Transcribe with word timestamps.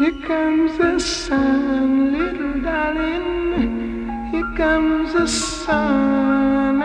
Here 0.00 0.16
comes 0.26 0.78
the 0.78 0.98
sun, 0.98 2.16
little 2.16 2.62
darling. 2.62 4.08
Here 4.30 4.50
comes 4.56 5.12
the 5.12 5.28
sun. 5.28 6.80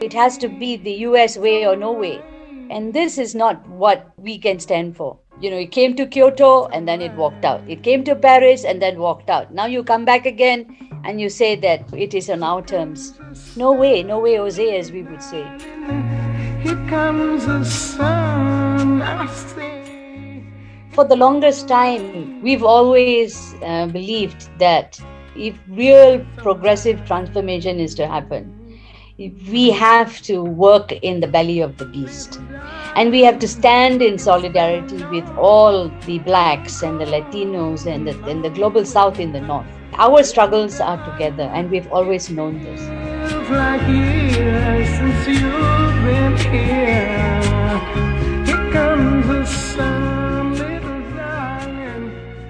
It 0.00 0.14
has 0.14 0.38
to 0.38 0.48
be 0.48 0.78
the 0.78 0.92
US 1.08 1.36
way 1.36 1.66
or 1.66 1.76
no 1.76 1.92
way. 1.92 2.22
And 2.70 2.94
this 2.94 3.18
is 3.18 3.34
not 3.34 3.68
what 3.68 4.10
we 4.16 4.38
can 4.38 4.58
stand 4.58 4.96
for. 4.96 5.18
You 5.38 5.50
know, 5.50 5.58
it 5.58 5.70
came 5.70 5.94
to 5.96 6.06
Kyoto 6.06 6.68
and 6.68 6.88
then 6.88 7.02
it 7.02 7.12
walked 7.12 7.44
out. 7.44 7.60
It 7.68 7.82
came 7.82 8.04
to 8.04 8.16
Paris 8.16 8.64
and 8.64 8.80
then 8.80 8.98
walked 8.98 9.28
out. 9.28 9.52
Now 9.52 9.66
you 9.66 9.84
come 9.84 10.06
back 10.06 10.24
again 10.24 10.78
and 11.04 11.20
you 11.20 11.28
say 11.28 11.56
that 11.56 11.84
it 11.92 12.14
is 12.14 12.30
on 12.30 12.42
our 12.42 12.62
terms. 12.62 13.20
No 13.56 13.72
way, 13.72 14.02
no 14.02 14.18
way, 14.18 14.36
Jose, 14.36 14.78
as 14.78 14.90
we 14.90 15.02
would 15.02 15.22
say. 15.22 15.44
Here 16.62 16.82
comes 16.88 17.44
the 17.44 17.62
sun. 17.64 19.02
For 20.96 21.04
the 21.04 21.14
longest 21.14 21.68
time, 21.68 22.40
we've 22.40 22.64
always 22.64 23.54
uh, 23.62 23.84
believed 23.84 24.48
that 24.58 24.98
if 25.36 25.54
real 25.68 26.24
progressive 26.38 27.04
transformation 27.04 27.78
is 27.78 27.94
to 27.96 28.06
happen, 28.06 28.80
we 29.18 29.70
have 29.72 30.22
to 30.22 30.42
work 30.42 30.92
in 30.92 31.20
the 31.20 31.26
belly 31.26 31.60
of 31.60 31.76
the 31.76 31.84
beast. 31.84 32.40
And 32.94 33.10
we 33.10 33.22
have 33.24 33.38
to 33.40 33.46
stand 33.46 34.00
in 34.00 34.16
solidarity 34.16 35.04
with 35.12 35.28
all 35.36 35.90
the 36.06 36.18
blacks 36.20 36.82
and 36.82 36.98
the 36.98 37.04
Latinos 37.04 37.84
and 37.86 38.08
the, 38.08 38.18
and 38.24 38.42
the 38.42 38.48
global 38.48 38.86
south 38.86 39.20
in 39.20 39.32
the 39.32 39.40
north. 39.42 39.66
Our 39.98 40.22
struggles 40.22 40.80
are 40.80 40.96
together, 41.12 41.42
and 41.42 41.70
we've 41.70 41.92
always 41.92 42.30
known 42.30 42.62
this. 42.62 42.80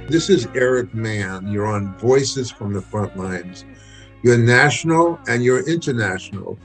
This 0.08 0.30
is 0.30 0.46
Eric 0.54 0.94
Mann. 0.94 1.50
You're 1.50 1.66
on 1.66 1.98
Voices 1.98 2.48
from 2.48 2.72
the 2.72 2.80
Front 2.80 3.16
Lines, 3.16 3.64
your 4.22 4.38
national 4.38 5.18
and 5.26 5.42
your 5.42 5.68
international 5.68 6.56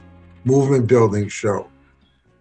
movement 0.44 0.86
building 0.86 1.26
show. 1.26 1.68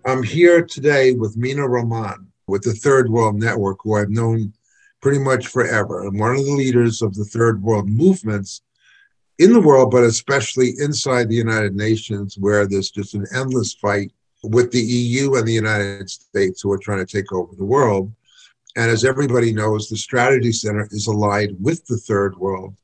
I'm 0.05 0.21
here 0.21 0.61
today 0.63 1.13
with 1.13 1.35
Meena 1.35 1.67
Raman 1.67 2.31
with 2.45 2.61
the 2.61 2.73
Third 2.73 3.09
World 3.09 3.39
Network, 3.39 3.79
who 3.81 3.95
I've 3.95 4.11
known 4.11 4.53
pretty 5.01 5.17
much 5.17 5.47
forever, 5.47 6.05
and 6.05 6.19
one 6.19 6.35
of 6.35 6.45
the 6.45 6.51
leaders 6.51 7.01
of 7.01 7.15
the 7.15 7.25
Third 7.25 7.63
World 7.63 7.89
movements 7.89 8.61
in 9.39 9.53
the 9.53 9.59
world, 9.59 9.89
but 9.89 10.03
especially 10.03 10.75
inside 10.77 11.29
the 11.29 11.35
United 11.35 11.75
Nations, 11.75 12.37
where 12.37 12.67
there's 12.67 12.91
just 12.91 13.15
an 13.15 13.25
endless 13.35 13.73
fight 13.73 14.11
with 14.43 14.71
the 14.71 14.81
EU 14.81 15.33
and 15.33 15.47
the 15.47 15.53
United 15.53 16.11
States 16.11 16.61
who 16.61 16.71
are 16.71 16.77
trying 16.77 17.03
to 17.03 17.11
take 17.11 17.33
over 17.33 17.55
the 17.55 17.65
world. 17.65 18.11
And 18.77 18.89
as 18.89 19.03
everybody 19.03 19.51
knows, 19.53 19.89
the 19.89 19.97
Strategy 19.97 20.51
Center 20.51 20.87
is 20.91 21.07
allied 21.07 21.55
with 21.59 21.85
the 21.85 21.97
Third 21.97 22.37
World, 22.37 22.75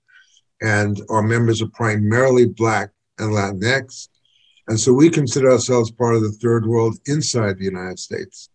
and 0.62 1.02
our 1.10 1.22
members 1.22 1.62
are 1.62 1.70
primarily 1.70 2.46
Black 2.46 2.92
and 3.20 3.32
Latinx. 3.32 4.10
And 4.68 4.80
so 4.80 4.92
we 4.92 5.10
consider 5.10 5.52
ourselves 5.52 5.92
part 5.92 6.16
of 6.16 6.24
the 6.24 6.32
third 6.32 6.66
world 6.66 6.98
inside 7.06 7.58
the 7.58 7.66
United 7.66 8.00
States. 8.00 8.50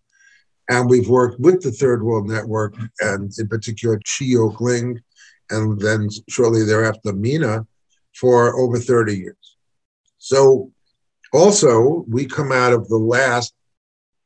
And 0.69 0.89
we've 0.89 1.09
worked 1.09 1.41
with 1.41 1.63
the 1.63 1.73
Third 1.73 2.03
World 2.03 2.29
Network, 2.29 2.75
and 3.01 3.33
in 3.39 3.49
particular, 3.49 3.99
Chee 4.05 4.27
Yoke 4.27 4.61
Ling, 4.61 5.01
and 5.51 5.81
then 5.81 6.09
shortly 6.29 6.65
thereafter, 6.65 7.13
Meena, 7.13 7.67
for 8.15 8.59
over 8.59 8.79
30 8.79 9.17
years. 9.17 9.57
So, 10.19 10.71
also, 11.33 12.05
we 12.09 12.27
come 12.27 12.53
out 12.53 12.73
of 12.73 12.89
the 12.89 12.99
last, 12.99 13.55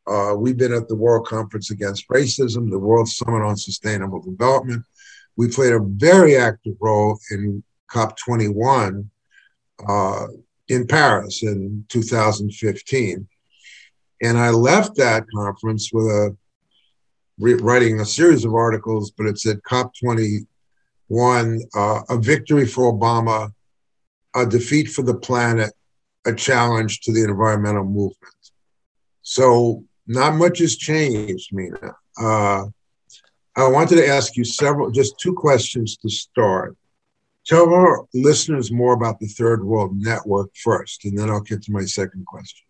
uh, 0.06 0.34
we've 0.36 0.56
been 0.56 0.72
at 0.72 0.88
the 0.88 0.94
World 0.94 1.26
Conference 1.26 1.70
Against 1.70 2.08
Racism, 2.08 2.70
the 2.70 2.78
World 2.78 3.08
Summit 3.08 3.42
on 3.44 3.56
Sustainable 3.56 4.22
Development. 4.22 4.82
We 5.36 5.48
played 5.48 5.72
a 5.72 5.80
very 5.80 6.36
active 6.36 6.76
role 6.80 7.18
in 7.30 7.62
COP21, 7.90 9.08
uh, 9.86 10.26
in 10.68 10.86
Paris 10.86 11.42
in 11.42 11.84
2015. 11.88 13.28
And 14.22 14.38
I 14.38 14.50
left 14.50 14.96
that 14.96 15.26
conference 15.34 15.92
with 15.92 16.06
a 16.06 16.36
writing 17.38 18.00
a 18.00 18.04
series 18.04 18.44
of 18.44 18.54
articles, 18.54 19.10
but 19.10 19.26
it 19.26 19.38
said 19.38 19.60
COP21, 19.62 20.46
uh, 21.74 22.00
a 22.08 22.16
victory 22.18 22.66
for 22.66 22.92
Obama, 22.92 23.52
a 24.34 24.46
defeat 24.46 24.88
for 24.88 25.02
the 25.02 25.14
planet, 25.14 25.72
a 26.24 26.34
challenge 26.34 27.00
to 27.02 27.12
the 27.12 27.24
environmental 27.24 27.84
movement. 27.84 28.34
So 29.22 29.84
not 30.06 30.34
much 30.34 30.58
has 30.58 30.76
changed, 30.76 31.52
Meena. 31.52 31.94
Uh, 32.18 32.66
I 33.56 33.68
wanted 33.68 33.96
to 33.96 34.06
ask 34.06 34.36
you 34.36 34.44
several, 34.44 34.90
just 34.90 35.18
two 35.18 35.34
questions 35.34 35.96
to 35.98 36.10
start. 36.10 36.76
Tell 37.46 37.72
our 37.72 38.06
listeners 38.12 38.72
more 38.72 38.92
about 38.92 39.20
the 39.20 39.28
Third 39.28 39.64
World 39.64 39.96
Network 39.96 40.50
first, 40.56 41.04
and 41.04 41.16
then 41.16 41.30
I'll 41.30 41.40
get 41.40 41.62
to 41.62 41.72
my 41.72 41.84
second 41.84 42.26
question. 42.26 42.66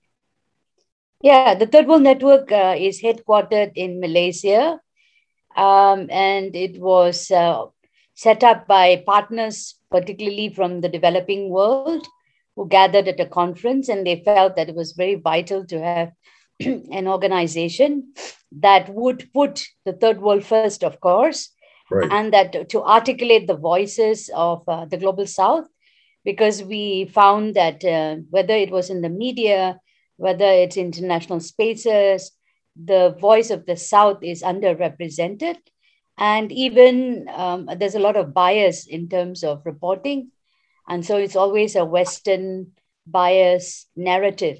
Yeah, 1.22 1.54
the 1.54 1.66
Third 1.66 1.86
World 1.86 2.02
Network 2.02 2.52
uh, 2.52 2.76
is 2.78 3.00
headquartered 3.00 3.72
in 3.74 4.00
Malaysia, 4.00 4.78
um, 5.56 6.08
and 6.10 6.54
it 6.54 6.78
was 6.80 7.30
uh, 7.30 7.64
set 8.14 8.44
up 8.44 8.66
by 8.66 9.02
partners, 9.06 9.76
particularly 9.90 10.50
from 10.50 10.82
the 10.82 10.88
developing 10.88 11.48
world, 11.48 12.06
who 12.54 12.68
gathered 12.68 13.08
at 13.08 13.20
a 13.20 13.26
conference, 13.26 13.88
and 13.88 14.06
they 14.06 14.22
felt 14.24 14.56
that 14.56 14.68
it 14.68 14.74
was 14.74 14.92
very 14.92 15.14
vital 15.14 15.64
to 15.66 15.80
have 15.80 16.12
an 16.60 17.08
organization 17.08 18.12
that 18.52 18.88
would 18.88 19.30
put 19.32 19.66
the 19.84 19.92
third 19.92 20.20
world 20.20 20.44
first, 20.44 20.82
of 20.82 21.00
course, 21.00 21.50
right. 21.90 22.10
and 22.10 22.32
that 22.32 22.68
to 22.70 22.82
articulate 22.82 23.46
the 23.46 23.56
voices 23.56 24.30
of 24.34 24.62
uh, 24.68 24.84
the 24.86 24.96
global 24.96 25.26
south 25.26 25.66
because 26.24 26.62
we 26.62 27.06
found 27.06 27.54
that 27.54 27.84
uh, 27.84 28.16
whether 28.30 28.54
it 28.54 28.70
was 28.70 28.90
in 28.90 29.00
the 29.00 29.08
media 29.08 29.78
whether 30.18 30.46
it's 30.46 30.78
international 30.78 31.40
spaces 31.40 32.32
the 32.76 33.16
voice 33.20 33.50
of 33.50 33.66
the 33.66 33.76
south 33.76 34.22
is 34.22 34.42
underrepresented. 34.42 35.56
And 36.18 36.50
even 36.52 37.28
um, 37.34 37.68
there's 37.78 37.94
a 37.94 38.00
lot 38.00 38.16
of 38.16 38.34
bias 38.34 38.86
in 38.86 39.08
terms 39.08 39.44
of 39.44 39.62
reporting. 39.64 40.30
And 40.88 41.04
so 41.04 41.16
it's 41.16 41.36
always 41.36 41.76
a 41.76 41.84
western 41.84 42.72
bias 43.06 43.86
narrative 43.96 44.58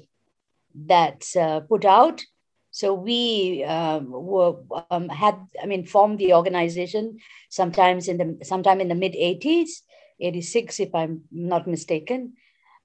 that's 0.73 1.35
uh, 1.35 1.61
put 1.61 1.85
out 1.85 2.23
so 2.77 2.93
we 2.93 3.63
um, 3.63 4.11
were, 4.11 4.57
um, 4.91 5.09
had, 5.09 5.35
I 5.59 5.65
mean, 5.65 5.83
formed 5.83 6.19
the 6.19 6.35
organization 6.35 7.17
sometimes 7.49 8.07
in 8.07 8.17
the 8.17 8.45
sometime 8.45 8.79
in 8.79 8.87
the 8.87 8.93
mid 8.93 9.13
80s, 9.13 9.81
86 10.19 10.79
if 10.81 10.93
I'm 10.93 11.21
not 11.31 11.65
mistaken, 11.65 12.33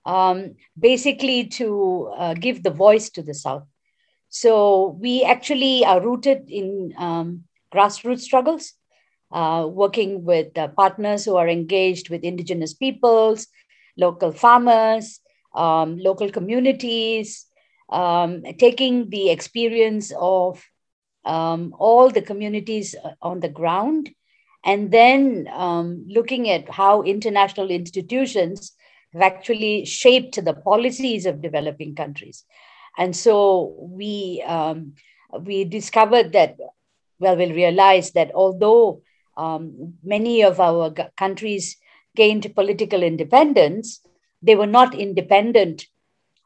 um, 0.07 0.55
basically 0.79 1.45
to 1.61 2.11
uh, 2.17 2.33
give 2.33 2.63
the 2.63 2.71
voice 2.71 3.11
to 3.11 3.23
the 3.23 3.35
South. 3.35 3.65
So 4.31 4.97
we 4.99 5.25
actually 5.25 5.85
are 5.85 6.01
rooted 6.01 6.49
in 6.49 6.95
um, 6.97 7.45
grassroots 7.71 8.21
struggles, 8.21 8.73
uh, 9.31 9.69
working 9.71 10.25
with 10.25 10.57
uh, 10.57 10.69
partners 10.69 11.27
who 11.27 11.37
are 11.37 11.49
engaged 11.49 12.09
with 12.09 12.25
indigenous 12.25 12.73
peoples, 12.73 13.47
local 13.99 14.33
farmers, 14.33 15.21
um, 15.55 15.99
local 15.99 16.31
communities, 16.31 17.45
um, 17.93 18.43
taking 18.59 19.11
the 19.11 19.31
experience 19.31 20.13
of 20.19 20.65
um, 21.25 21.75
all 21.79 22.11
the 22.11 22.23
communities 22.23 22.97
uh, 23.05 23.13
on 23.21 23.41
the 23.41 23.49
ground 23.49 24.11
and 24.65 24.91
then 24.91 25.49
um, 25.53 26.05
looking 26.09 26.49
at 26.49 26.69
how 26.69 27.03
international 27.03 27.71
institutions 27.71 28.73
have 29.13 29.23
actually 29.23 29.85
shaped 29.85 30.43
the 30.43 30.55
policies 30.55 31.27
of 31.27 31.43
developing 31.43 31.95
countries. 31.95 32.45
And 32.97 33.15
so 33.15 33.75
we, 33.79 34.43
um, 34.47 34.95
we 35.39 35.65
discovered 35.65 36.33
that, 36.33 36.57
well, 37.19 37.37
we'll 37.37 37.55
realize 37.55 38.13
that 38.13 38.33
although 38.35 39.03
um, 39.37 39.95
many 40.03 40.43
of 40.43 40.61
our 40.61 40.93
countries 41.17 41.77
gained 42.15 42.55
political 42.55 43.03
independence, 43.03 44.01
they 44.43 44.55
were 44.55 44.67
not 44.67 44.95
independent 44.95 45.87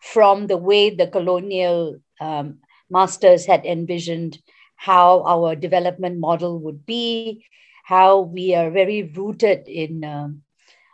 from 0.00 0.46
the 0.46 0.56
way 0.56 0.90
the 0.90 1.06
colonial 1.06 1.98
um, 2.20 2.58
masters 2.90 3.46
had 3.46 3.64
envisioned 3.64 4.38
how 4.76 5.22
our 5.24 5.56
development 5.56 6.18
model 6.18 6.58
would 6.60 6.84
be, 6.86 7.44
how 7.84 8.20
we 8.20 8.54
are 8.54 8.70
very 8.70 9.02
rooted 9.02 9.66
in 9.68 10.04
um, 10.04 10.42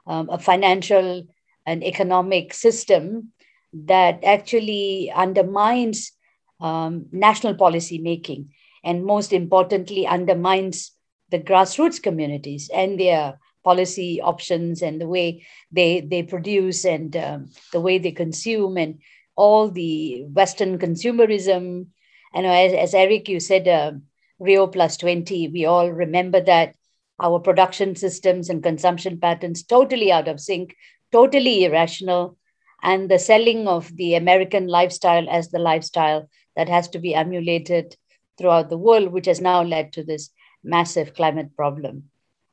um, 0.06 0.28
a 0.30 0.38
financial 0.38 1.26
and 1.66 1.84
economic 1.84 2.54
system 2.54 3.32
that 3.72 4.22
actually 4.24 5.10
undermines 5.14 6.12
um, 6.60 7.06
national 7.10 7.54
policy 7.54 7.98
making 7.98 8.52
and 8.84 9.04
most 9.04 9.32
importantly 9.32 10.06
undermines 10.06 10.92
the 11.30 11.38
grassroots 11.38 12.02
communities 12.02 12.70
and 12.72 13.00
their 13.00 13.38
policy 13.64 14.20
options 14.20 14.82
and 14.82 15.00
the 15.00 15.08
way 15.08 15.44
they 15.70 16.00
they 16.00 16.22
produce 16.22 16.84
and 16.84 17.16
um, 17.16 17.50
the 17.72 17.80
way 17.80 17.98
they 17.98 18.12
consume 18.12 18.76
and 18.76 19.00
all 19.36 19.70
the 19.70 20.24
Western 20.32 20.78
consumerism. 20.78 21.86
And 22.34 22.46
as, 22.46 22.72
as 22.72 22.94
Eric, 22.94 23.28
you 23.28 23.40
said, 23.40 23.68
uh, 23.68 23.92
Rio 24.38 24.66
plus 24.66 24.96
20, 24.96 25.48
we 25.48 25.64
all 25.66 25.90
remember 25.90 26.40
that 26.40 26.74
our 27.20 27.38
production 27.38 27.94
systems 27.94 28.50
and 28.50 28.62
consumption 28.62 29.20
patterns 29.20 29.62
totally 29.62 30.10
out 30.10 30.28
of 30.28 30.40
sync, 30.40 30.74
totally 31.12 31.64
irrational, 31.64 32.36
and 32.82 33.08
the 33.08 33.18
selling 33.18 33.68
of 33.68 33.94
the 33.96 34.16
American 34.16 34.66
lifestyle 34.66 35.28
as 35.30 35.50
the 35.50 35.60
lifestyle 35.60 36.28
that 36.56 36.68
has 36.68 36.88
to 36.88 36.98
be 36.98 37.14
emulated 37.14 37.96
throughout 38.36 38.68
the 38.68 38.78
world, 38.78 39.12
which 39.12 39.26
has 39.26 39.40
now 39.40 39.62
led 39.62 39.92
to 39.92 40.02
this 40.02 40.30
massive 40.64 41.14
climate 41.14 41.54
problem. 41.56 42.10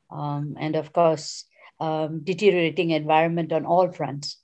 Um, 0.10 0.56
and 0.60 0.76
of 0.76 0.92
course, 0.92 1.46
um, 1.80 2.22
deteriorating 2.24 2.92
environment 2.92 3.52
on 3.52 3.66
all 3.66 3.92
fronts. 3.92 4.38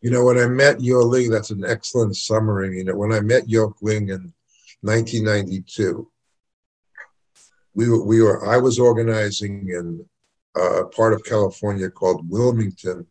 You 0.00 0.10
know, 0.10 0.24
when 0.24 0.38
I 0.38 0.46
met 0.46 0.80
Yoke 0.80 1.12
Ling, 1.12 1.30
that's 1.30 1.50
an 1.50 1.64
excellent 1.64 2.16
summary. 2.16 2.78
You 2.78 2.84
know, 2.84 2.96
when 2.96 3.12
I 3.12 3.20
met 3.20 3.48
Yoke 3.48 3.76
Ling 3.82 4.08
in 4.08 4.32
1992, 4.80 6.10
we 7.74 7.88
were, 7.88 8.04
we 8.04 8.20
were 8.20 8.46
I 8.46 8.58
was 8.58 8.78
organizing 8.78 9.68
in 9.68 10.04
a 10.56 10.84
part 10.86 11.12
of 11.12 11.24
California 11.24 11.88
called 11.88 12.28
Wilmington, 12.28 13.06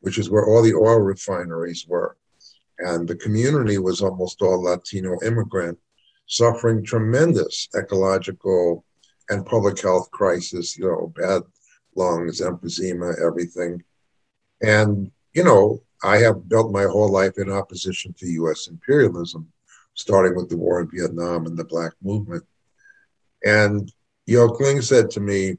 which 0.00 0.18
is 0.18 0.30
where 0.30 0.46
all 0.46 0.62
the 0.62 0.74
oil 0.74 0.98
refineries 0.98 1.86
were. 1.88 2.16
And 2.78 3.06
the 3.06 3.16
community 3.16 3.78
was 3.78 4.02
almost 4.02 4.42
all 4.42 4.64
Latino 4.64 5.16
immigrant, 5.24 5.78
suffering 6.26 6.84
tremendous 6.84 7.68
ecological 7.76 8.84
and 9.30 9.46
public 9.46 9.80
health 9.80 10.10
crisis, 10.10 10.76
you 10.76 10.86
know, 10.86 11.12
bad 11.16 11.42
lungs, 11.94 12.40
emphysema, 12.40 13.14
everything. 13.24 13.82
And, 14.62 15.10
you 15.34 15.44
know, 15.44 15.82
I 16.02 16.18
have 16.18 16.48
built 16.48 16.72
my 16.72 16.84
whole 16.84 17.10
life 17.10 17.38
in 17.38 17.50
opposition 17.50 18.14
to 18.18 18.26
US 18.26 18.68
imperialism, 18.68 19.50
starting 19.94 20.36
with 20.36 20.48
the 20.48 20.56
war 20.56 20.80
in 20.80 20.90
Vietnam 20.90 21.46
and 21.46 21.56
the 21.56 21.64
Black 21.64 21.92
movement. 22.02 22.44
And 23.44 23.92
Yoke 24.26 24.60
Ling 24.60 24.82
said 24.82 25.10
to 25.12 25.20
me, 25.20 25.56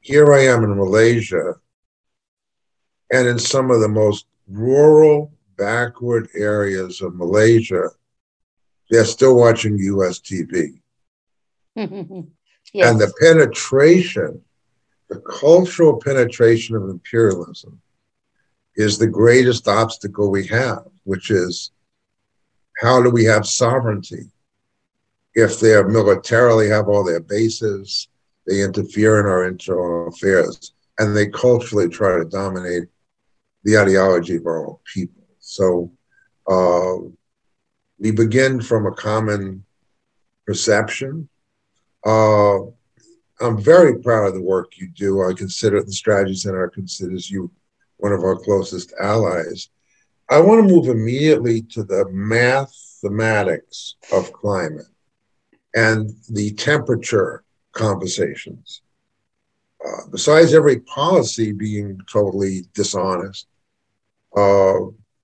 Here 0.00 0.32
I 0.32 0.44
am 0.44 0.64
in 0.64 0.76
Malaysia, 0.76 1.54
and 3.12 3.28
in 3.28 3.38
some 3.38 3.70
of 3.70 3.80
the 3.80 3.88
most 3.88 4.26
rural, 4.48 5.32
backward 5.56 6.28
areas 6.34 7.00
of 7.00 7.16
Malaysia, 7.16 7.90
they're 8.90 9.04
still 9.04 9.36
watching 9.36 9.78
US 9.78 10.20
TV. 10.20 10.80
Yes. 11.76 12.90
And 12.90 13.00
the 13.00 13.12
penetration, 13.20 14.42
the 15.08 15.20
cultural 15.20 16.00
penetration 16.00 16.76
of 16.76 16.84
imperialism 16.84 17.80
is 18.76 18.98
the 18.98 19.06
greatest 19.06 19.68
obstacle 19.68 20.30
we 20.30 20.46
have, 20.46 20.84
which 21.04 21.30
is 21.30 21.70
how 22.82 23.02
do 23.02 23.10
we 23.10 23.24
have 23.24 23.46
sovereignty? 23.46 24.30
If 25.34 25.60
they 25.60 25.80
militarily 25.82 26.68
have 26.68 26.88
all 26.88 27.04
their 27.04 27.20
bases, 27.20 28.08
they 28.46 28.62
interfere 28.62 29.20
in 29.20 29.26
our 29.26 29.46
internal 29.46 30.08
affairs, 30.08 30.72
and 30.98 31.16
they 31.16 31.26
culturally 31.28 31.88
try 31.88 32.18
to 32.18 32.24
dominate 32.24 32.84
the 33.64 33.76
ideology 33.78 34.36
of 34.36 34.46
our 34.46 34.78
people. 34.94 35.24
So 35.40 35.92
uh, 36.48 36.96
we 37.98 38.12
begin 38.12 38.60
from 38.60 38.86
a 38.86 38.92
common 38.92 39.64
perception. 40.46 41.28
Uh, 42.06 42.58
I'm 43.40 43.60
very 43.60 43.98
proud 43.98 44.28
of 44.28 44.34
the 44.34 44.42
work 44.42 44.78
you 44.78 44.88
do. 44.88 45.22
I 45.22 45.32
consider 45.34 45.82
the 45.82 45.92
Strategy 45.92 46.36
Center 46.36 46.68
considers 46.68 47.28
you 47.28 47.50
one 47.96 48.12
of 48.12 48.20
our 48.20 48.36
closest 48.36 48.94
allies. 49.00 49.70
I 50.30 50.38
want 50.40 50.66
to 50.66 50.74
move 50.74 50.86
immediately 50.86 51.62
to 51.62 51.82
the 51.82 52.06
mathematics 52.10 53.96
of 54.12 54.32
climate 54.32 54.86
and 55.74 56.10
the 56.30 56.52
temperature 56.52 57.42
conversations. 57.72 58.82
Uh, 59.84 60.02
besides 60.10 60.54
every 60.54 60.80
policy 60.80 61.52
being 61.52 62.00
totally 62.10 62.62
dishonest, 62.72 63.48
uh, 64.36 64.74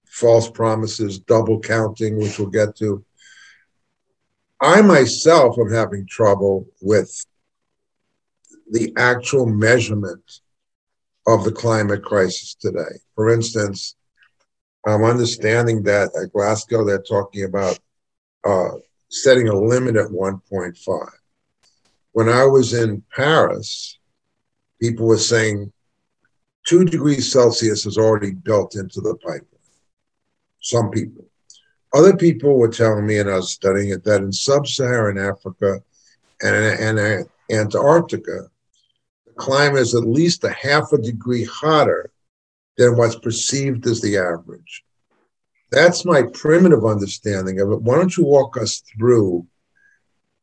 false 0.04 0.50
promises, 0.50 1.20
double 1.20 1.60
counting, 1.60 2.18
which 2.18 2.38
we'll 2.38 2.48
get 2.48 2.76
to, 2.76 3.04
I 4.62 4.80
myself 4.80 5.58
am 5.58 5.72
having 5.72 6.06
trouble 6.06 6.68
with 6.80 7.26
the 8.70 8.92
actual 8.96 9.44
measurement 9.44 10.40
of 11.26 11.42
the 11.42 11.50
climate 11.50 12.04
crisis 12.04 12.54
today. 12.54 13.00
For 13.16 13.32
instance, 13.32 13.96
I'm 14.86 15.02
understanding 15.02 15.82
that 15.82 16.10
at 16.14 16.32
Glasgow, 16.32 16.84
they're 16.84 17.02
talking 17.02 17.42
about 17.42 17.76
uh, 18.44 18.76
setting 19.08 19.48
a 19.48 19.54
limit 19.54 19.96
at 19.96 20.06
1.5. 20.06 21.08
When 22.12 22.28
I 22.28 22.44
was 22.44 22.72
in 22.72 23.02
Paris, 23.16 23.98
people 24.80 25.06
were 25.06 25.18
saying 25.18 25.72
two 26.64 26.84
degrees 26.84 27.32
Celsius 27.32 27.84
is 27.84 27.98
already 27.98 28.30
built 28.30 28.76
into 28.76 29.00
the 29.00 29.16
pipeline. 29.16 29.48
Some 30.60 30.90
people. 30.90 31.24
Other 31.94 32.16
people 32.16 32.58
were 32.58 32.68
telling 32.68 33.06
me, 33.06 33.18
and 33.18 33.30
I 33.30 33.36
was 33.36 33.52
studying 33.52 33.90
it, 33.90 34.04
that 34.04 34.22
in 34.22 34.32
sub 34.32 34.66
Saharan 34.66 35.18
Africa 35.18 35.82
and, 36.42 36.98
and 36.98 37.26
Antarctica, 37.50 38.48
the 39.26 39.32
climate 39.34 39.82
is 39.82 39.94
at 39.94 40.06
least 40.06 40.44
a 40.44 40.50
half 40.50 40.92
a 40.92 40.98
degree 40.98 41.44
hotter 41.44 42.10
than 42.78 42.96
what's 42.96 43.16
perceived 43.16 43.86
as 43.86 44.00
the 44.00 44.16
average. 44.16 44.84
That's 45.70 46.04
my 46.04 46.22
primitive 46.34 46.84
understanding 46.84 47.60
of 47.60 47.72
it. 47.72 47.82
Why 47.82 47.96
don't 47.96 48.16
you 48.16 48.24
walk 48.24 48.56
us 48.56 48.82
through 48.96 49.46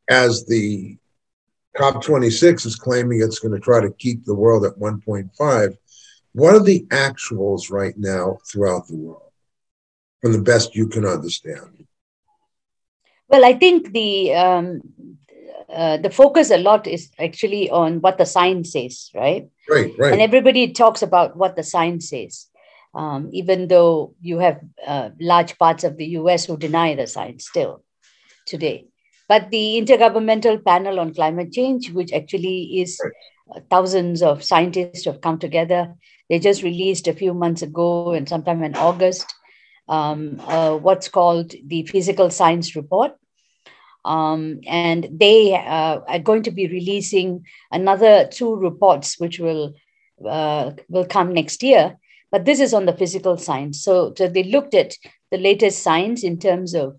as 0.08 0.44
the 0.46 0.98
COP26 1.76 2.66
is 2.66 2.76
claiming 2.76 3.20
it's 3.20 3.38
going 3.38 3.54
to 3.54 3.60
try 3.60 3.80
to 3.80 3.92
keep 3.92 4.24
the 4.24 4.34
world 4.34 4.64
at 4.64 4.78
1.5. 4.78 5.76
What 6.32 6.54
are 6.54 6.62
the 6.62 6.84
actuals 6.86 7.70
right 7.70 7.94
now 7.96 8.38
throughout 8.50 8.88
the 8.88 8.96
world, 8.96 9.29
from 10.20 10.32
the 10.32 10.42
best 10.42 10.74
you 10.74 10.86
can 10.86 11.06
understand? 11.06 11.86
Well, 13.28 13.44
I 13.44 13.54
think 13.54 13.92
the 13.92 14.34
um, 14.34 14.82
uh, 15.72 15.96
the 15.98 16.10
focus 16.10 16.50
a 16.50 16.58
lot 16.58 16.86
is 16.86 17.10
actually 17.18 17.70
on 17.70 18.00
what 18.00 18.18
the 18.18 18.26
science 18.26 18.72
says, 18.72 19.10
right? 19.14 19.48
Right, 19.68 19.92
right. 19.98 20.12
And 20.12 20.20
everybody 20.20 20.72
talks 20.72 21.02
about 21.02 21.36
what 21.36 21.54
the 21.54 21.62
science 21.62 22.10
says, 22.10 22.48
um, 22.92 23.30
even 23.32 23.68
though 23.68 24.14
you 24.20 24.38
have 24.38 24.60
uh, 24.84 25.10
large 25.20 25.56
parts 25.58 25.84
of 25.84 25.96
the 25.96 26.06
US 26.18 26.44
who 26.44 26.56
deny 26.56 26.96
the 26.96 27.06
science 27.06 27.46
still 27.46 27.84
today. 28.46 28.86
But 29.28 29.50
the 29.50 29.80
Intergovernmental 29.80 30.64
Panel 30.64 30.98
on 30.98 31.14
Climate 31.14 31.52
Change, 31.52 31.92
which 31.92 32.12
actually 32.12 32.80
is 32.80 33.00
right. 33.00 33.62
thousands 33.70 34.22
of 34.22 34.42
scientists 34.42 35.04
who 35.04 35.12
have 35.12 35.20
come 35.20 35.38
together, 35.38 35.94
they 36.28 36.40
just 36.40 36.64
released 36.64 37.06
a 37.06 37.12
few 37.12 37.32
months 37.32 37.62
ago 37.62 38.10
and 38.10 38.28
sometime 38.28 38.64
in 38.64 38.74
August 38.74 39.32
um, 39.90 40.40
uh, 40.46 40.76
what's 40.76 41.08
called 41.08 41.52
the 41.66 41.82
Physical 41.86 42.30
Science 42.30 42.74
Report 42.74 43.12
um, 44.04 44.60
and 44.66 45.08
they 45.12 45.54
uh, 45.54 46.00
are 46.06 46.18
going 46.18 46.42
to 46.44 46.50
be 46.50 46.66
releasing 46.68 47.44
another 47.70 48.26
two 48.26 48.56
reports, 48.56 49.18
which 49.18 49.38
will 49.38 49.74
uh, 50.26 50.72
will 50.88 51.06
come 51.06 51.32
next 51.32 51.62
year. 51.62 51.96
But 52.30 52.44
this 52.44 52.60
is 52.60 52.72
on 52.72 52.86
the 52.86 52.96
physical 52.96 53.36
science. 53.36 53.82
So, 53.82 54.14
so 54.16 54.28
they 54.28 54.44
looked 54.44 54.74
at 54.74 54.94
the 55.30 55.38
latest 55.38 55.82
science 55.82 56.22
in 56.22 56.38
terms 56.38 56.74
of 56.74 56.96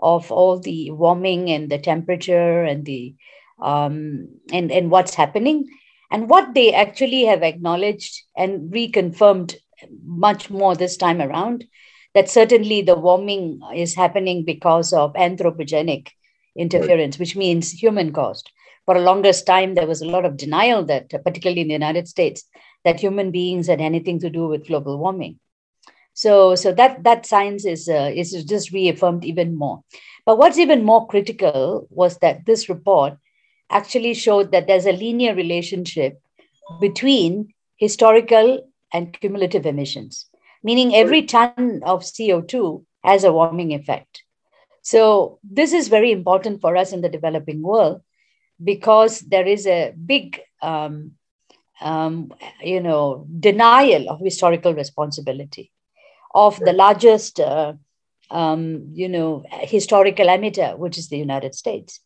of 0.00 0.30
all 0.30 0.60
the 0.60 0.92
warming 0.92 1.50
and 1.50 1.68
the 1.68 1.78
temperature 1.78 2.62
and 2.62 2.84
the 2.84 3.14
um, 3.60 4.28
and 4.52 4.70
and 4.70 4.90
what's 4.90 5.14
happening, 5.14 5.68
and 6.10 6.30
what 6.30 6.54
they 6.54 6.72
actually 6.72 7.24
have 7.24 7.42
acknowledged 7.42 8.22
and 8.36 8.72
reconfirmed 8.72 9.56
much 10.04 10.50
more 10.50 10.74
this 10.74 10.96
time 10.96 11.20
around 11.20 11.64
that 12.18 12.28
certainly 12.28 12.82
the 12.82 12.96
warming 12.96 13.60
is 13.72 13.94
happening 13.94 14.44
because 14.44 14.92
of 14.92 15.12
anthropogenic 15.12 16.08
interference, 16.56 17.14
right. 17.14 17.20
which 17.20 17.36
means 17.36 17.70
human 17.70 18.12
caused. 18.12 18.50
For 18.86 18.96
a 18.96 19.00
longest 19.00 19.46
time, 19.46 19.76
there 19.76 19.86
was 19.86 20.02
a 20.02 20.08
lot 20.08 20.24
of 20.24 20.36
denial 20.36 20.84
that, 20.86 21.10
particularly 21.10 21.60
in 21.60 21.68
the 21.68 21.74
United 21.74 22.08
States, 22.08 22.42
that 22.84 22.98
human 22.98 23.30
beings 23.30 23.68
had 23.68 23.80
anything 23.80 24.18
to 24.18 24.30
do 24.30 24.48
with 24.48 24.66
global 24.66 24.98
warming. 24.98 25.38
So, 26.12 26.56
so 26.56 26.72
that 26.72 27.04
that 27.04 27.24
science 27.24 27.64
is 27.64 27.88
uh, 27.88 28.10
is 28.12 28.32
just 28.42 28.72
reaffirmed 28.72 29.24
even 29.24 29.54
more. 29.56 29.84
But 30.26 30.38
what's 30.38 30.58
even 30.58 30.82
more 30.82 31.06
critical 31.06 31.86
was 31.88 32.18
that 32.18 32.46
this 32.46 32.68
report 32.68 33.14
actually 33.70 34.14
showed 34.14 34.50
that 34.50 34.66
there's 34.66 34.86
a 34.86 34.98
linear 35.04 35.36
relationship 35.36 36.20
between 36.80 37.54
historical 37.76 38.66
and 38.92 39.12
cumulative 39.20 39.66
emissions, 39.66 40.27
meaning 40.62 40.94
every 40.94 41.22
ton 41.22 41.82
of 41.84 42.02
CO2 42.02 42.84
has 43.04 43.24
a 43.24 43.32
warming 43.32 43.72
effect. 43.72 44.22
So, 44.82 45.38
this 45.42 45.72
is 45.72 45.88
very 45.88 46.12
important 46.12 46.60
for 46.60 46.76
us 46.76 46.92
in 46.92 47.00
the 47.00 47.08
developing 47.08 47.62
world 47.62 48.00
because 48.62 49.20
there 49.20 49.46
is 49.46 49.66
a 49.66 49.92
big, 49.92 50.40
um, 50.62 51.12
um, 51.80 52.32
you 52.62 52.80
know, 52.80 53.26
denial 53.38 54.08
of 54.10 54.20
historical 54.20 54.74
responsibility 54.74 55.70
of 56.34 56.58
the 56.60 56.72
largest, 56.72 57.40
uh, 57.40 57.74
um, 58.30 58.90
you 58.94 59.08
know, 59.08 59.44
historical 59.50 60.26
emitter, 60.26 60.76
which 60.78 60.98
is 60.98 61.08
the 61.08 61.18
United 61.18 61.54
States. 61.54 62.00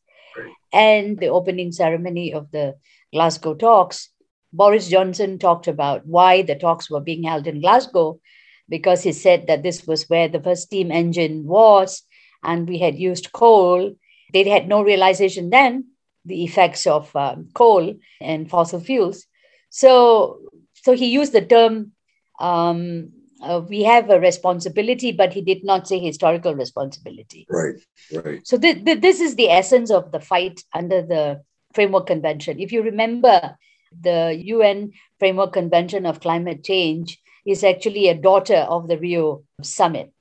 And 0.73 1.18
the 1.18 1.28
opening 1.28 1.73
ceremony 1.73 2.32
of 2.32 2.50
the 2.50 2.76
Glasgow 3.12 3.54
talks, 3.54 4.09
Boris 4.52 4.88
Johnson 4.88 5.38
talked 5.38 5.68
about 5.68 6.06
why 6.06 6.42
the 6.42 6.54
talks 6.54 6.90
were 6.90 7.00
being 7.00 7.23
held 7.23 7.47
in 7.47 7.61
Glasgow, 7.61 8.21
because 8.69 9.02
he 9.02 9.12
said 9.12 9.47
that 9.47 9.62
this 9.62 9.87
was 9.87 10.09
where 10.09 10.28
the 10.28 10.40
first 10.40 10.62
steam 10.62 10.90
engine 10.90 11.47
was, 11.47 12.02
and 12.42 12.69
we 12.69 12.78
had 12.78 12.97
used 12.97 13.33
coal. 13.33 13.95
They 14.33 14.49
had 14.49 14.69
no 14.69 14.83
realization 14.83 15.50
then 15.50 15.88
the 16.25 16.45
effects 16.45 16.87
of 16.87 17.14
um, 17.16 17.49
coal 17.52 17.95
and 18.21 18.49
fossil 18.49 18.81
fuels. 18.81 19.26
So, 19.71 20.38
so 20.75 20.92
he 20.92 21.07
used 21.07 21.33
the 21.33 21.45
term 21.45 21.92
um, 22.38 23.12
uh, 23.42 23.61
we 23.69 23.83
have 23.83 24.09
a 24.09 24.21
responsibility, 24.21 25.12
but 25.12 25.33
he 25.33 25.42
did 25.42 25.64
not 25.64 25.88
say 25.88 25.99
historical 25.99 26.54
responsibility. 26.54 27.47
Right, 27.50 27.75
right. 28.12 28.47
So 28.47 28.57
th- 28.57 28.85
th- 28.85 29.00
this 29.00 29.21
is 29.21 29.35
the 29.35 29.50
essence 29.50 29.90
of 29.90 30.12
the 30.12 30.21
fight 30.21 30.62
under 30.73 31.02
the 31.02 31.42
Framework 31.75 32.07
Convention. 32.07 32.61
If 32.61 32.73
you 32.73 32.83
remember, 32.83 33.57
the 34.00 34.40
UN 34.45 34.92
Framework 35.19 35.52
Convention 35.52 36.07
of 36.07 36.21
Climate 36.21 36.64
Change 36.64 37.19
is 37.47 37.65
actually 37.65 38.09
a 38.09 38.15
daughter 38.15 38.57
of 38.57 38.89
the 38.89 38.99
Rio 38.99 39.45
Summit, 39.63 40.13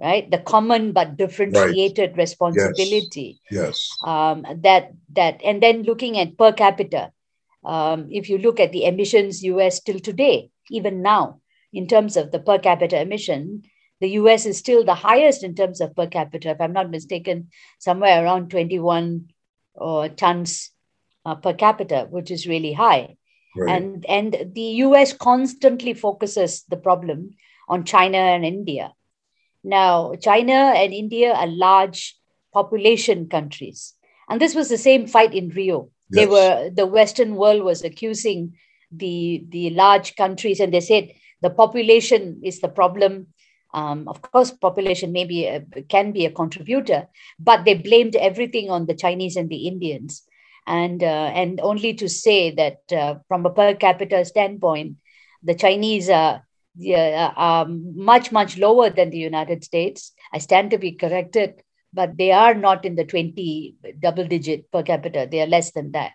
right? 0.00 0.30
The 0.30 0.38
common 0.38 0.92
but 0.92 1.16
differentiated 1.16 2.16
responsibility. 2.16 3.40
Yes. 3.50 3.90
Um, 4.04 4.44
that 4.62 4.92
that 5.14 5.40
and 5.44 5.62
then 5.62 5.82
looking 5.82 6.18
at 6.18 6.38
per 6.38 6.52
capita, 6.52 7.12
um, 7.64 8.08
if 8.10 8.28
you 8.28 8.38
look 8.38 8.60
at 8.60 8.72
the 8.72 8.84
emissions 8.84 9.42
US 9.42 9.80
till 9.80 10.00
today, 10.00 10.50
even 10.70 11.02
now, 11.02 11.40
in 11.72 11.86
terms 11.86 12.16
of 12.16 12.30
the 12.30 12.38
per 12.38 12.58
capita 12.58 13.00
emission, 13.00 13.62
the 14.00 14.08
US 14.20 14.46
is 14.46 14.58
still 14.58 14.84
the 14.84 14.94
highest 14.94 15.44
in 15.44 15.54
terms 15.54 15.80
of 15.80 15.94
per 15.94 16.06
capita, 16.06 16.50
if 16.50 16.60
I'm 16.60 16.72
not 16.72 16.90
mistaken, 16.90 17.50
somewhere 17.78 18.24
around 18.24 18.50
21 18.50 19.30
uh, 19.78 20.08
tons 20.08 20.70
uh, 21.24 21.34
per 21.34 21.54
capita, 21.54 22.06
which 22.08 22.30
is 22.30 22.46
really 22.46 22.72
high. 22.72 23.16
Right. 23.56 23.76
And, 23.76 24.06
and 24.06 24.52
the 24.54 24.84
US 24.86 25.12
constantly 25.12 25.94
focuses 25.94 26.64
the 26.68 26.76
problem 26.76 27.30
on 27.68 27.84
China 27.84 28.18
and 28.18 28.44
India. 28.44 28.94
Now, 29.62 30.14
China 30.14 30.72
and 30.76 30.92
India 30.92 31.34
are 31.34 31.46
large 31.46 32.16
population 32.52 33.28
countries. 33.28 33.94
And 34.28 34.40
this 34.40 34.54
was 34.54 34.68
the 34.68 34.78
same 34.78 35.06
fight 35.06 35.34
in 35.34 35.48
Rio. 35.50 35.90
They 36.12 36.26
were 36.26 36.70
the 36.70 36.86
Western 36.86 37.36
world 37.36 37.62
was 37.62 37.84
accusing 37.84 38.56
the 38.90 39.44
the 39.48 39.70
large 39.70 40.16
countries, 40.16 40.58
and 40.58 40.74
they 40.74 40.80
said 40.80 41.12
the 41.40 41.50
population 41.50 42.40
is 42.42 42.60
the 42.60 42.68
problem. 42.68 43.28
Um, 43.72 44.08
of 44.08 44.20
course, 44.20 44.50
population 44.50 45.12
maybe 45.12 45.48
can 45.88 46.10
be 46.10 46.26
a 46.26 46.32
contributor, 46.32 47.06
but 47.38 47.64
they 47.64 47.74
blamed 47.74 48.16
everything 48.16 48.70
on 48.70 48.86
the 48.86 48.94
Chinese 48.94 49.36
and 49.36 49.48
the 49.48 49.68
Indians, 49.68 50.22
and 50.66 51.02
uh, 51.02 51.30
and 51.34 51.60
only 51.60 51.94
to 51.94 52.08
say 52.08 52.50
that 52.52 52.92
uh, 52.92 53.14
from 53.28 53.46
a 53.46 53.50
per 53.50 53.74
capita 53.74 54.24
standpoint, 54.24 54.96
the 55.42 55.54
Chinese 55.54 56.08
are 56.08 56.46
yeah, 56.76 57.64
much 57.68 58.32
much 58.32 58.58
lower 58.58 58.90
than 58.90 59.10
the 59.10 59.18
United 59.18 59.64
States. 59.64 60.12
I 60.32 60.38
stand 60.38 60.70
to 60.70 60.78
be 60.78 60.92
corrected, 60.92 61.62
but 61.92 62.16
they 62.16 62.32
are 62.32 62.54
not 62.54 62.84
in 62.84 62.94
the 62.94 63.04
twenty 63.04 63.74
double 63.98 64.26
digit 64.26 64.70
per 64.70 64.82
capita. 64.82 65.26
They 65.30 65.42
are 65.42 65.46
less 65.46 65.72
than 65.72 65.92
that. 65.92 66.12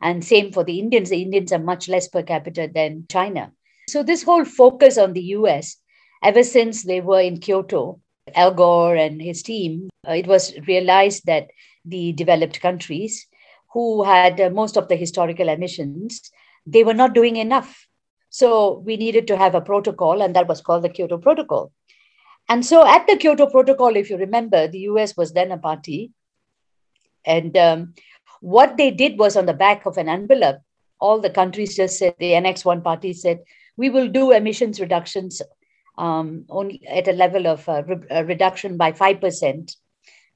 And 0.00 0.24
same 0.24 0.52
for 0.52 0.64
the 0.64 0.78
Indians. 0.78 1.10
The 1.10 1.22
Indians 1.22 1.52
are 1.52 1.58
much 1.58 1.88
less 1.88 2.08
per 2.08 2.22
capita 2.22 2.70
than 2.72 3.06
China. 3.08 3.52
So 3.88 4.02
this 4.02 4.22
whole 4.22 4.44
focus 4.44 4.98
on 4.98 5.12
the 5.12 5.22
US, 5.38 5.76
ever 6.22 6.42
since 6.42 6.82
they 6.82 7.00
were 7.00 7.20
in 7.20 7.38
Kyoto, 7.38 8.00
Al 8.34 8.52
Gore 8.52 8.96
and 8.96 9.20
his 9.20 9.42
team, 9.42 9.88
uh, 10.06 10.12
it 10.12 10.26
was 10.26 10.54
realized 10.66 11.26
that 11.26 11.48
the 11.84 12.12
developed 12.12 12.60
countries 12.60 13.26
who 13.74 14.04
had 14.04 14.40
uh, 14.40 14.50
most 14.50 14.76
of 14.76 14.88
the 14.88 14.96
historical 14.96 15.48
emissions, 15.48 16.30
they 16.64 16.84
were 16.84 16.94
not 16.94 17.12
doing 17.12 17.36
enough. 17.36 17.86
So 18.30 18.78
we 18.86 18.96
needed 18.96 19.26
to 19.26 19.36
have 19.36 19.54
a 19.54 19.60
protocol, 19.60 20.22
and 20.22 20.34
that 20.34 20.48
was 20.48 20.60
called 20.60 20.84
the 20.84 20.88
Kyoto 20.88 21.18
Protocol. 21.18 21.72
And 22.48 22.64
so 22.64 22.86
at 22.86 23.06
the 23.06 23.16
Kyoto 23.16 23.46
Protocol, 23.46 23.96
if 23.96 24.10
you 24.10 24.16
remember, 24.16 24.68
the 24.68 24.86
US 24.90 25.16
was 25.16 25.32
then 25.32 25.50
a 25.50 25.58
party. 25.58 26.12
And 27.26 27.56
um, 27.56 27.94
what 28.40 28.76
they 28.76 28.90
did 28.90 29.18
was 29.18 29.36
on 29.36 29.46
the 29.46 29.54
back 29.54 29.86
of 29.86 29.98
an 29.98 30.08
envelope, 30.08 30.60
all 31.00 31.20
the 31.20 31.30
countries 31.30 31.76
just 31.76 31.98
said, 31.98 32.14
the 32.18 32.34
Annex 32.34 32.64
1 32.64 32.82
party 32.82 33.12
said, 33.12 33.40
we 33.76 33.90
will 33.90 34.08
do 34.08 34.30
emissions 34.30 34.80
reductions 34.80 35.42
um, 35.98 36.44
only 36.48 36.86
at 36.86 37.08
a 37.08 37.12
level 37.12 37.46
of 37.46 37.68
uh, 37.68 37.82
re- 37.84 38.08
uh, 38.10 38.24
reduction 38.24 38.76
by 38.76 38.92
5% 38.92 39.76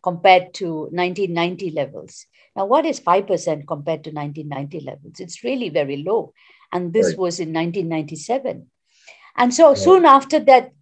compared 0.02 0.54
to 0.54 0.88
1990 0.90 1.71
levels. 1.73 2.26
Now, 2.57 2.67
what 2.67 2.87
is 2.87 3.00
5% 3.00 3.67
compared 3.67 4.05
to 4.05 4.11
1990 4.11 4.81
levels? 4.81 5.21
It's 5.21 5.45
really 5.45 5.69
very 5.69 5.99
low. 6.02 6.33
And 6.73 6.93
this 6.93 7.09
Right. 7.09 7.19
was 7.19 7.40
in 7.40 7.52
1997. 7.52 8.71
And 9.37 9.55
so 9.55 9.69
Right. 9.69 9.78
soon 9.78 10.05
after 10.05 10.38
that, 10.40 10.73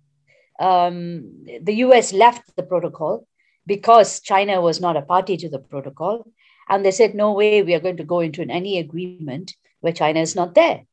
um, 0.59 1.45
the 1.63 1.75
US 1.85 2.13
left 2.13 2.57
the 2.57 2.63
protocol 2.63 3.27
because 3.67 4.21
China 4.21 4.61
was 4.61 4.81
not 4.81 4.97
a 4.97 5.03
party 5.03 5.37
to 5.37 5.49
the 5.49 5.59
protocol. 5.59 6.27
And 6.69 6.85
they 6.85 6.91
said, 6.91 7.15
no 7.15 7.33
way, 7.33 7.63
we 7.63 7.75
are 7.75 7.81
going 7.81 7.99
to 7.99 8.05
go 8.05 8.21
into 8.21 8.43
any 8.43 8.79
agreement 8.79 9.55
where 9.81 9.93
China 9.93 10.21
is 10.21 10.35
not 10.35 10.55
there. 10.55 10.85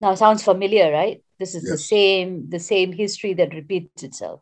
Now, 0.00 0.14
sounds 0.14 0.42
familiar, 0.42 0.92
right? 0.92 1.22
This 1.38 1.54
is 1.54 1.62
the 1.64 1.78
same, 1.78 2.50
the 2.50 2.58
same 2.58 2.92
history 2.92 3.32
that 3.34 3.54
repeats 3.54 4.02
itself. 4.02 4.40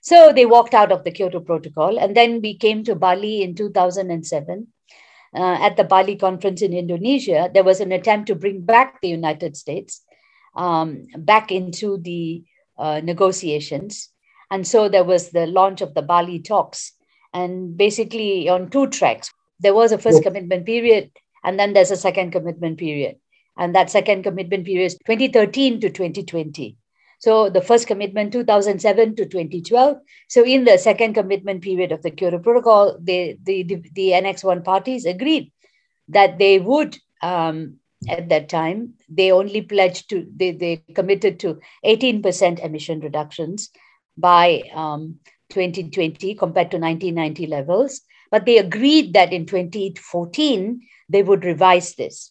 So 0.00 0.32
they 0.32 0.46
walked 0.46 0.74
out 0.74 0.92
of 0.92 1.04
the 1.04 1.10
Kyoto 1.10 1.40
Protocol, 1.40 1.98
and 1.98 2.16
then 2.16 2.40
we 2.40 2.54
came 2.56 2.84
to 2.84 2.94
Bali 2.94 3.42
in 3.42 3.54
2007. 3.54 4.66
Uh, 5.34 5.58
at 5.60 5.76
the 5.76 5.84
Bali 5.84 6.16
conference 6.16 6.62
in 6.62 6.72
Indonesia, 6.72 7.50
there 7.52 7.64
was 7.64 7.80
an 7.80 7.92
attempt 7.92 8.28
to 8.28 8.34
bring 8.34 8.62
back 8.62 9.00
the 9.00 9.08
United 9.08 9.56
States 9.56 10.02
um, 10.56 11.06
back 11.18 11.52
into 11.52 11.98
the 11.98 12.42
uh, 12.78 13.00
negotiations. 13.04 14.10
And 14.50 14.66
so 14.66 14.88
there 14.88 15.04
was 15.04 15.30
the 15.30 15.46
launch 15.46 15.82
of 15.82 15.94
the 15.94 16.02
Bali 16.02 16.40
talks, 16.40 16.92
and 17.34 17.76
basically 17.76 18.48
on 18.48 18.70
two 18.70 18.86
tracks. 18.88 19.30
There 19.60 19.74
was 19.74 19.92
a 19.92 19.98
first 19.98 20.22
commitment 20.22 20.64
period, 20.64 21.10
and 21.44 21.58
then 21.58 21.72
there's 21.72 21.90
a 21.90 21.96
second 21.96 22.30
commitment 22.30 22.78
period. 22.78 23.16
And 23.56 23.74
that 23.74 23.90
second 23.90 24.22
commitment 24.22 24.64
period 24.64 24.86
is 24.86 24.98
2013 25.06 25.80
to 25.80 25.90
2020. 25.90 26.76
So 27.18 27.50
the 27.50 27.60
first 27.60 27.86
commitment 27.86 28.32
2007 28.32 29.16
to 29.16 29.26
2012. 29.26 29.98
So 30.28 30.44
in 30.44 30.64
the 30.64 30.78
second 30.78 31.14
commitment 31.14 31.62
period 31.62 31.92
of 31.92 32.02
the 32.02 32.10
Kyoto 32.10 32.38
Protocol, 32.38 32.96
the, 33.00 33.36
the, 33.42 33.82
the 33.92 34.14
Annex 34.14 34.44
1 34.44 34.62
parties 34.62 35.04
agreed 35.04 35.52
that 36.08 36.38
they 36.38 36.58
would, 36.58 36.96
um, 37.22 37.76
at 38.08 38.28
that 38.28 38.48
time, 38.48 38.94
they 39.08 39.32
only 39.32 39.62
pledged 39.62 40.10
to, 40.10 40.26
they, 40.34 40.52
they 40.52 40.76
committed 40.94 41.40
to 41.40 41.58
18% 41.84 42.60
emission 42.60 43.00
reductions 43.00 43.70
by 44.16 44.62
um, 44.72 45.16
2020 45.50 46.34
compared 46.36 46.70
to 46.70 46.78
1990 46.78 47.46
levels. 47.46 48.02
But 48.30 48.46
they 48.46 48.58
agreed 48.58 49.14
that 49.14 49.32
in 49.32 49.46
2014, 49.46 50.82
they 51.08 51.22
would 51.22 51.44
revise 51.44 51.94
this 51.94 52.30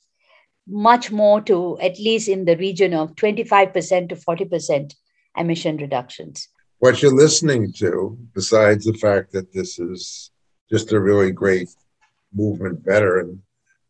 much 0.67 1.11
more 1.11 1.41
to 1.41 1.79
at 1.79 1.97
least 1.97 2.27
in 2.27 2.45
the 2.45 2.57
region 2.57 2.93
of 2.93 3.15
25% 3.15 4.09
to 4.09 4.15
40% 4.15 4.93
emission 5.37 5.77
reductions. 5.77 6.49
What 6.79 7.01
you're 7.01 7.15
listening 7.15 7.71
to, 7.73 8.17
besides 8.33 8.85
the 8.85 8.93
fact 8.93 9.31
that 9.31 9.53
this 9.53 9.79
is 9.79 10.31
just 10.69 10.91
a 10.91 10.99
really 10.99 11.31
great 11.31 11.69
movement 12.33 12.83
veteran, 12.83 13.41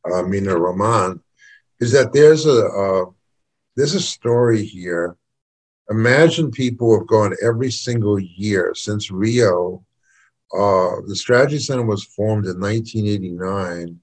uh, 0.06 0.24
Meena 0.24 0.58
Raman, 0.58 1.22
is 1.80 1.92
that 1.92 2.14
there's 2.14 2.46
a 2.46 3.06
there's 3.76 3.94
a 3.94 4.02
story 4.02 4.66
here. 4.66 5.16
Imagine 5.90 6.50
people 6.50 6.98
have 6.98 7.08
gone 7.08 7.36
every 7.44 7.72
single 7.72 8.20
year 8.20 8.74
since 8.76 9.12
Rio. 9.12 9.86
Uh, 10.52 11.02
the 11.06 11.16
Strategy 11.16 11.60
Center 11.60 11.86
was 11.86 12.04
formed 12.04 12.46
in 12.46 12.60
1989. 12.60 14.00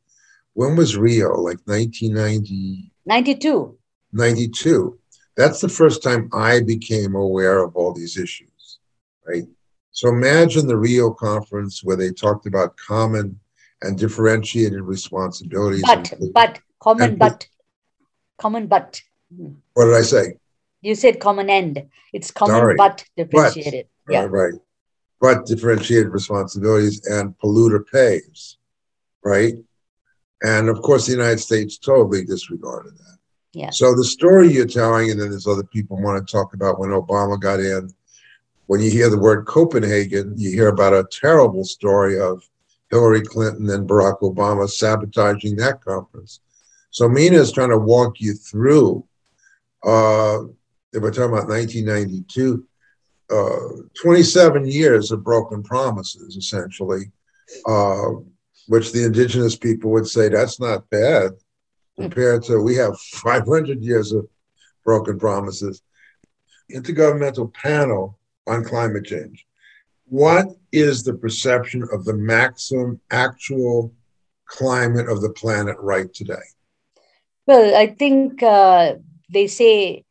When 0.55 0.77
was 0.77 0.97
Rio? 0.97 1.35
Like 1.37 1.59
1990. 1.67 2.91
92. 3.07 3.77
92. 4.13 4.99
That's 5.37 5.61
the 5.61 5.69
first 5.69 6.03
time 6.03 6.29
I 6.33 6.61
became 6.61 7.15
aware 7.15 7.63
of 7.63 7.75
all 7.77 7.93
these 7.93 8.17
issues, 8.17 8.79
right? 9.27 9.45
So 9.91 10.09
imagine 10.09 10.67
the 10.67 10.77
Rio 10.77 11.11
conference 11.13 11.83
where 11.83 11.97
they 11.97 12.11
talked 12.11 12.47
about 12.47 12.77
common 12.77 13.39
and 13.83 13.99
differentiated 13.99 14.81
responsibilities. 14.81 15.83
But, 15.85 16.15
but, 16.33 16.61
common 16.81 17.11
and- 17.11 17.19
but, 17.19 17.47
common 18.39 18.67
but. 18.69 19.03
Hmm. 19.35 19.55
what 19.75 19.87
did 19.87 19.95
I 19.95 20.03
say? 20.03 20.35
You 20.83 20.95
said 20.95 21.19
common 21.19 21.51
end. 21.51 21.83
It's 22.13 22.31
common 22.31 22.57
Sorry. 22.57 22.75
but 22.77 23.05
differentiated. 23.17 23.87
Yeah. 24.09 24.23
Right, 24.25 24.31
right. 24.31 24.61
But 25.21 25.47
differentiated 25.47 26.09
responsibilities 26.09 27.05
and 27.07 27.35
polluter 27.39 27.83
pays, 27.91 28.59
right? 29.25 29.55
And 30.45 30.69
of 30.69 30.83
course, 30.83 31.07
the 31.07 31.13
United 31.13 31.41
States 31.41 31.79
totally 31.79 32.25
disregarded 32.25 32.97
that. 32.99 33.19
Yeah. 33.55 33.71
So 33.71 33.95
the 33.95 34.05
story 34.05 34.53
you're 34.53 34.67
telling, 34.67 35.11
and 35.11 35.19
then 35.19 35.31
there's 35.31 35.47
other 35.47 35.65
people 35.65 36.01
want 36.03 36.25
to 36.25 36.31
talk 36.31 36.53
about 36.53 36.79
when 36.79 36.91
Obama 36.91 37.41
got 37.41 37.61
in. 37.61 37.93
When 38.67 38.81
you 38.81 38.91
hear 38.91 39.09
the 39.09 39.19
word 39.19 39.47
Copenhagen, 39.47 40.35
you 40.37 40.51
hear 40.51 40.69
about 40.69 40.93
a 40.93 41.07
terrible 41.11 41.65
story 41.65 42.21
of 42.21 42.43
Hillary 42.91 43.23
Clinton 43.23 43.71
and 43.71 43.89
Barack 43.89 44.21
Obama 44.21 44.69
sabotaging 44.69 45.57
that 45.57 45.83
conference. 45.83 46.41
So 46.91 47.09
Meena 47.09 47.35
is 47.35 47.53
trying 47.53 47.71
to 47.71 47.79
walk 47.79 48.21
you 48.21 48.35
through. 48.35 49.05
Uh, 49.83 50.45
if 50.93 51.03
we're 51.03 51.11
talking 51.11 51.33
about 51.33 51.49
1992, 51.49 52.65
uh, 53.31 53.83
27 54.01 54.67
years 54.67 55.11
of 55.11 55.25
broken 55.25 55.63
promises, 55.63 56.37
essentially, 56.37 57.11
uh, 57.67 58.11
which 58.69 58.93
the 58.93 59.05
indigenous 59.05 59.57
people 59.57 59.91
would 59.91 60.07
say 60.07 60.29
that's 60.29 60.61
not 60.61 60.89
bad 60.91 61.33
compared 61.97 62.43
to 62.45 62.59
we 62.59 62.75
have 62.77 62.99
500 62.99 63.83
years 63.83 64.13
of 64.13 64.27
broken 64.85 65.19
promises. 65.19 65.83
Intergovernmental 66.73 67.53
panel 67.53 68.19
on 68.47 68.65
climate 68.65 69.05
change. 69.05 69.47
What 70.07 70.47
is 70.73 71.03
the 71.03 71.15
perception 71.15 71.87
of 71.93 72.05
the 72.05 72.15
maximum 72.15 73.01
actual 73.11 73.93
climate 74.47 75.09
of 75.09 75.23
the 75.23 75.31
planet 75.31 75.77
right 75.79 76.13
today? 76.13 76.45
Well, 77.47 77.77
I 77.77 77.89
think 77.89 78.43
uh, 78.43 78.95
they 79.31 79.47
say, 79.47 80.05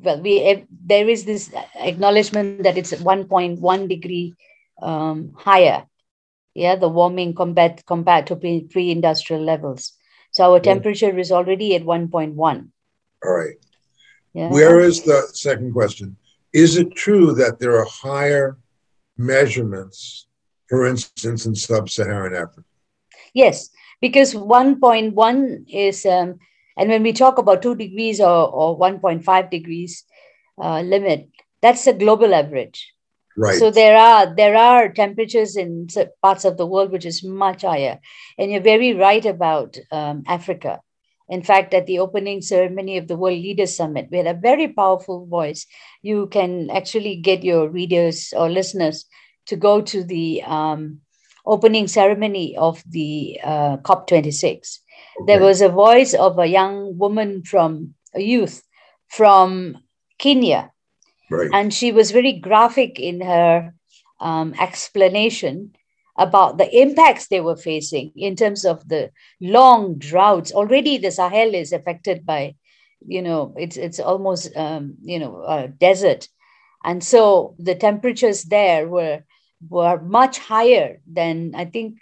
well, 0.00 0.20
we 0.20 0.64
there 0.84 1.08
is 1.08 1.24
this 1.24 1.50
acknowledgement 1.74 2.62
that 2.62 2.76
it's 2.76 2.92
1.1 2.92 3.88
degree 3.88 4.34
um, 4.82 5.32
higher. 5.36 5.86
Yeah, 6.56 6.76
the 6.76 6.88
warming 6.88 7.34
compared 7.34 7.84
compared 7.84 8.26
to 8.28 8.36
pre-industrial 8.36 9.42
levels. 9.42 9.92
So 10.30 10.52
our 10.52 10.58
temperature 10.60 11.18
is 11.18 11.30
already 11.30 11.74
at 11.76 11.82
1.1. 11.82 12.34
All 13.24 13.32
right. 13.32 13.56
Yeah. 14.32 14.48
Where 14.48 14.80
is 14.80 15.02
the 15.02 15.28
second 15.34 15.74
question? 15.74 16.16
Is 16.54 16.78
it 16.78 16.94
true 16.94 17.34
that 17.34 17.58
there 17.58 17.76
are 17.78 17.84
higher 17.84 18.56
measurements, 19.18 20.28
for 20.68 20.86
instance, 20.86 21.44
in 21.44 21.54
sub 21.54 21.90
Saharan 21.90 22.34
Africa? 22.34 22.64
Yes, 23.34 23.68
because 24.00 24.32
1.1 24.34 25.64
is, 25.68 26.06
um, 26.06 26.38
and 26.78 26.88
when 26.88 27.02
we 27.02 27.12
talk 27.12 27.36
about 27.36 27.60
2 27.60 27.74
degrees 27.74 28.18
or, 28.18 28.48
or 28.48 28.78
1.5 28.78 29.50
degrees 29.50 30.04
uh, 30.58 30.80
limit, 30.80 31.28
that's 31.60 31.86
a 31.86 31.92
global 31.92 32.34
average. 32.34 32.95
Right. 33.36 33.58
So 33.58 33.70
there 33.70 33.96
are 33.96 34.34
there 34.34 34.56
are 34.56 34.88
temperatures 34.88 35.56
in 35.56 35.88
parts 36.22 36.44
of 36.44 36.56
the 36.56 36.66
world 36.66 36.90
which 36.90 37.04
is 37.04 37.22
much 37.22 37.62
higher, 37.62 38.00
and 38.38 38.50
you're 38.50 38.60
very 38.60 38.94
right 38.94 39.24
about 39.24 39.76
um, 39.92 40.24
Africa. 40.26 40.80
In 41.28 41.42
fact, 41.42 41.74
at 41.74 41.86
the 41.86 41.98
opening 41.98 42.40
ceremony 42.40 42.98
of 42.98 43.08
the 43.08 43.16
World 43.16 43.38
Leaders 43.38 43.76
Summit, 43.76 44.08
we 44.10 44.18
had 44.18 44.28
a 44.28 44.34
very 44.34 44.68
powerful 44.68 45.26
voice. 45.26 45.66
You 46.02 46.28
can 46.28 46.70
actually 46.70 47.16
get 47.16 47.42
your 47.42 47.68
readers 47.68 48.32
or 48.36 48.48
listeners 48.48 49.06
to 49.46 49.56
go 49.56 49.80
to 49.80 50.04
the 50.04 50.42
um, 50.44 51.00
opening 51.44 51.88
ceremony 51.88 52.56
of 52.56 52.82
the 52.88 53.40
uh, 53.42 53.76
COP26. 53.78 54.78
Okay. 55.20 55.26
There 55.26 55.40
was 55.40 55.60
a 55.60 55.68
voice 55.68 56.14
of 56.14 56.38
a 56.38 56.46
young 56.46 56.96
woman 56.96 57.42
from 57.42 57.94
a 58.14 58.20
youth 58.20 58.62
from 59.08 59.78
Kenya. 60.18 60.72
Right. 61.30 61.50
And 61.52 61.72
she 61.72 61.92
was 61.92 62.10
very 62.10 62.32
graphic 62.32 63.00
in 63.00 63.20
her 63.20 63.74
um, 64.20 64.54
explanation 64.58 65.72
about 66.16 66.56
the 66.56 66.80
impacts 66.80 67.26
they 67.26 67.40
were 67.40 67.56
facing 67.56 68.12
in 68.16 68.36
terms 68.36 68.64
of 68.64 68.88
the 68.88 69.10
long 69.40 69.98
droughts. 69.98 70.52
Already, 70.52 70.98
the 70.98 71.10
Sahel 71.10 71.54
is 71.54 71.72
affected 71.72 72.24
by, 72.24 72.54
you 73.06 73.22
know, 73.22 73.54
it's 73.58 73.76
it's 73.76 74.00
almost 74.00 74.56
um, 74.56 74.94
you 75.02 75.18
know 75.18 75.44
a 75.46 75.68
desert, 75.68 76.28
and 76.84 77.04
so 77.04 77.54
the 77.58 77.74
temperatures 77.74 78.44
there 78.44 78.88
were 78.88 79.22
were 79.68 80.00
much 80.00 80.38
higher 80.38 81.00
than 81.10 81.52
I 81.54 81.66
think. 81.66 81.98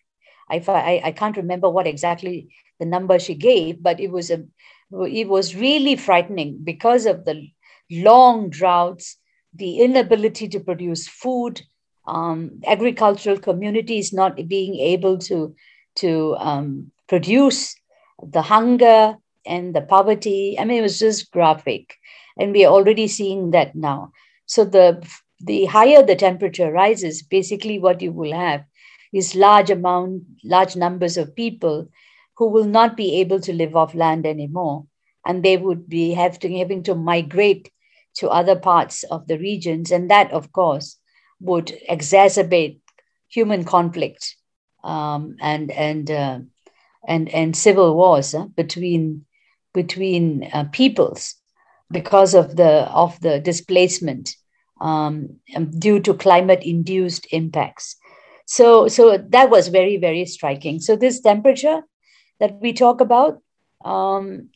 I, 0.50 0.62
I, 0.68 1.00
I 1.06 1.12
can't 1.12 1.38
remember 1.38 1.70
what 1.70 1.86
exactly 1.86 2.54
the 2.78 2.84
number 2.84 3.18
she 3.18 3.34
gave, 3.34 3.82
but 3.82 3.98
it 3.98 4.10
was 4.10 4.30
a 4.30 4.44
it 4.92 5.28
was 5.28 5.56
really 5.56 5.96
frightening 5.96 6.60
because 6.62 7.06
of 7.06 7.24
the 7.24 7.48
long 7.90 8.50
droughts, 8.50 9.16
the 9.54 9.80
inability 9.80 10.48
to 10.48 10.60
produce 10.60 11.06
food, 11.06 11.62
um, 12.06 12.60
agricultural 12.66 13.38
communities 13.38 14.12
not 14.12 14.36
being 14.48 14.76
able 14.76 15.18
to 15.18 15.54
to 15.96 16.36
um, 16.38 16.90
produce 17.06 17.76
the 18.22 18.42
hunger 18.42 19.16
and 19.46 19.74
the 19.74 19.80
poverty. 19.80 20.56
I 20.58 20.64
mean, 20.64 20.78
it 20.78 20.82
was 20.82 20.98
just 20.98 21.30
graphic, 21.30 21.94
and 22.38 22.52
we 22.52 22.64
are 22.64 22.72
already 22.72 23.06
seeing 23.06 23.52
that 23.52 23.74
now. 23.74 24.12
So 24.46 24.64
the 24.64 25.06
the 25.40 25.66
higher 25.66 26.02
the 26.02 26.16
temperature 26.16 26.70
rises, 26.70 27.22
basically 27.22 27.78
what 27.78 28.00
you 28.00 28.12
will 28.12 28.32
have 28.32 28.64
is 29.12 29.34
large 29.34 29.70
amount, 29.70 30.24
large 30.42 30.76
numbers 30.76 31.16
of 31.16 31.36
people 31.36 31.88
who 32.36 32.48
will 32.48 32.64
not 32.64 32.96
be 32.96 33.20
able 33.20 33.40
to 33.40 33.52
live 33.52 33.76
off 33.76 33.94
land 33.94 34.26
anymore, 34.26 34.86
and 35.24 35.42
they 35.42 35.56
would 35.56 35.88
be 35.88 36.12
having 36.12 36.56
having 36.56 36.82
to 36.82 36.94
migrate 36.94 37.70
to 38.14 38.28
other 38.28 38.56
parts 38.56 39.02
of 39.04 39.26
the 39.26 39.38
regions, 39.38 39.90
and 39.90 40.10
that, 40.10 40.30
of 40.32 40.52
course, 40.52 40.98
would 41.40 41.72
exacerbate 41.90 42.80
human 43.28 43.64
conflict 43.64 44.36
um, 44.84 45.36
and 45.40 45.70
and 45.70 46.10
uh, 46.10 46.38
and 47.06 47.28
and 47.28 47.56
civil 47.56 47.94
wars 47.94 48.34
uh, 48.34 48.44
between 48.56 49.24
between 49.72 50.48
uh, 50.52 50.64
peoples 50.72 51.34
because 51.90 52.34
of 52.34 52.56
the 52.56 52.88
of 52.92 53.18
the 53.20 53.40
displacement 53.40 54.36
um, 54.80 55.40
um 55.56 55.70
due 55.78 56.00
to 56.00 56.14
climate 56.14 56.62
induced 56.62 57.26
impacts. 57.32 57.96
So 58.46 58.88
so 58.88 59.18
that 59.18 59.50
was 59.50 59.68
very 59.68 59.96
very 59.96 60.26
striking. 60.26 60.80
So 60.80 60.96
this 60.96 61.20
temperature 61.20 61.82
that 62.40 62.60
we 62.60 62.72
talk 62.72 63.00
about. 63.00 63.40
Um, 63.84 64.48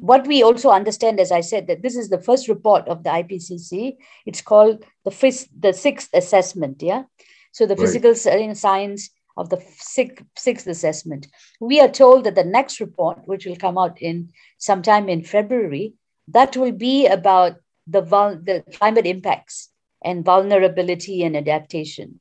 what 0.00 0.26
we 0.26 0.42
also 0.42 0.70
understand, 0.70 1.20
as 1.20 1.30
I 1.30 1.40
said, 1.40 1.66
that 1.66 1.82
this 1.82 1.96
is 1.96 2.08
the 2.08 2.20
first 2.20 2.48
report 2.48 2.88
of 2.88 3.04
the 3.04 3.10
IPCC. 3.10 3.96
It's 4.26 4.40
called 4.40 4.84
the 5.04 5.10
fifth, 5.10 5.48
the 5.58 5.72
sixth 5.72 6.10
assessment. 6.14 6.82
Yeah, 6.82 7.04
so 7.52 7.66
the 7.66 7.74
right. 7.74 7.80
physical 7.80 8.12
uh, 8.12 8.54
science 8.54 9.10
of 9.36 9.50
the 9.50 9.62
sixth, 9.76 10.24
sixth 10.36 10.66
assessment. 10.66 11.28
We 11.60 11.80
are 11.80 11.88
told 11.88 12.24
that 12.24 12.34
the 12.34 12.44
next 12.44 12.80
report, 12.80 13.20
which 13.26 13.46
will 13.46 13.56
come 13.56 13.78
out 13.78 14.00
in 14.00 14.30
sometime 14.58 15.08
in 15.08 15.22
February, 15.22 15.94
that 16.28 16.56
will 16.56 16.72
be 16.72 17.06
about 17.06 17.56
the, 17.86 18.00
the 18.00 18.64
climate 18.72 19.06
impacts 19.06 19.70
and 20.02 20.24
vulnerability 20.24 21.22
and 21.22 21.36
adaptation. 21.36 22.20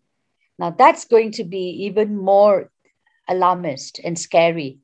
Now 0.57 0.71
that's 0.71 1.05
going 1.05 1.31
to 1.33 1.43
be 1.43 1.85
even 1.87 2.17
more 2.17 2.71
alarmist 3.27 3.99
and 4.03 4.17
scary 4.19 4.79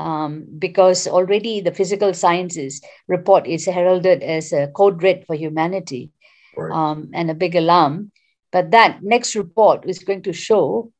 um, 0.00 0.46
because 0.58 1.06
already 1.06 1.60
the 1.60 1.72
physical 1.72 2.14
sciences 2.14 2.80
report 3.06 3.46
is 3.46 3.66
heralded 3.66 4.22
as 4.22 4.52
a 4.52 4.68
code 4.68 5.02
red 5.02 5.24
for 5.26 5.36
humanity 5.36 6.10
right. 6.56 6.72
um, 6.72 7.10
and 7.12 7.30
a 7.30 7.34
big 7.34 7.54
alarm. 7.54 8.10
But 8.50 8.70
that 8.70 9.02
next 9.02 9.36
report 9.36 9.84
is 9.86 9.98
going 9.98 10.22
to 10.22 10.32
show 10.32 10.90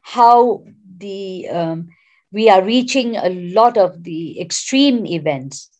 how 0.00 0.64
the 0.96 1.48
um, 1.48 1.88
we 2.32 2.48
are 2.48 2.64
reaching 2.64 3.16
a 3.16 3.28
lot 3.28 3.76
of 3.76 4.02
the 4.02 4.40
extreme 4.40 5.06
events, 5.06 5.70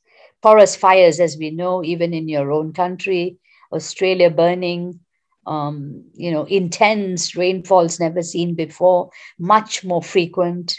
forest 0.42 0.78
fires, 0.78 1.18
as 1.18 1.36
we 1.38 1.50
know, 1.50 1.82
even 1.82 2.12
in 2.12 2.28
your 2.28 2.52
own 2.52 2.72
country, 2.72 3.38
Australia 3.72 4.30
burning, 4.30 5.00
um, 5.46 6.04
you 6.14 6.30
know, 6.30 6.44
intense 6.44 7.34
rainfalls 7.34 7.98
never 7.98 8.22
seen 8.22 8.54
before, 8.54 9.10
much 9.38 9.82
more 9.82 10.02
frequent 10.02 10.78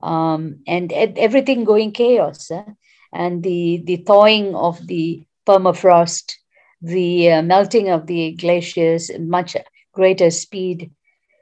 um, 0.00 0.60
and 0.66 0.92
everything 0.92 1.64
going 1.64 1.92
chaos. 1.92 2.50
Eh? 2.50 2.64
And 3.12 3.42
the, 3.42 3.82
the 3.84 3.96
thawing 3.96 4.54
of 4.54 4.86
the 4.86 5.24
permafrost, 5.46 6.34
the 6.82 7.32
uh, 7.32 7.42
melting 7.42 7.88
of 7.88 8.06
the 8.06 8.32
glaciers 8.32 9.10
at 9.10 9.20
much 9.20 9.56
greater 9.92 10.30
speed. 10.30 10.92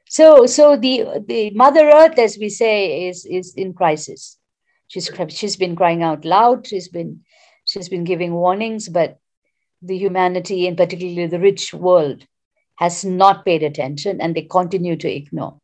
So, 0.09 0.47
so 0.47 0.77
the, 0.77 1.25
the 1.27 1.51
Mother 1.51 1.90
Earth, 1.90 2.19
as 2.19 2.38
we 2.38 2.49
say, 2.49 3.09
is, 3.09 3.25
is 3.27 3.55
in 3.55 3.75
crisis. 3.75 4.38
She's, 4.88 5.11
she's 5.29 5.57
been 5.57 5.75
crying 5.75 6.03
out 6.03 6.25
loud. 6.25 6.66
She's 6.66 6.88
been, 6.88 7.23
she's 7.64 7.88
been 7.88 8.05
giving 8.05 8.33
warnings, 8.33 8.88
but 8.88 9.19
the 9.83 9.99
humanity, 9.99 10.66
and 10.66 10.77
particularly 10.77 11.27
the 11.27 11.40
rich 11.40 11.75
world, 11.75 12.25
has 12.77 13.05
not 13.05 13.45
paid 13.45 13.62
attention, 13.62 14.21
and 14.21 14.35
they 14.35 14.42
continue 14.42 14.97
to 14.97 15.11
ignore. 15.11 15.61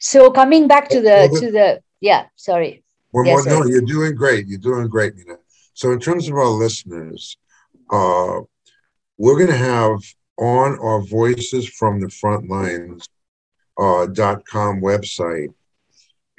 So, 0.00 0.30
coming 0.30 0.68
back 0.68 0.88
to 0.90 1.00
the 1.00 1.28
to 1.40 1.50
the 1.50 1.82
yeah, 2.00 2.26
sorry. 2.36 2.84
Yes, 3.14 3.46
well, 3.46 3.60
no, 3.60 3.66
you're 3.66 3.80
doing 3.80 4.14
great. 4.14 4.46
You're 4.46 4.58
doing 4.58 4.86
great, 4.88 5.14
Meena. 5.16 5.36
So, 5.74 5.92
in 5.92 6.00
terms 6.00 6.28
of 6.28 6.34
our 6.34 6.46
listeners, 6.46 7.38
uh, 7.90 8.40
we're 9.16 9.36
going 9.36 9.46
to 9.48 9.56
have 9.56 10.00
on 10.36 10.78
our 10.78 11.00
Voices 11.00 11.68
from 11.68 12.00
the 12.00 12.10
Front 12.10 12.48
Lines 12.48 13.08
uh, 13.78 14.06
dot 14.06 14.44
com 14.46 14.80
website 14.80 15.52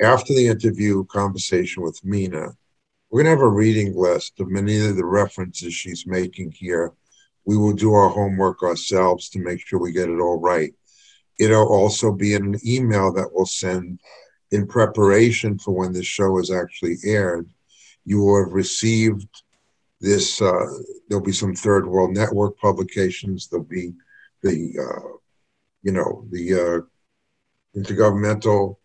after 0.01 0.33
the 0.33 0.47
interview 0.47 1.03
conversation 1.05 1.83
with 1.83 1.99
Mina. 2.05 2.55
We're 3.09 3.23
going 3.23 3.35
to 3.35 3.41
have 3.41 3.47
a 3.47 3.49
reading 3.49 3.95
list 3.95 4.39
of 4.39 4.49
many 4.49 4.85
of 4.85 4.95
the 4.95 5.05
references 5.05 5.73
she's 5.73 6.05
making 6.05 6.51
here. 6.51 6.93
We 7.45 7.57
will 7.57 7.73
do 7.73 7.93
our 7.93 8.09
homework 8.09 8.61
ourselves 8.61 9.29
to 9.29 9.39
make 9.39 9.65
sure 9.65 9.79
we 9.79 9.91
get 9.91 10.09
it 10.09 10.19
all 10.19 10.39
right. 10.39 10.73
It'll 11.39 11.67
also 11.67 12.11
be 12.11 12.35
in 12.35 12.45
an 12.45 12.59
email 12.65 13.11
that 13.13 13.29
we'll 13.33 13.47
send 13.47 13.99
in 14.51 14.67
preparation 14.67 15.57
for 15.59 15.71
when 15.71 15.93
this 15.93 16.05
show 16.05 16.39
is 16.39 16.51
actually 16.51 16.97
aired, 17.03 17.47
you 18.05 18.19
will 18.21 18.43
have 18.43 18.53
received 18.53 19.27
this. 20.01 20.41
Uh, 20.41 20.65
there'll 21.07 21.23
be 21.23 21.31
some 21.31 21.53
third 21.55 21.85
world 21.87 22.11
network 22.11 22.57
publications. 22.57 23.47
There'll 23.47 23.65
be 23.65 23.93
the, 24.41 24.73
uh, 24.79 25.17
you 25.83 25.91
know, 25.91 26.25
the 26.31 26.53
uh, 26.53 27.79
intergovernmental 27.79 28.77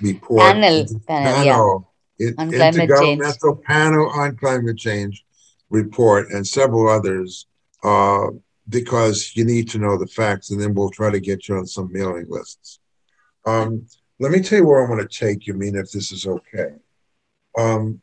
report 0.00 0.40
Panel, 0.40 0.86
panel, 1.06 1.88
yeah. 2.18 2.26
it- 2.28 2.34
On 2.38 2.50
climate 2.50 2.74
change. 2.74 3.20
intergovernmental 3.20 3.62
panel 3.62 4.10
on 4.10 4.36
climate 4.36 4.76
change 4.78 5.24
report, 5.70 6.30
and 6.30 6.46
several 6.46 6.88
others. 6.88 7.46
Uh, 7.82 8.28
because 8.66 9.32
you 9.36 9.44
need 9.44 9.68
to 9.68 9.76
know 9.78 9.98
the 9.98 10.06
facts, 10.06 10.50
and 10.50 10.58
then 10.58 10.72
we'll 10.72 10.88
try 10.88 11.10
to 11.10 11.20
get 11.20 11.48
you 11.48 11.54
on 11.56 11.66
some 11.66 11.92
mailing 11.92 12.24
lists. 12.30 12.80
Um, 13.44 13.86
let 14.20 14.32
me 14.32 14.40
tell 14.40 14.58
you 14.58 14.66
where 14.66 14.80
I'm 14.80 14.88
going 14.88 15.06
to 15.06 15.18
take 15.18 15.46
you, 15.46 15.54
Meena, 15.54 15.82
if 15.82 15.90
this 15.90 16.12
is 16.12 16.26
okay. 16.26 16.74
Um, 17.58 18.00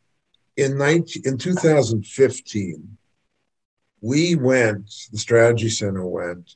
in 0.58 0.78
19, 0.78 1.24
in 1.26 1.38
2015, 1.38 2.98
we 4.02 4.36
went, 4.36 4.92
the 5.12 5.18
Strategy 5.18 5.70
Center 5.70 6.06
went, 6.06 6.56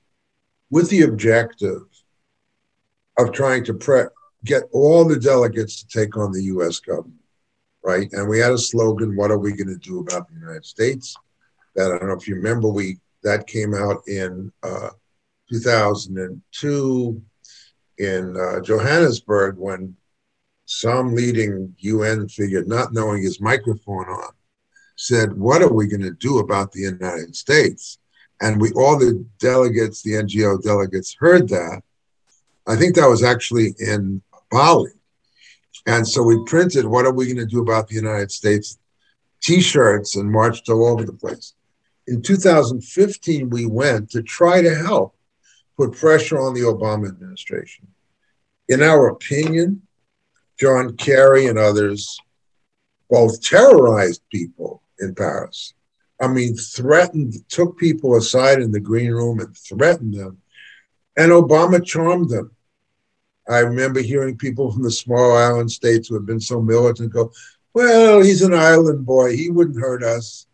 with 0.70 0.90
the 0.90 1.04
objective 1.04 1.84
of 3.18 3.32
trying 3.32 3.64
to 3.66 3.74
pre- 3.74 4.08
get 4.44 4.64
all 4.72 5.06
the 5.06 5.20
delegates 5.20 5.84
to 5.84 5.88
take 5.88 6.18
on 6.18 6.32
the 6.32 6.44
U.S. 6.46 6.80
government, 6.80 7.22
right? 7.84 8.12
And 8.12 8.28
we 8.28 8.40
had 8.40 8.52
a 8.52 8.58
slogan: 8.58 9.16
"What 9.16 9.32
are 9.32 9.38
we 9.38 9.54
going 9.54 9.68
to 9.68 9.78
do 9.78 10.00
about 10.00 10.28
the 10.28 10.40
United 10.40 10.66
States?" 10.66 11.16
That 11.76 11.92
I 11.92 11.98
don't 11.98 12.08
know 12.08 12.16
if 12.16 12.28
you 12.28 12.36
remember. 12.36 12.68
We 12.68 12.98
that 13.24 13.48
came 13.48 13.74
out 13.74 14.02
in 14.08 14.52
uh, 14.64 14.90
2002 15.50 17.22
in 17.98 18.36
uh, 18.38 18.62
Johannesburg 18.62 19.58
when 19.58 19.96
some 20.66 21.14
leading 21.14 21.76
UN 21.80 22.28
figure, 22.28 22.64
not 22.66 22.94
knowing 22.94 23.22
his 23.22 23.40
microphone 23.40 24.08
on, 24.08 24.32
said, 24.96 25.34
"What 25.38 25.62
are 25.62 25.72
we 25.72 25.88
going 25.88 26.02
to 26.02 26.12
do 26.12 26.40
about 26.40 26.72
the 26.72 26.82
United 26.82 27.36
States?" 27.36 28.00
And 28.42 28.60
we 28.60 28.72
all 28.72 28.98
the 28.98 29.26
delegates, 29.40 30.02
the 30.02 30.14
NGO 30.14 30.62
delegates, 30.62 31.16
heard 31.18 31.48
that. 31.50 31.82
I 32.68 32.76
think 32.76 32.96
that 32.96 33.08
was 33.08 33.24
actually 33.24 33.76
in 33.80 34.22
Bali. 34.52 34.92
And 35.86 36.08
so 36.08 36.24
we 36.24 36.44
printed, 36.46 36.86
What 36.86 37.06
are 37.06 37.14
we 37.14 37.26
going 37.26 37.38
to 37.38 37.46
do 37.46 37.62
about 37.62 37.88
the 37.88 37.96
United 37.96 38.32
States? 38.32 38.80
T 39.42 39.62
shirts 39.62 40.16
and 40.16 40.32
marched 40.32 40.70
all 40.70 40.88
over 40.88 41.04
the 41.04 41.14
place. 41.14 41.54
In 42.08 42.22
2015, 42.22 43.50
we 43.50 43.66
went 43.66 44.10
to 44.12 44.24
try 44.24 44.62
to 44.62 44.74
help 44.74 45.15
put 45.78 45.94
pressure 45.94 46.40
on 46.40 46.54
the 46.54 46.62
Obama 46.62 47.08
administration. 47.08 47.88
In 48.68 48.82
our 48.82 49.08
opinion, 49.08 49.82
John 50.60 50.96
Kerry 50.96 51.48
and 51.48 51.60
others 51.60 52.18
both 53.10 53.42
terrorized 53.42 54.22
people 54.32 54.82
in 55.00 55.14
Paris. 55.14 55.74
I 56.20 56.28
mean, 56.28 56.56
threatened, 56.56 57.36
took 57.50 57.78
people 57.78 58.16
aside 58.16 58.62
in 58.62 58.72
the 58.72 58.80
green 58.80 59.12
room 59.12 59.40
and 59.40 59.56
threatened 59.56 60.14
them. 60.14 60.42
And 61.18 61.32
Obama 61.32 61.84
charmed 61.84 62.30
them. 62.30 62.52
I 63.48 63.60
remember 63.60 64.00
hearing 64.00 64.38
people 64.38 64.72
from 64.72 64.84
the 64.84 64.92
small 64.92 65.36
island 65.38 65.72
states 65.72 66.08
who 66.08 66.16
had 66.16 66.26
been 66.26 66.40
so 66.40 66.62
militant 66.62 67.14
go, 67.14 67.32
Well, 67.74 68.22
he's 68.22 68.42
an 68.42 68.54
island 68.54 69.06
boy. 69.06 69.36
He 69.36 69.50
wouldn't 69.50 69.80
hurt 69.80 70.04
us. 70.04 70.48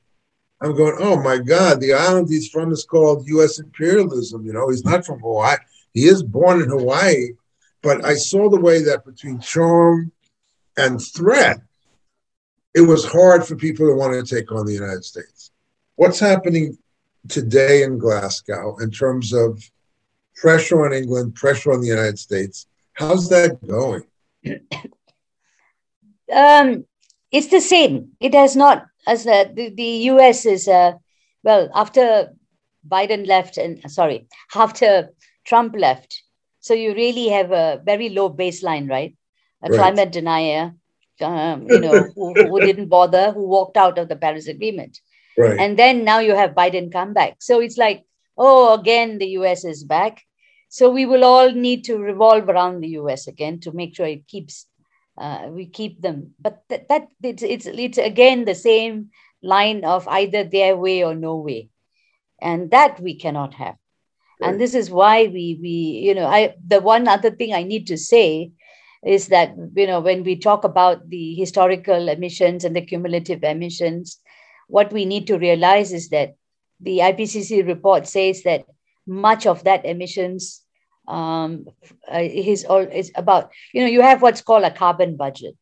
I'm 0.62 0.76
going, 0.76 0.96
Oh 1.00 1.22
my 1.22 1.38
God, 1.38 1.82
the 1.82 1.94
island 1.94 2.30
he's 2.30 2.50
from 2.50 2.72
is 2.72 2.86
called 2.86 3.28
US 3.28 3.60
imperialism. 3.60 4.46
You 4.46 4.54
know, 4.54 4.70
he's 4.70 4.86
not 4.86 5.06
from 5.06 5.20
Hawaii. 5.20 5.58
He 5.94 6.06
is 6.06 6.24
born 6.24 6.62
in 6.62 6.70
Hawaii. 6.70 7.32
But 7.82 8.06
I 8.06 8.14
saw 8.14 8.50
the 8.50 8.60
way 8.60 8.84
that 8.84 9.06
between 9.06 9.40
charm 9.40 10.12
and 10.78 11.02
threat, 11.02 11.62
it 12.76 12.82
was 12.82 13.06
hard 13.06 13.46
for 13.46 13.56
people 13.56 13.88
to 13.88 13.96
want 13.96 14.14
to 14.14 14.36
take 14.36 14.52
on 14.52 14.66
the 14.66 14.74
United 14.74 15.04
States. 15.04 15.52
What's 15.96 16.20
happening 16.20 16.78
today 17.28 17.84
in 17.84 17.98
Glasgow 17.98 18.78
in 18.78 18.92
terms 18.92 19.34
of 19.34 19.62
pressure 20.36 20.86
on 20.86 20.94
England, 20.94 21.36
pressure 21.36 21.74
on 21.74 21.82
the 21.82 21.88
United 21.88 22.20
States? 22.20 22.68
How's 22.94 23.30
that 23.30 23.66
going? 23.68 24.04
Um, 26.34 26.86
it's 27.30 27.48
the 27.48 27.60
same. 27.60 28.14
It 28.22 28.34
has 28.34 28.56
not, 28.56 28.88
as 29.08 29.24
the, 29.24 29.52
the, 29.54 29.70
the 29.70 29.92
US 30.12 30.46
is, 30.46 30.68
uh, 30.68 30.94
well, 31.44 31.70
after 31.74 32.34
Biden 32.88 33.28
left, 33.28 33.58
and 33.58 33.90
sorry, 33.92 34.28
after 34.56 35.10
Trump 35.46 35.76
left, 35.78 36.24
so 36.60 36.74
you 36.74 36.94
really 36.94 37.30
have 37.30 37.52
a 37.52 37.82
very 37.84 38.10
low 38.10 38.30
baseline, 38.30 38.90
right? 38.90 39.16
A 39.64 39.70
Right. 39.70 39.76
climate 39.78 40.12
denier, 40.12 40.74
um, 41.22 41.68
you 41.70 41.80
know, 41.80 42.12
who, 42.16 42.34
who 42.34 42.60
didn't 42.62 42.88
bother, 42.88 43.32
who 43.32 43.48
walked 43.48 43.78
out 43.78 43.98
of 43.98 44.10
the 44.10 44.16
Paris 44.16 44.48
Agreement. 44.48 45.00
Right. 45.38 45.60
And 45.60 45.78
then 45.78 46.04
now 46.04 46.20
you 46.20 46.36
have 46.36 46.52
Biden 46.52 46.92
come 46.92 47.14
back. 47.14 47.38
So 47.40 47.60
it's 47.60 47.78
like, 47.78 48.04
oh, 48.38 48.74
again, 48.80 49.18
the 49.18 49.28
US 49.40 49.66
is 49.66 49.84
back. 49.84 50.22
So 50.70 50.90
we 50.90 51.06
will 51.06 51.24
all 51.24 51.52
need 51.52 51.84
to 51.86 51.98
revolve 51.98 52.48
around 52.50 52.82
the 52.82 52.90
US 53.00 53.28
again 53.28 53.60
to 53.62 53.72
make 53.72 53.96
sure 53.96 54.06
it 54.06 54.28
keeps, 54.28 54.68
uh, 55.22 55.48
we 55.50 55.68
keep 55.68 56.02
them. 56.02 56.34
But 56.40 56.64
that, 56.70 56.90
that 56.90 57.08
it's, 57.22 57.44
it's, 57.44 57.68
it's 57.68 57.98
again 57.98 58.46
the 58.46 58.56
same 58.56 59.12
line 59.44 59.86
of 59.86 60.08
either 60.08 60.44
their 60.44 60.76
way 60.76 61.04
or 61.04 61.14
no 61.14 61.38
way. 61.38 61.70
And 62.42 62.72
that 62.72 63.00
we 63.00 63.16
cannot 63.16 63.54
have. 63.54 63.76
Right. 64.42 64.50
And 64.50 64.60
this 64.60 64.74
is 64.74 64.90
why 64.90 65.28
we, 65.28 65.60
we, 65.62 66.02
you 66.08 66.16
know, 66.16 66.26
I, 66.26 66.56
the 66.66 66.82
one 66.82 67.08
other 67.08 67.30
thing 67.30 67.54
I 67.54 67.62
need 67.62 67.88
to 67.88 67.98
say 67.98 68.52
is 69.06 69.28
that, 69.28 69.54
you 69.76 69.86
know, 69.86 70.00
when 70.00 70.24
we 70.24 70.36
talk 70.38 70.64
about 70.64 71.08
the 71.08 71.36
historical 71.36 72.10
emissions 72.10 72.66
and 72.66 72.76
the 72.76 72.82
cumulative 72.82 73.44
emissions, 73.44 74.18
what 74.68 74.92
we 74.92 75.06
need 75.06 75.28
to 75.28 75.38
realize 75.38 75.94
is 75.94 76.10
that 76.10 76.36
the 76.80 77.00
IPCC 77.00 77.68
report 77.68 78.08
says 78.08 78.42
that 78.44 78.66
much 79.06 79.46
of 79.46 79.64
that 79.66 79.86
emissions 79.86 80.62
um, 81.08 81.66
uh, 82.14 82.20
is 82.22 82.66
all 82.66 82.80
is 82.80 83.12
about 83.16 83.52
you 83.74 83.82
know 83.82 83.88
you 83.88 84.02
have 84.02 84.22
what's 84.22 84.42
called 84.42 84.64
a 84.64 84.72
carbon 84.72 85.18
budget 85.18 85.58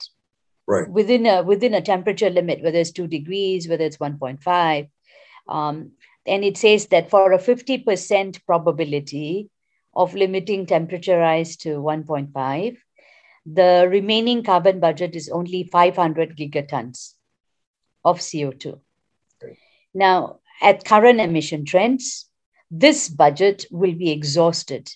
right. 0.68 0.90
within 0.90 1.26
a 1.26 1.44
within 1.44 1.74
a 1.74 1.82
temperature 1.82 2.30
limit 2.30 2.62
whether 2.62 2.78
it's 2.78 2.92
two 2.92 3.08
degrees 3.08 3.68
whether 3.68 3.86
it's 3.86 3.98
1.5 3.98 4.90
um, 5.48 5.92
and 6.26 6.44
it 6.44 6.58
says 6.58 6.88
that 6.88 7.10
for 7.10 7.32
a 7.32 7.40
50% 7.40 8.46
probability 8.46 9.50
of 9.96 10.14
limiting 10.14 10.66
temperature 10.66 11.18
rise 11.18 11.56
to 11.58 11.80
1.5 11.80 12.78
the 13.46 13.88
remaining 13.90 14.44
carbon 14.44 14.80
budget 14.80 15.16
is 15.16 15.30
only 15.30 15.64
500 15.64 16.38
gigatons 16.38 17.14
of 18.04 18.20
co2 18.20 18.80
Okay. 19.42 19.58
now 19.94 20.40
at 20.62 20.84
current 20.84 21.22
emission 21.22 21.64
trends 21.64 22.30
this 22.70 23.08
budget 23.08 23.66
will 23.72 23.94
be 23.94 24.12
exhausted 24.12 24.92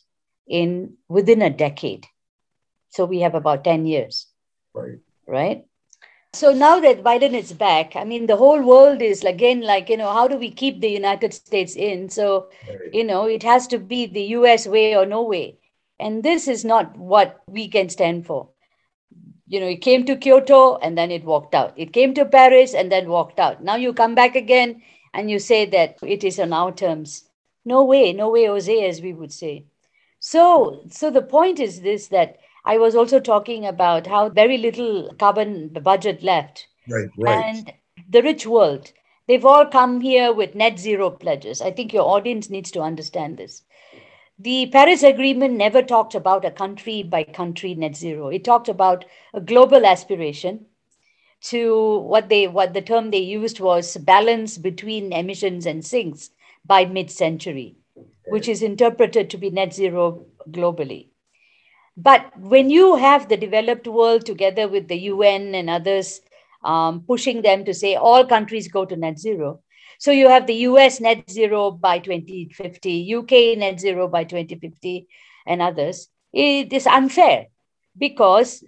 in 0.48 0.94
within 1.08 1.42
a 1.42 1.50
decade 1.50 2.08
so 2.90 3.06
we 3.06 3.20
have 3.22 3.36
about 3.36 3.64
10 3.64 3.86
years 3.86 4.28
Right. 4.74 5.00
right? 5.28 5.66
So 6.34 6.52
now 6.54 6.80
that 6.80 7.04
Biden 7.04 7.34
is 7.34 7.54
back, 7.54 7.96
I 7.96 8.04
mean, 8.04 8.28
the 8.28 8.38
whole 8.38 8.62
world 8.62 9.02
is 9.02 9.24
again 9.24 9.62
like, 9.62 9.90
you 9.90 9.98
know, 9.98 10.12
how 10.12 10.28
do 10.28 10.38
we 10.38 10.52
keep 10.52 10.82
the 10.82 10.90
United 10.90 11.34
States 11.34 11.76
in? 11.76 12.10
So, 12.10 12.50
Right. 12.68 12.94
you 12.94 13.04
know, 13.04 13.26
it 13.26 13.36
has 13.44 13.68
to 13.68 13.78
be 13.78 14.06
the 14.06 14.22
US 14.38 14.66
way 14.68 14.96
or 14.96 15.06
no 15.06 15.22
way. 15.24 15.58
And 16.00 16.24
this 16.24 16.48
is 16.48 16.64
not 16.66 16.98
what 16.98 17.42
we 17.48 17.68
can 17.68 17.90
stand 17.90 18.26
for. 18.26 18.50
You 19.48 19.60
know, 19.60 19.68
it 19.68 19.82
came 19.82 20.06
to 20.06 20.16
Kyoto 20.16 20.78
and 20.78 20.98
then 20.98 21.12
it 21.12 21.24
walked 21.24 21.54
out. 21.56 21.74
It 21.78 21.94
came 21.94 22.14
to 22.16 22.26
Paris 22.26 22.74
and 22.74 22.92
then 22.92 23.10
walked 23.10 23.40
out. 23.40 23.64
Now 23.64 23.76
you 23.76 23.94
come 23.94 24.16
back 24.16 24.36
again 24.36 24.82
and 25.14 25.30
you 25.30 25.40
say 25.40 25.66
that 25.66 25.98
it 26.02 26.24
is 26.24 26.40
on 26.40 26.54
our 26.54 26.72
terms. 26.72 27.30
No 27.66 27.84
way, 27.84 28.14
no 28.14 28.30
way, 28.30 28.46
Jose, 28.46 28.86
as 28.88 29.02
we 29.02 29.14
would 29.14 29.32
say. 29.32 29.66
So, 30.26 30.86
so 30.90 31.12
the 31.12 31.22
point 31.22 31.60
is 31.60 31.82
this 31.82 32.08
that 32.08 32.38
I 32.64 32.78
was 32.78 32.96
also 32.96 33.20
talking 33.20 33.66
about 33.66 34.08
how 34.08 34.30
very 34.30 34.58
little 34.58 35.14
carbon 35.20 35.68
budget 35.68 36.24
left. 36.24 36.66
Right. 36.88 37.10
Right. 37.18 37.44
And 37.46 37.74
the 38.10 38.24
rich 38.24 38.48
world, 38.48 38.94
they've 39.28 39.44
all 39.44 39.66
come 39.66 40.00
here 40.00 40.32
with 40.32 40.56
net 40.56 40.80
zero 40.80 41.10
pledges. 41.10 41.60
I 41.60 41.72
think 41.72 41.92
your 41.92 42.08
audience 42.08 42.50
needs 42.50 42.72
to 42.72 42.80
understand 42.80 43.36
this. 43.36 43.64
The 44.40 44.70
Paris 44.72 45.04
Agreement 45.04 45.56
never 45.56 45.82
talked 45.82 46.16
about 46.16 46.46
a 46.46 46.52
country 46.52 47.04
by 47.04 47.26
country 47.26 47.76
net 47.76 47.98
zero. 47.98 48.30
It 48.30 48.46
talked 48.46 48.70
about 48.70 49.04
a 49.34 49.42
global 49.42 49.86
aspiration 49.86 50.68
to 51.52 51.98
what 51.98 52.30
they 52.30 52.48
what 52.48 52.74
the 52.74 52.82
term 52.82 53.12
they 53.12 53.18
used 53.18 53.60
was 53.60 53.98
balance 53.98 54.58
between 54.58 55.12
emissions 55.12 55.66
and 55.66 55.86
sinks 55.86 56.30
by 56.66 56.86
mid-century, 56.86 57.76
which 58.28 58.48
is 58.48 58.62
interpreted 58.62 59.30
to 59.30 59.38
be 59.38 59.50
net 59.50 59.74
zero 59.74 60.26
globally. 60.50 61.10
But 61.96 62.32
when 62.40 62.70
you 62.70 62.96
have 62.96 63.30
the 63.30 63.38
developed 63.38 63.88
world 63.88 64.26
together 64.26 64.68
with 64.68 64.88
the 64.88 64.98
UN 64.98 65.54
and 65.54 65.70
others 65.70 66.22
um, 66.64 67.02
pushing 67.02 67.42
them 67.42 67.66
to 67.66 67.74
say 67.74 67.96
all 67.96 68.26
countries 68.26 68.68
go 68.68 68.86
to 68.86 68.96
net 68.96 69.20
zero, 69.20 69.62
so 70.00 70.12
you 70.12 70.28
have 70.28 70.48
the 70.48 70.66
US 70.70 71.00
net 71.00 71.30
zero 71.30 71.72
by 71.72 72.00
2050, 72.00 73.16
UK 73.16 73.58
net 73.58 73.80
zero 73.80 74.08
by 74.08 74.24
2050, 74.24 75.08
and 75.46 75.62
others, 75.62 76.10
it 76.32 76.74
is 76.74 76.88
unfair 76.88 77.48
because 77.98 78.64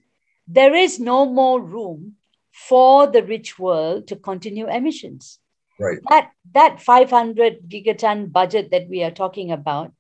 there 0.48 0.76
is 0.76 1.00
no 1.00 1.26
more 1.26 1.60
room 1.60 2.16
for 2.52 3.08
the 3.08 3.24
rich 3.24 3.58
world 3.58 4.08
to 4.08 4.16
continue 4.16 4.68
emissions. 4.68 5.40
Right. 5.80 6.00
That 6.10 6.32
that 6.54 6.82
500 6.82 7.70
gigaton 7.70 8.32
budget 8.32 8.72
that 8.72 8.88
we 8.90 9.04
are 9.04 9.12
talking 9.12 9.52
about, 9.52 9.92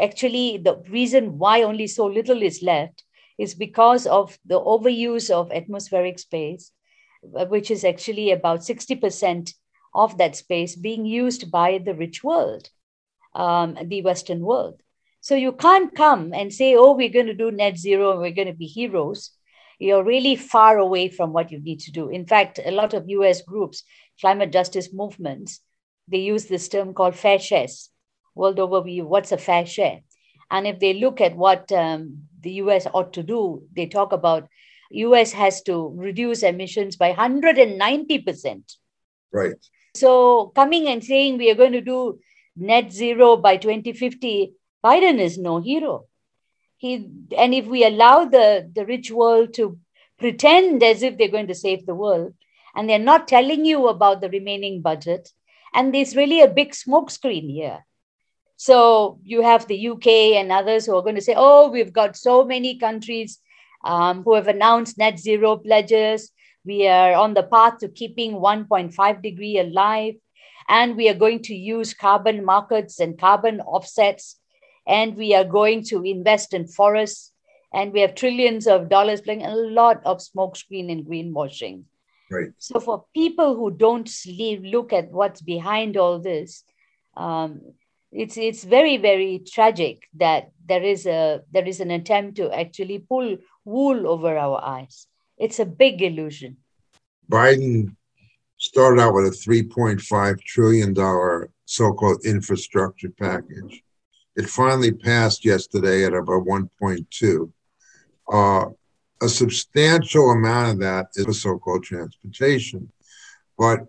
actually, 0.00 0.58
the 0.58 0.82
reason 0.88 1.38
why 1.38 1.62
only 1.62 1.86
so 1.86 2.06
little 2.06 2.42
is 2.42 2.62
left 2.62 3.04
is 3.38 3.54
because 3.54 4.06
of 4.06 4.38
the 4.44 4.60
overuse 4.60 5.30
of 5.30 5.52
atmospheric 5.52 6.18
space, 6.18 6.72
which 7.22 7.70
is 7.70 7.84
actually 7.84 8.30
about 8.30 8.60
60% 8.60 9.54
of 9.94 10.18
that 10.18 10.36
space 10.36 10.74
being 10.76 11.04
used 11.04 11.50
by 11.50 11.78
the 11.78 11.94
rich 11.94 12.22
world, 12.24 12.68
um, 13.34 13.76
the 13.84 14.02
Western 14.02 14.40
world. 14.40 14.80
So 15.20 15.34
you 15.34 15.52
can't 15.52 15.94
come 15.94 16.32
and 16.34 16.52
say, 16.52 16.74
oh, 16.74 16.92
we're 16.92 17.08
going 17.08 17.26
to 17.26 17.34
do 17.34 17.50
net 17.50 17.78
zero 17.78 18.12
and 18.12 18.20
we're 18.20 18.32
going 18.32 18.48
to 18.48 18.54
be 18.54 18.66
heroes. 18.66 19.30
You're 19.78 20.04
really 20.04 20.36
far 20.36 20.78
away 20.78 21.08
from 21.08 21.32
what 21.32 21.50
you 21.50 21.60
need 21.60 21.80
to 21.80 21.92
do. 21.92 22.08
In 22.08 22.26
fact, 22.26 22.60
a 22.64 22.70
lot 22.70 22.92
of 22.94 23.08
US 23.08 23.42
groups, 23.42 23.84
climate 24.20 24.52
justice 24.52 24.92
movements, 24.92 25.60
they 26.08 26.18
use 26.18 26.46
this 26.46 26.68
term 26.68 26.94
called 26.94 27.14
fair 27.14 27.38
shares. 27.38 27.90
World 28.34 28.58
over, 28.58 28.80
we, 28.80 29.00
what's 29.00 29.32
a 29.32 29.38
fair 29.38 29.66
share? 29.66 30.00
And 30.50 30.66
if 30.66 30.78
they 30.78 30.94
look 30.94 31.20
at 31.20 31.36
what 31.36 31.70
um, 31.72 32.24
the 32.40 32.52
US 32.52 32.86
ought 32.92 33.12
to 33.14 33.22
do, 33.22 33.62
they 33.74 33.86
talk 33.86 34.12
about 34.12 34.48
US 34.90 35.32
has 35.32 35.62
to 35.62 35.92
reduce 35.96 36.42
emissions 36.42 36.96
by 36.96 37.12
190%. 37.12 38.76
Right. 39.32 39.54
So 39.94 40.52
coming 40.54 40.88
and 40.88 41.02
saying 41.02 41.38
we 41.38 41.50
are 41.50 41.56
going 41.56 41.72
to 41.72 41.80
do 41.80 42.18
net 42.56 42.92
zero 42.92 43.36
by 43.36 43.56
2050, 43.56 44.52
Biden 44.84 45.18
is 45.18 45.38
no 45.38 45.60
hero. 45.60 46.06
He 46.76 47.08
and 47.36 47.54
if 47.54 47.66
we 47.66 47.84
allow 47.84 48.24
the, 48.24 48.70
the 48.74 48.84
rich 48.84 49.10
world 49.10 49.54
to 49.54 49.78
pretend 50.18 50.82
as 50.82 51.02
if 51.02 51.16
they're 51.16 51.28
going 51.28 51.46
to 51.46 51.54
save 51.54 51.86
the 51.86 51.94
world, 51.94 52.34
and 52.74 52.88
they're 52.88 52.98
not 52.98 53.28
telling 53.28 53.64
you 53.64 53.88
about 53.88 54.20
the 54.20 54.30
remaining 54.30 54.82
budget, 54.82 55.30
and 55.72 55.94
there's 55.94 56.16
really 56.16 56.40
a 56.40 56.48
big 56.48 56.72
smokescreen 56.72 57.50
here. 57.50 57.84
So 58.56 59.18
you 59.24 59.42
have 59.42 59.66
the 59.66 59.88
UK 59.88 60.06
and 60.38 60.52
others 60.52 60.86
who 60.86 60.96
are 60.96 61.02
going 61.02 61.16
to 61.16 61.20
say, 61.20 61.34
oh, 61.36 61.70
we've 61.70 61.92
got 61.92 62.16
so 62.16 62.44
many 62.44 62.78
countries 62.78 63.38
um, 63.84 64.22
who 64.22 64.34
have 64.34 64.48
announced 64.48 64.96
net 64.96 65.18
zero 65.18 65.56
pledges. 65.56 66.30
We 66.64 66.86
are 66.86 67.14
on 67.14 67.34
the 67.34 67.42
path 67.42 67.78
to 67.78 67.88
keeping 67.88 68.34
1.5 68.34 69.22
degree 69.22 69.58
alive. 69.58 70.14
And 70.68 70.96
we 70.96 71.08
are 71.08 71.14
going 71.14 71.42
to 71.42 71.54
use 71.54 71.92
carbon 71.92 72.44
markets 72.44 73.00
and 73.00 73.18
carbon 73.18 73.60
offsets. 73.60 74.36
And 74.86 75.16
we 75.16 75.34
are 75.34 75.44
going 75.44 75.84
to 75.84 76.02
invest 76.02 76.54
in 76.54 76.66
forests. 76.66 77.32
And 77.72 77.92
we 77.92 78.00
have 78.00 78.14
trillions 78.14 78.66
of 78.66 78.88
dollars 78.88 79.20
playing 79.20 79.44
a 79.44 79.54
lot 79.54 80.00
of 80.06 80.18
smokescreen 80.18 80.90
and 80.90 81.04
greenwashing. 81.04 81.82
Right. 82.34 82.52
So 82.58 82.80
for 82.80 83.04
people 83.14 83.54
who 83.56 83.70
don't 83.70 84.08
sleep, 84.08 84.60
look 84.64 84.92
at 84.92 85.10
what's 85.10 85.40
behind 85.40 85.96
all 85.96 86.18
this, 86.18 86.64
um, 87.16 87.60
it's 88.10 88.36
it's 88.36 88.62
very 88.64 88.96
very 88.96 89.40
tragic 89.40 90.08
that 90.14 90.50
there 90.64 90.82
is 90.82 91.06
a 91.06 91.42
there 91.50 91.66
is 91.66 91.80
an 91.80 91.90
attempt 91.90 92.36
to 92.36 92.50
actually 92.52 92.98
pull 92.98 93.36
wool 93.64 94.08
over 94.08 94.36
our 94.38 94.62
eyes. 94.62 95.06
It's 95.36 95.58
a 95.58 95.66
big 95.66 96.02
illusion. 96.02 96.58
Biden 97.30 97.96
started 98.58 99.00
out 99.00 99.14
with 99.14 99.26
a 99.26 99.30
$3.5 99.30 100.40
trillion 100.42 100.94
so 101.64 101.92
called 101.92 102.24
infrastructure 102.24 103.10
package. 103.18 103.82
It 104.36 104.46
finally 104.48 104.92
passed 104.92 105.44
yesterday 105.44 106.04
at 106.04 106.14
about 106.14 106.46
1.2. 106.46 107.52
Uh, 108.32 108.70
a 109.22 109.28
substantial 109.28 110.30
amount 110.30 110.72
of 110.72 110.78
that 110.80 111.06
is 111.14 111.42
so 111.42 111.58
called 111.58 111.84
transportation. 111.84 112.90
But 113.58 113.86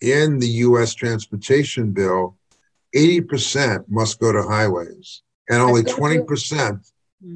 in 0.00 0.38
the 0.38 0.48
US 0.48 0.94
transportation 0.94 1.92
bill, 1.92 2.36
80% 2.94 3.84
must 3.88 4.18
go 4.20 4.32
to 4.32 4.42
highways 4.42 5.22
and 5.48 5.60
only 5.60 5.82
20% 5.82 6.80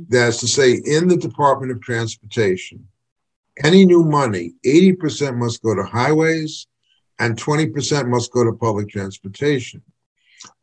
that's 0.08 0.38
to 0.38 0.48
say 0.48 0.80
in 0.84 1.08
the 1.08 1.16
department 1.16 1.72
of 1.72 1.80
transportation 1.80 2.86
any 3.64 3.84
new 3.84 4.04
money 4.04 4.52
80% 4.64 5.36
must 5.36 5.62
go 5.62 5.74
to 5.74 5.82
highways 5.82 6.66
and 7.18 7.36
20% 7.36 8.08
must 8.08 8.32
go 8.32 8.44
to 8.44 8.52
public 8.52 8.88
transportation 8.88 9.82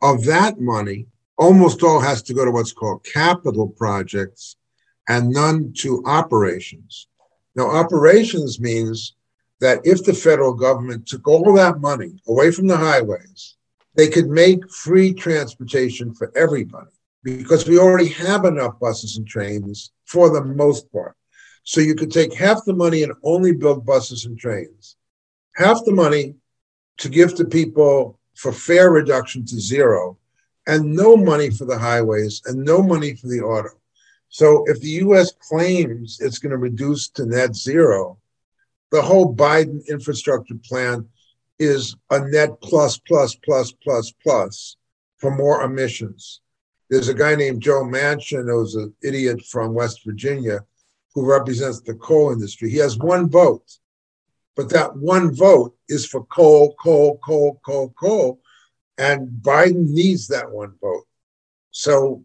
of 0.01 0.23
that 0.25 0.59
money 0.59 1.07
almost 1.37 1.83
all 1.83 1.99
has 1.99 2.21
to 2.23 2.33
go 2.33 2.45
to 2.45 2.51
what's 2.51 2.73
called 2.73 3.03
capital 3.03 3.67
projects 3.67 4.56
and 5.07 5.29
none 5.29 5.73
to 5.73 6.03
operations 6.05 7.07
now 7.55 7.69
operations 7.69 8.59
means 8.59 9.15
that 9.59 9.79
if 9.83 10.03
the 10.03 10.13
federal 10.13 10.53
government 10.53 11.07
took 11.07 11.27
all 11.27 11.53
that 11.53 11.79
money 11.79 12.21
away 12.27 12.51
from 12.51 12.67
the 12.67 12.77
highways 12.77 13.57
they 13.95 14.07
could 14.07 14.29
make 14.29 14.69
free 14.71 15.13
transportation 15.13 16.13
for 16.13 16.31
everybody 16.35 16.91
because 17.23 17.67
we 17.67 17.77
already 17.77 18.07
have 18.07 18.45
enough 18.45 18.79
buses 18.79 19.17
and 19.17 19.27
trains 19.27 19.91
for 20.05 20.29
the 20.29 20.43
most 20.43 20.89
part. 20.93 21.15
So 21.63 21.81
you 21.81 21.95
could 21.95 22.11
take 22.11 22.33
half 22.33 22.63
the 22.63 22.73
money 22.73 23.03
and 23.03 23.11
only 23.23 23.51
build 23.51 23.85
buses 23.85 24.25
and 24.25 24.39
trains, 24.39 24.95
half 25.55 25.83
the 25.83 25.91
money 25.91 26.35
to 26.99 27.09
give 27.09 27.35
to 27.35 27.45
people 27.45 28.19
for 28.35 28.53
fare 28.53 28.91
reduction 28.91 29.45
to 29.45 29.59
zero, 29.59 30.17
and 30.67 30.95
no 30.95 31.17
money 31.17 31.49
for 31.49 31.65
the 31.65 31.77
highways 31.77 32.41
and 32.45 32.63
no 32.63 32.81
money 32.81 33.15
for 33.15 33.27
the 33.27 33.41
auto. 33.41 33.69
So 34.29 34.63
if 34.67 34.79
the 34.81 34.89
US 35.05 35.31
claims 35.31 36.19
it's 36.21 36.39
going 36.39 36.51
to 36.51 36.57
reduce 36.57 37.09
to 37.09 37.25
net 37.25 37.55
zero, 37.55 38.17
the 38.91 39.01
whole 39.01 39.35
Biden 39.35 39.85
infrastructure 39.87 40.55
plan 40.63 41.07
is 41.59 41.95
a 42.11 42.19
net 42.27 42.61
plus, 42.61 42.97
plus, 42.97 43.35
plus, 43.35 43.71
plus, 43.71 44.11
plus 44.23 44.77
for 45.17 45.35
more 45.35 45.63
emissions. 45.63 46.41
There's 46.89 47.09
a 47.09 47.13
guy 47.13 47.35
named 47.35 47.61
Joe 47.61 47.83
Manchin, 47.83 48.49
who's 48.49 48.75
an 48.75 48.93
idiot 49.03 49.43
from 49.45 49.73
West 49.73 50.05
Virginia, 50.05 50.59
who 51.13 51.29
represents 51.29 51.81
the 51.81 51.95
coal 51.95 52.31
industry. 52.31 52.69
He 52.69 52.77
has 52.77 52.97
one 52.97 53.29
vote, 53.29 53.65
but 54.55 54.69
that 54.69 54.95
one 54.95 55.35
vote 55.35 55.75
is 55.89 56.05
for 56.05 56.23
coal, 56.25 56.75
coal, 56.79 57.19
coal, 57.23 57.59
coal, 57.65 57.93
coal. 57.99 58.39
And 58.97 59.27
Biden 59.29 59.89
needs 59.89 60.27
that 60.27 60.49
one 60.49 60.75
vote. 60.79 61.05
So 61.71 62.23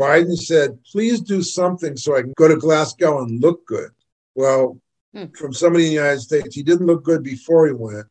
Biden 0.00 0.36
said, 0.36 0.82
please 0.90 1.20
do 1.20 1.42
something 1.42 1.94
so 1.94 2.16
I 2.16 2.22
can 2.22 2.32
go 2.36 2.48
to 2.48 2.56
Glasgow 2.56 3.22
and 3.22 3.40
look 3.42 3.66
good. 3.66 3.90
Well, 4.34 4.80
hmm. 5.14 5.26
from 5.36 5.52
somebody 5.52 5.84
in 5.84 5.90
the 5.90 5.96
United 5.96 6.20
States, 6.20 6.54
he 6.54 6.62
didn't 6.62 6.86
look 6.86 7.04
good 7.04 7.22
before 7.22 7.66
he 7.66 7.74
went 7.74 8.06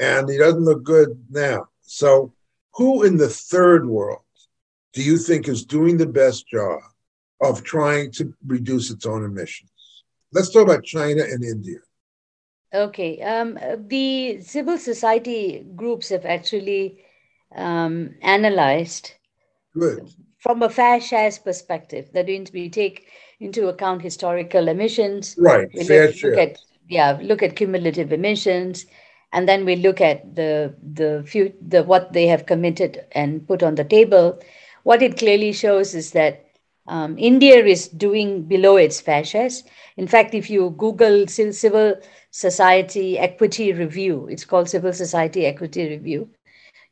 and 0.00 0.28
he 0.28 0.38
doesn't 0.38 0.64
look 0.64 0.82
good 0.82 1.22
now. 1.30 1.66
So, 1.82 2.32
who 2.72 3.04
in 3.04 3.18
the 3.18 3.28
third 3.28 3.86
world 3.86 4.22
do 4.94 5.02
you 5.02 5.18
think 5.18 5.46
is 5.46 5.64
doing 5.64 5.98
the 5.98 6.06
best 6.06 6.48
job 6.48 6.80
of 7.40 7.62
trying 7.62 8.10
to 8.12 8.32
reduce 8.46 8.90
its 8.90 9.04
own 9.04 9.24
emissions? 9.24 9.70
Let's 10.32 10.50
talk 10.50 10.62
about 10.62 10.84
China 10.84 11.22
and 11.22 11.44
India. 11.44 11.78
Okay. 12.72 13.20
Um, 13.20 13.58
the 13.88 14.40
civil 14.40 14.78
society 14.78 15.64
groups 15.76 16.08
have 16.08 16.24
actually 16.24 17.04
um, 17.54 18.14
analyzed 18.22 19.12
Good. 19.74 20.08
From 20.44 20.62
a 20.62 20.70
fair 20.70 21.00
shares 21.00 21.38
perspective. 21.40 22.12
That 22.14 22.28
means 22.28 22.52
we 22.52 22.70
take 22.70 23.08
into 23.40 23.68
account 23.68 24.02
historical 24.02 24.68
emissions. 24.68 25.36
Right. 25.38 25.68
We 25.74 25.84
fair 25.84 26.08
look. 26.08 26.22
Look 26.22 26.38
at, 26.38 26.58
yeah, 26.88 27.18
look 27.22 27.42
at 27.42 27.56
cumulative 27.56 28.12
emissions 28.12 28.86
and 29.34 29.48
then 29.48 29.64
we 29.66 29.76
look 29.76 30.00
at 30.00 30.36
the 30.36 30.74
the 31.00 31.24
few 31.26 31.52
the 31.60 31.82
what 31.82 32.12
they 32.12 32.26
have 32.28 32.46
committed 32.46 33.04
and 33.12 33.46
put 33.48 33.62
on 33.62 33.74
the 33.74 33.84
table 33.84 34.38
what 34.84 35.02
it 35.02 35.18
clearly 35.18 35.52
shows 35.52 35.94
is 35.94 36.12
that 36.12 36.44
um, 36.86 37.16
india 37.18 37.56
is 37.64 37.88
doing 37.88 38.44
below 38.44 38.76
its 38.76 39.00
fair 39.00 39.24
shares 39.24 39.64
in 39.96 40.06
fact 40.06 40.34
if 40.34 40.50
you 40.50 40.70
google 40.78 41.26
civil 41.26 41.94
society 42.30 43.18
equity 43.18 43.72
review 43.72 44.28
it's 44.30 44.44
called 44.44 44.68
civil 44.68 44.92
society 44.92 45.46
equity 45.46 45.88
review 45.88 46.28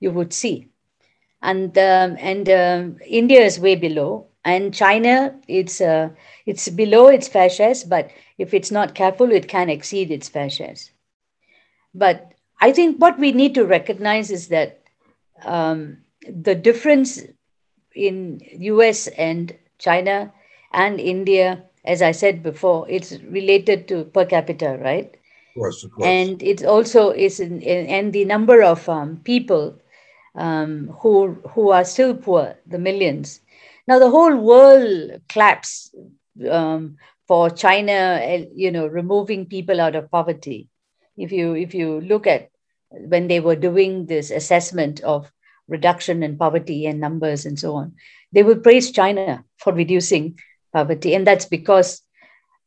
you 0.01 0.11
would 0.11 0.33
see 0.33 0.72
and 1.43 1.77
um, 1.79 2.17
and 2.19 2.49
um, 2.49 2.97
india 3.07 3.41
is 3.41 3.59
way 3.61 3.75
below 3.75 4.27
and 4.45 4.75
china 4.75 5.35
it's 5.49 5.81
uh, 5.81 6.09
it's 6.47 6.69
below 6.69 7.09
its 7.09 7.29
fair 7.29 7.51
shares 7.51 7.85
but 7.85 8.11
if 8.39 8.55
it's 8.55 8.71
not 8.71 8.95
careful 8.95 9.31
it 9.31 9.49
can 9.49 9.69
exceed 9.69 10.11
its 10.11 10.29
fair 10.29 10.51
shares 10.51 10.91
but 11.95 12.33
I 12.63 12.73
think 12.73 12.99
what 12.99 13.19
we 13.19 13.33
need 13.33 13.55
to 13.57 13.65
recognize 13.65 14.31
is 14.31 14.49
that 14.49 14.83
um, 15.45 15.99
the 16.23 16.55
difference 16.55 17.21
in 17.93 18.41
US 18.59 19.09
and 19.09 19.53
China 19.79 20.33
and 20.73 21.01
India, 21.01 21.65
as 21.85 22.03
I 22.03 22.13
said 22.13 22.41
before, 22.43 22.89
it's 22.89 23.19
related 23.29 23.89
to 23.89 24.05
per 24.05 24.25
capita, 24.25 24.79
right? 24.81 25.11
Of 25.13 25.55
course, 25.55 25.85
of 25.85 25.91
course. 25.91 26.07
And 26.07 26.41
it 26.41 26.65
also 26.65 27.11
is 27.11 27.41
and 27.41 28.13
the 28.13 28.25
number 28.25 28.63
of 28.63 28.89
um, 28.89 29.21
people 29.25 29.77
um, 30.35 30.89
who 31.01 31.35
who 31.51 31.71
are 31.71 31.85
still 31.85 32.15
poor, 32.15 32.57
the 32.67 32.79
millions. 32.79 33.41
Now 33.87 33.99
the 33.99 34.11
whole 34.11 34.37
world 34.37 35.21
claps 35.29 35.95
um, 36.51 36.97
for 37.27 37.51
China, 37.51 38.21
eh, 38.23 38.47
you 38.55 38.71
know, 38.71 38.87
removing 38.87 39.47
people 39.47 39.81
out 39.81 39.97
of 39.97 40.11
poverty. 40.11 40.69
If 41.17 41.33
you 41.33 41.55
if 41.55 41.75
you 41.75 42.01
look 42.01 42.27
at 42.27 42.49
when 42.91 43.29
they 43.29 43.41
were 43.41 43.57
doing 43.57 44.07
this 44.07 44.31
assessment 44.31 45.01
of 45.01 45.31
reduction 45.69 46.23
in 46.23 46.37
poverty 46.37 46.87
and 46.87 47.01
numbers 47.01 47.47
and 47.47 47.59
so 47.59 47.75
on, 47.75 47.95
they 48.33 48.43
would 48.43 48.63
praise 48.63 48.91
China 48.91 49.45
for 49.59 49.73
reducing 49.73 50.39
poverty, 50.73 51.15
and 51.15 51.27
that's 51.27 51.47
because 51.47 52.03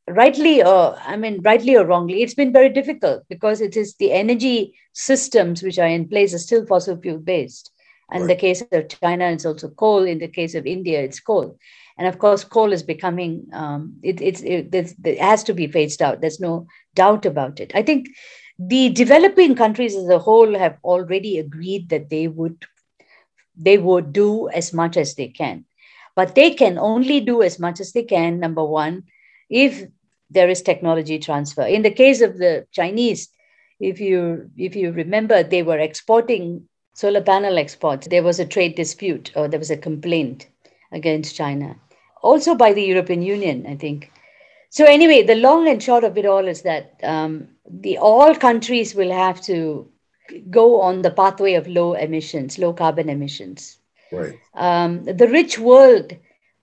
rightly 0.08 0.64
or 0.64 0.98
I 1.00 1.16
mean 1.18 1.42
rightly 1.42 1.76
or 1.76 1.86
wrongly, 1.86 2.22
it's 2.22 2.34
been 2.34 2.54
very 2.54 2.70
difficult 2.70 3.24
because 3.30 3.62
it 3.62 3.76
is 3.76 3.96
the 3.96 4.12
energy 4.12 4.76
systems 4.94 5.64
which 5.64 5.80
are 5.80 5.88
in 5.88 6.08
place 6.08 6.34
are 6.34 6.40
still 6.40 6.66
fossil 6.66 6.98
fuel 6.98 7.20
based. 7.20 7.72
And 8.12 8.22
in 8.22 8.28
the 8.28 8.36
case 8.36 8.62
of 8.72 8.88
China, 8.88 9.26
it's 9.32 9.46
also 9.46 9.70
coal. 9.70 10.04
In 10.04 10.20
the 10.20 10.28
case 10.28 10.54
of 10.54 10.68
India, 10.68 11.02
it's 11.02 11.20
coal. 11.20 11.58
And 11.98 12.08
of 12.08 12.20
course, 12.20 12.44
coal 12.44 12.72
is 12.72 12.84
becoming, 12.84 13.48
um, 13.52 13.96
it, 14.04 14.22
it's, 14.22 14.42
it, 14.42 14.70
it 14.76 15.20
has 15.20 15.44
to 15.46 15.56
be 15.56 15.66
phased 15.66 16.04
out. 16.04 16.22
There's 16.22 16.40
no 16.40 16.68
doubt 16.94 17.26
about 17.26 17.60
it. 17.60 17.72
I 17.74 17.82
think 17.82 18.10
the 18.58 18.90
developing 18.90 19.56
countries 19.56 19.96
as 19.96 20.08
a 20.10 20.20
whole 20.20 20.58
have 20.58 20.78
already 20.84 21.40
agreed 21.40 21.90
that 21.90 22.10
they 22.10 22.28
would 22.28 22.66
they 23.58 23.78
would 23.78 24.12
do 24.12 24.50
as 24.50 24.74
much 24.74 24.98
as 24.98 25.16
they 25.16 25.28
can 25.28 25.66
but 26.16 26.36
they 26.36 26.52
can 26.52 26.78
only 26.78 27.20
do 27.20 27.42
as 27.42 27.60
much 27.60 27.80
as 27.80 27.92
they 27.94 28.04
can 28.04 28.40
number 28.40 28.64
one 28.64 29.04
if 29.50 29.86
there 30.30 30.50
is 30.50 30.62
technology 30.62 31.20
transfer 31.20 31.64
in 31.64 31.82
the 31.82 31.92
case 31.92 32.22
of 32.22 32.38
the 32.38 32.66
chinese 32.72 33.30
if 33.80 34.00
you 34.00 34.50
if 34.58 34.76
you 34.76 34.92
remember 34.92 35.44
they 35.44 35.64
were 35.64 35.80
exporting 35.80 36.68
solar 36.94 37.22
panel 37.22 37.58
exports 37.58 38.08
there 38.08 38.24
was 38.24 38.40
a 38.40 38.46
trade 38.46 38.76
dispute 38.76 39.32
or 39.36 39.48
there 39.48 39.60
was 39.60 39.72
a 39.72 39.78
complaint 39.78 40.48
against 40.92 41.36
china 41.36 41.76
also 42.26 42.56
by 42.56 42.74
the 42.74 42.84
European 42.84 43.22
Union, 43.22 43.66
I 43.68 43.76
think. 43.76 44.12
So 44.72 44.84
anyway, 44.86 45.22
the 45.22 45.36
long 45.36 45.68
and 45.70 45.82
short 45.82 46.04
of 46.04 46.18
it 46.18 46.26
all 46.26 46.48
is 46.48 46.64
that 46.64 47.00
um, 47.04 47.48
the 47.70 47.98
all 47.98 48.36
countries 48.36 48.96
will 48.96 49.12
have 49.12 49.40
to 49.44 49.88
go 50.50 50.82
on 50.82 51.04
the 51.04 51.12
pathway 51.12 51.54
of 51.54 51.68
low 51.68 51.94
emissions, 51.94 52.58
low 52.58 52.74
carbon 52.74 53.10
emissions. 53.10 53.78
Right. 54.12 54.38
Um, 54.56 55.06
the 55.06 55.28
rich 55.28 55.60
world, 55.60 56.14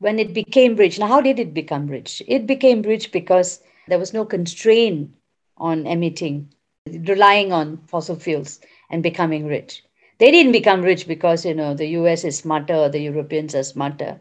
when 0.03 0.19
it 0.19 0.35
became 0.35 0.75
rich, 0.75 0.99
now 0.99 1.07
how 1.07 1.21
did 1.21 1.39
it 1.39 1.55
become 1.55 1.87
rich? 1.87 2.21
It 2.27 2.45
became 2.45 2.83
rich 2.83 3.13
because 3.13 3.61
there 3.87 4.01
was 4.01 4.13
no 4.13 4.25
constraint 4.25 5.13
on 5.57 5.87
emitting, 5.87 6.53
relying 7.07 7.53
on 7.53 7.79
fossil 7.87 8.17
fuels 8.17 8.59
and 8.91 9.01
becoming 9.01 9.47
rich. 9.47 9.85
They 10.19 10.33
didn't 10.33 10.53
become 10.53 10.83
rich 10.83 11.07
because 11.07 11.45
you 11.45 11.55
know 11.55 11.75
the 11.75 11.87
US 11.99 12.25
is 12.25 12.37
smarter 12.37 12.75
or 12.75 12.89
the 12.89 12.99
Europeans 13.01 13.55
are 13.55 13.63
smarter. 13.63 14.19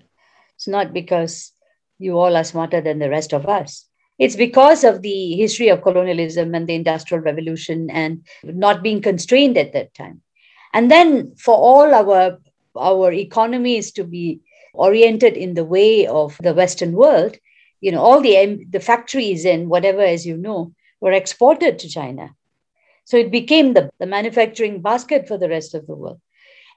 It's 0.56 0.67
not 0.67 0.94
because 0.94 1.52
you 1.98 2.20
all 2.20 2.38
are 2.38 2.44
smarter 2.44 2.80
than 2.80 3.00
the 3.00 3.10
rest 3.10 3.34
of 3.34 3.48
us. 3.48 3.88
It's 4.20 4.36
because 4.36 4.84
of 4.84 5.02
the 5.02 5.36
history 5.36 5.70
of 5.70 5.82
colonialism 5.82 6.54
and 6.54 6.70
the 6.70 6.76
Industrial 6.76 7.24
Revolution 7.24 7.89
and 7.89 8.24
not 8.44 8.84
being 8.84 9.02
constrained 9.02 9.58
at 9.58 9.74
that 9.74 9.96
time. 9.96 10.22
And 10.74 10.91
then 10.91 11.34
for 11.38 11.56
all 11.56 11.91
our, 11.91 12.38
our 12.76 13.12
economies 13.12 13.91
to 13.94 14.04
be 14.04 14.41
oriented 14.73 15.38
in 15.38 15.53
the 15.53 15.65
way 15.65 16.07
of 16.07 16.38
the 16.41 16.53
Western 16.53 16.93
world, 16.93 17.38
you 17.79 17.91
know, 17.91 18.01
all 18.01 18.21
the, 18.21 18.65
the 18.69 18.79
factories 18.79 19.45
and 19.45 19.69
whatever, 19.69 20.01
as 20.01 20.25
you 20.25 20.38
know, 20.38 20.73
were 20.99 21.12
exported 21.12 21.79
to 21.79 21.89
China. 21.89 22.36
So 23.05 23.17
it 23.17 23.31
became 23.31 23.73
the, 23.73 23.89
the 23.99 24.05
manufacturing 24.05 24.81
basket 24.81 25.27
for 25.27 25.38
the 25.38 25.49
rest 25.49 25.73
of 25.73 25.88
the 25.88 25.95
world. 25.95 26.21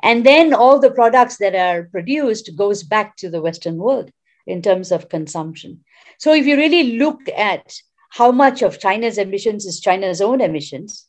And 0.02 0.24
then 0.24 0.52
all 0.52 0.80
the 0.80 0.90
products 0.90 1.36
that 1.38 1.54
are 1.54 1.84
produced 1.84 2.56
goes 2.56 2.82
back 2.82 3.16
to 3.16 3.30
the 3.30 3.40
western 3.40 3.76
world 3.76 4.10
in 4.46 4.60
terms 4.60 4.92
of 4.92 5.08
consumption. 5.08 5.84
So 6.18 6.34
if 6.34 6.46
you 6.46 6.56
really 6.56 6.98
look 6.98 7.20
at 7.28 7.74
how 8.14 8.30
much 8.30 8.62
of 8.62 8.78
china's 8.78 9.18
emissions 9.18 9.66
is 9.66 9.80
china's 9.80 10.20
own 10.20 10.40
emissions 10.40 11.06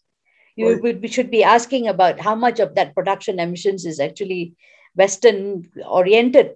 you 0.55 0.79
would, 0.81 1.11
should 1.11 1.29
be 1.29 1.43
asking 1.43 1.87
about 1.87 2.19
how 2.19 2.33
much 2.33 2.59
of 2.59 2.75
that 2.75 2.95
production 2.95 3.39
emissions 3.39 3.85
is 3.85 3.99
actually 3.99 4.53
western 4.95 5.69
oriented 5.87 6.55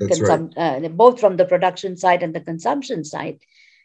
consum- 0.00 0.56
right. 0.56 0.84
uh, 0.84 0.88
both 0.88 1.20
from 1.20 1.36
the 1.36 1.44
production 1.44 1.96
side 1.96 2.22
and 2.22 2.34
the 2.34 2.40
consumption 2.40 3.04
side 3.04 3.38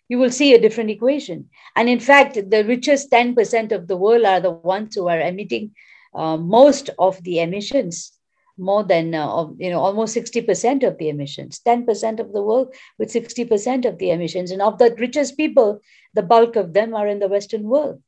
you 0.09 0.17
will 0.17 0.29
see 0.31 0.53
a 0.53 0.61
different 0.61 0.89
equation. 0.89 1.49
And 1.75 1.89
in 1.89 1.99
fact 1.99 2.35
the 2.35 2.63
richest 2.65 3.09
10% 3.11 3.71
of 3.71 3.87
the 3.87 3.97
world 3.97 4.25
are 4.25 4.39
the 4.39 4.51
ones 4.51 4.95
who 4.95 5.07
are 5.07 5.19
emitting 5.19 5.71
uh, 6.13 6.37
most 6.37 6.89
of 6.99 7.21
the 7.23 7.39
emissions 7.39 8.11
more 8.55 8.83
than 8.83 9.15
uh, 9.15 9.47
you 9.57 9.71
know 9.71 9.79
almost 9.79 10.15
60% 10.15 10.83
of 10.83 10.97
the 10.97 11.09
emissions. 11.09 11.61
10% 11.65 12.19
of 12.19 12.31
the 12.33 12.41
world 12.41 12.75
with 12.99 13.11
60% 13.11 13.85
of 13.85 13.97
the 13.97 14.11
emissions. 14.11 14.51
And 14.51 14.61
of 14.61 14.77
the 14.77 14.95
richest 14.99 15.37
people 15.37 15.81
the 16.13 16.21
bulk 16.21 16.55
of 16.55 16.73
them 16.73 16.93
are 16.93 17.07
in 17.07 17.19
the 17.19 17.27
western 17.27 17.63
world. 17.63 18.01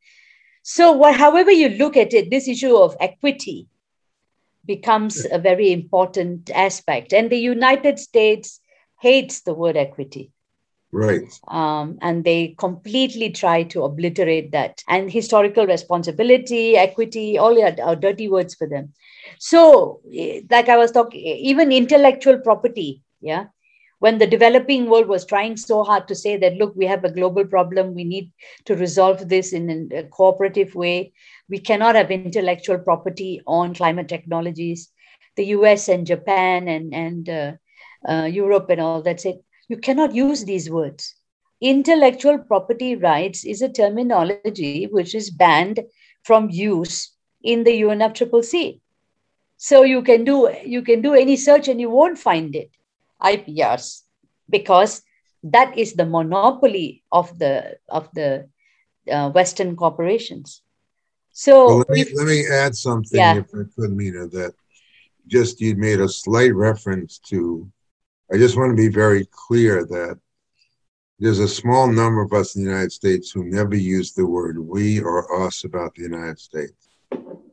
So 0.61 0.91
what, 0.91 1.15
however 1.15 1.51
you 1.51 1.69
look 1.69 1.97
at 1.97 2.13
it 2.13 2.29
this 2.29 2.47
issue 2.47 2.75
of 2.75 2.95
equity 2.99 3.67
becomes 4.65 5.25
a 5.31 5.39
very 5.39 5.71
important 5.71 6.49
aspect 6.51 7.13
and 7.13 7.29
the 7.29 7.37
united 7.37 7.99
states 7.99 8.59
hates 8.99 9.41
the 9.41 9.53
word 9.53 9.77
equity 9.77 10.31
Right. 10.95 11.27
Um, 11.49 11.97
and 12.01 12.23
they 12.23 12.55
completely 12.57 13.29
try 13.29 13.63
to 13.63 13.83
obliterate 13.83 14.53
that. 14.53 14.81
And 14.87 15.11
historical 15.11 15.67
responsibility, 15.67 16.77
equity, 16.77 17.37
all 17.37 17.61
are, 17.61 17.75
are 17.83 17.97
dirty 17.97 18.29
words 18.29 18.55
for 18.55 18.65
them. 18.65 18.93
So, 19.37 19.99
eh, 20.13 20.41
like 20.49 20.69
I 20.69 20.77
was 20.77 20.91
talking, 20.91 21.19
even 21.19 21.73
intellectual 21.73 22.39
property, 22.39 23.01
yeah, 23.19 23.47
when 24.05 24.19
the 24.19 24.27
developing 24.27 24.87
world 24.87 25.07
was 25.07 25.25
trying 25.25 25.57
so 25.57 25.83
hard 25.83 26.07
to 26.07 26.13
say 26.13 26.37
that, 26.37 26.57
look, 26.57 26.75
we 26.75 26.85
have 26.85 27.03
a 27.03 27.11
global 27.11 27.43
problem, 27.43 27.95
we 27.95 28.03
need 28.03 28.31
to 28.65 28.75
resolve 28.75 29.27
this 29.27 29.51
in 29.51 29.89
a 29.91 30.03
cooperative 30.03 30.75
way. 30.75 31.11
We 31.49 31.57
cannot 31.57 31.95
have 31.95 32.11
intellectual 32.11 32.77
property 32.77 33.41
on 33.47 33.73
climate 33.73 34.07
technologies. 34.07 34.91
The 35.37 35.45
US 35.57 35.87
and 35.87 36.05
Japan 36.05 36.67
and, 36.67 36.93
and 36.93 37.29
uh, 37.29 37.51
uh, 38.07 38.25
Europe 38.25 38.69
and 38.69 38.79
all 38.79 39.01
that 39.01 39.21
said, 39.21 39.39
you 39.69 39.77
cannot 39.77 40.13
use 40.13 40.45
these 40.45 40.69
words. 40.69 41.15
Intellectual 41.59 42.37
property 42.37 42.95
rights 42.95 43.43
is 43.43 43.63
a 43.63 43.73
terminology 43.73 44.85
which 44.85 45.15
is 45.15 45.31
banned 45.31 45.79
from 46.23 46.51
use 46.51 47.11
in 47.41 47.63
the 47.63 47.81
UNFCCC. 47.81 48.81
So 49.57 49.81
you 49.81 50.03
can 50.03 50.25
do 50.25 50.53
you 50.63 50.83
can 50.83 51.01
do 51.01 51.15
any 51.15 51.37
search 51.37 51.67
and 51.69 51.81
you 51.81 51.89
won't 51.89 52.19
find 52.19 52.55
it. 52.55 52.69
IPRs 53.21 54.01
because 54.49 55.01
that 55.43 55.77
is 55.77 55.93
the 55.93 56.05
monopoly 56.05 57.03
of 57.11 57.37
the 57.39 57.77
of 57.89 58.09
the 58.13 58.49
uh, 59.11 59.29
Western 59.29 59.75
corporations. 59.75 60.61
So 61.31 61.67
well, 61.67 61.77
let, 61.77 61.89
me, 61.89 62.05
let 62.15 62.27
me 62.27 62.47
add 62.47 62.75
something, 62.75 63.19
yeah. 63.19 63.35
if 63.35 63.47
I 63.53 63.67
could, 63.75 63.91
Meena, 63.91 64.31
that 64.31 64.53
just 65.27 65.59
you 65.59 65.75
made 65.75 65.99
a 65.99 66.07
slight 66.07 66.55
reference 66.55 67.19
to 67.29 67.69
I 68.33 68.37
just 68.37 68.57
want 68.57 68.71
to 68.71 68.75
be 68.75 68.87
very 68.87 69.27
clear 69.31 69.85
that 69.85 70.19
there's 71.19 71.39
a 71.39 71.47
small 71.47 71.87
number 71.87 72.21
of 72.21 72.33
us 72.33 72.55
in 72.55 72.63
the 72.63 72.69
United 72.69 72.91
States 72.91 73.31
who 73.31 73.45
never 73.45 73.75
use 73.75 74.13
the 74.13 74.25
word 74.25 74.57
we 74.59 74.99
or 74.99 75.45
us 75.45 75.63
about 75.63 75.93
the 75.95 76.03
United 76.03 76.39
States. 76.39 76.89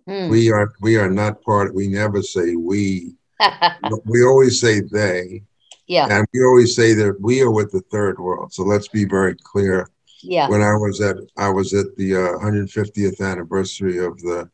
Mm. 0.09 0.31
We 0.31 0.51
are 0.51 0.73
we 0.81 0.97
are 0.97 1.11
not 1.11 1.43
part. 1.43 1.75
We 1.75 1.89
never 1.89 2.23
say 2.23 2.57
we. 2.57 3.15
we 4.05 4.25
always 4.25 4.61
say 4.61 4.81
they. 4.81 5.43
Yeah. 5.87 6.07
And 6.11 6.27
we 6.33 6.45
always 6.45 6.75
say 6.75 6.95
that 6.95 7.21
we 7.21 7.43
are 7.43 7.51
with 7.51 7.73
the 7.73 7.83
third 7.91 8.19
world. 8.19 8.53
So 8.53 8.63
let's 8.63 8.89
be 8.89 9.05
very 9.05 9.35
clear. 9.35 9.89
Yeah. 10.23 10.49
When 10.49 10.63
I 10.63 10.75
was 10.75 11.01
at 11.01 11.17
I 11.37 11.49
was 11.49 11.75
at 11.75 11.97
the 11.97 12.15
uh, 12.15 12.39
150th 12.39 13.21
anniversary 13.21 13.99
of 13.99 14.19
the 14.21 14.49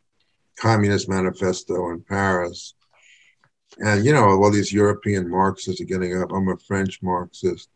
Communist 0.59 1.09
Manifesto 1.09 1.91
in 1.91 2.01
Paris, 2.03 2.75
and 3.79 4.05
you 4.05 4.13
know, 4.13 4.25
all 4.25 4.51
these 4.51 4.73
European 4.73 5.31
Marxists 5.31 5.81
are 5.81 5.85
getting 5.85 6.21
up. 6.21 6.33
I'm 6.33 6.49
a 6.49 6.57
French 6.57 7.03
Marxist. 7.03 7.69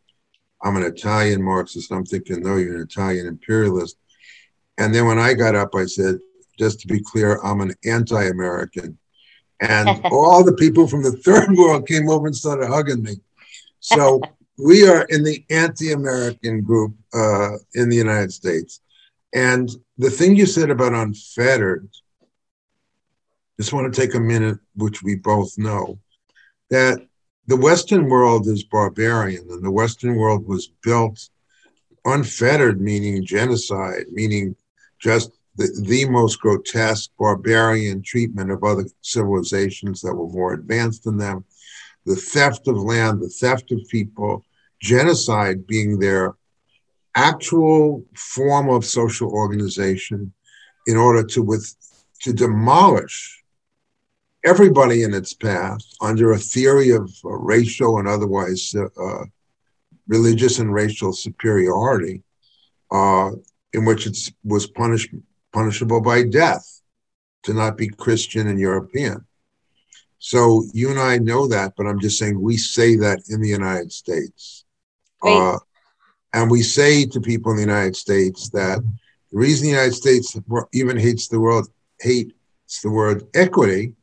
I'm 0.63 0.75
an 0.75 0.83
Italian 0.83 1.43
Marxist. 1.43 1.91
I'm 1.91 2.05
thinking, 2.05 2.41
no, 2.41 2.57
you're 2.57 2.75
an 2.75 2.81
Italian 2.81 3.27
imperialist. 3.27 3.97
And 4.77 4.93
then 4.93 5.05
when 5.05 5.19
I 5.19 5.33
got 5.33 5.55
up, 5.55 5.75
I 5.75 5.85
said, 5.85 6.19
just 6.57 6.79
to 6.81 6.87
be 6.87 7.01
clear, 7.01 7.39
I'm 7.43 7.61
an 7.61 7.73
anti-American. 7.85 8.97
And 9.59 9.89
all 10.11 10.43
the 10.43 10.53
people 10.53 10.87
from 10.87 11.03
the 11.03 11.11
third 11.11 11.55
world 11.55 11.87
came 11.87 12.09
over 12.09 12.27
and 12.27 12.35
started 12.35 12.67
hugging 12.67 13.03
me. 13.03 13.15
So 13.95 14.21
we 14.57 14.87
are 14.87 15.03
in 15.09 15.23
the 15.23 15.43
anti-American 15.49 16.61
group 16.61 16.95
uh, 17.13 17.57
in 17.75 17.89
the 17.89 17.97
United 17.97 18.31
States. 18.31 18.79
And 19.33 19.69
the 19.97 20.09
thing 20.09 20.35
you 20.37 20.45
said 20.45 20.69
about 20.69 20.93
unfettered, 20.93 21.89
just 23.59 23.73
want 23.73 23.93
to 23.93 24.01
take 24.01 24.15
a 24.15 24.19
minute, 24.19 24.59
which 24.75 25.03
we 25.03 25.15
both 25.15 25.57
know, 25.57 25.99
that 26.69 26.99
the 27.47 27.57
Western 27.57 28.07
world 28.07 28.47
is 28.47 28.63
barbarian 28.63 29.47
and 29.49 29.63
the 29.63 29.71
Western 29.71 30.15
world 30.15 30.47
was 30.47 30.71
built 30.81 31.29
unfettered, 32.05 32.79
meaning 32.79 33.25
genocide, 33.25 34.05
meaning 34.11 34.55
just 34.99 35.31
the, 35.55 35.67
the 35.87 36.05
most 36.09 36.39
grotesque 36.39 37.11
barbarian 37.19 38.01
treatment 38.01 38.49
of 38.51 38.63
other 38.63 38.85
civilizations 39.01 40.01
that 40.01 40.15
were 40.15 40.29
more 40.29 40.53
advanced 40.53 41.03
than 41.03 41.17
them, 41.17 41.43
the 42.05 42.15
theft 42.15 42.67
of 42.67 42.75
land, 42.77 43.21
the 43.21 43.29
theft 43.29 43.71
of 43.71 43.79
people, 43.89 44.43
genocide 44.81 45.65
being 45.65 45.99
their 45.99 46.35
actual 47.15 48.03
form 48.15 48.69
of 48.69 48.85
social 48.85 49.29
organization 49.29 50.33
in 50.87 50.97
order 50.97 51.23
to 51.23 51.41
with 51.41 51.75
to 52.21 52.33
demolish 52.33 53.43
everybody 54.45 55.03
in 55.03 55.13
its 55.13 55.33
path 55.33 55.81
under 56.01 56.31
a 56.31 56.37
theory 56.37 56.89
of 56.89 57.09
uh, 57.23 57.29
racial 57.29 57.99
and 57.99 58.07
otherwise 58.07 58.73
uh, 58.75 58.87
uh 59.01 59.25
religious 60.07 60.59
and 60.59 60.73
racial 60.73 61.13
superiority, 61.13 62.21
uh, 62.91 63.31
in 63.73 63.85
which 63.85 64.05
it 64.05 64.17
was 64.43 64.67
punishable 64.67 66.01
by 66.01 66.23
death 66.23 66.81
to 67.43 67.53
not 67.53 67.77
be 67.77 67.87
Christian 67.87 68.47
and 68.47 68.59
European. 68.59 69.25
So 70.25 70.63
you 70.73 70.89
and 70.89 70.97
I 70.97 71.17
know 71.17 71.47
that, 71.49 71.73
but 71.75 71.85
I'm 71.85 71.99
just 71.99 72.17
saying 72.17 72.39
we 72.39 72.55
say 72.55 72.95
that 72.95 73.23
in 73.27 73.41
the 73.41 73.49
United 73.49 73.91
States. 73.91 74.63
Uh, 75.21 75.57
and 76.31 76.49
we 76.49 76.63
say 76.63 77.05
to 77.05 77.19
people 77.19 77.51
in 77.51 77.57
the 77.57 77.63
United 77.63 77.97
States 77.97 78.49
that 78.51 78.79
the 79.31 79.37
reason 79.37 79.65
the 79.65 79.71
United 79.71 79.95
States 79.95 80.33
even 80.71 80.97
hates 80.97 81.27
the 81.27 81.41
world, 81.41 81.67
hates 81.99 82.79
the 82.81 82.89
word 82.89 83.27
equity, 83.33 83.95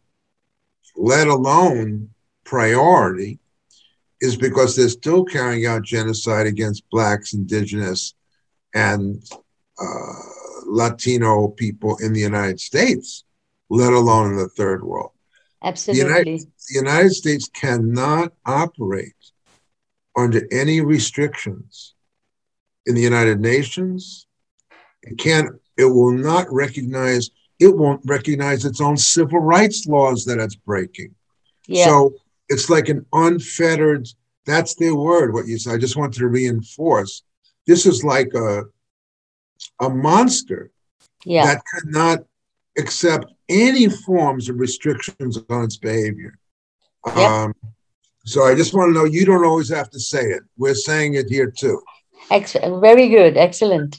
let 0.95 1.27
alone 1.27 2.11
priority, 2.45 3.39
is 4.21 4.37
because 4.37 4.77
they're 4.77 4.91
still 4.91 5.25
carrying 5.25 5.65
out 5.65 5.85
genocide 5.85 6.47
against 6.47 6.89
blacks, 6.91 7.33
indigenous, 7.33 8.13
and 8.75 9.25
uh, 9.81 10.13
Latino 10.67 11.49
people 11.49 11.97
in 12.03 12.13
the 12.13 12.21
United 12.21 12.61
States, 12.61 13.25
let 13.71 13.95
alone 13.95 14.33
in 14.33 14.37
the 14.37 14.51
third 14.51 14.85
world. 14.85 15.13
Absolutely. 15.63 16.03
The 16.03 16.09
United, 16.09 16.41
the 16.41 16.75
United 16.75 17.11
States 17.11 17.49
cannot 17.49 18.33
operate 18.47 19.15
under 20.17 20.47
any 20.51 20.81
restrictions 20.81 21.95
in 22.87 22.95
the 22.95 23.01
United 23.01 23.41
Nations. 23.41 24.27
It 25.03 25.19
can't, 25.19 25.51
it 25.77 25.85
will 25.85 26.13
not 26.13 26.47
recognize, 26.51 27.31
it 27.59 27.77
won't 27.77 28.01
recognize 28.05 28.65
its 28.65 28.81
own 28.81 28.97
civil 28.97 29.41
rights 29.41 29.87
laws 29.87 30.25
that 30.25 30.39
it's 30.39 30.57
breaking. 30.57 31.15
Yeah. 31.67 31.87
So 31.87 32.15
it's 32.49 32.69
like 32.71 32.89
an 32.89 33.07
unfettered, 33.13 34.09
that's 34.47 34.75
their 34.75 34.95
word, 34.95 35.33
what 35.33 35.47
you 35.47 35.59
said. 35.59 35.75
I 35.75 35.79
just 35.79 35.97
wanted 35.97 36.19
to 36.19 36.29
reinforce. 36.29 37.23
This 37.67 37.87
is 37.87 38.03
like 38.03 38.33
a 38.35 38.65
a 39.79 39.89
monster 39.89 40.71
yeah. 41.25 41.45
that 41.45 41.63
cannot 41.75 42.21
accept 42.79 43.27
any 43.51 43.89
forms 43.89 44.49
of 44.49 44.59
restrictions 44.59 45.39
on 45.51 45.65
its 45.65 45.77
behavior. 45.77 46.39
Yep. 47.07 47.17
Um, 47.17 47.55
so 48.25 48.45
I 48.45 48.55
just 48.55 48.75
want 48.75 48.91
to 48.91 48.95
know 48.95 49.05
you 49.05 49.25
don't 49.27 49.45
always 49.45 49.71
have 49.71 49.91
to 49.91 50.01
say 50.01 50.23
it. 50.23 50.43
We're 50.57 50.75
saying 50.75 51.15
it 51.15 51.29
here 51.29 51.51
too. 51.51 51.83
Excellent. 52.31 52.81
Very 52.81 53.09
good. 53.09 53.37
Excellent. 53.37 53.99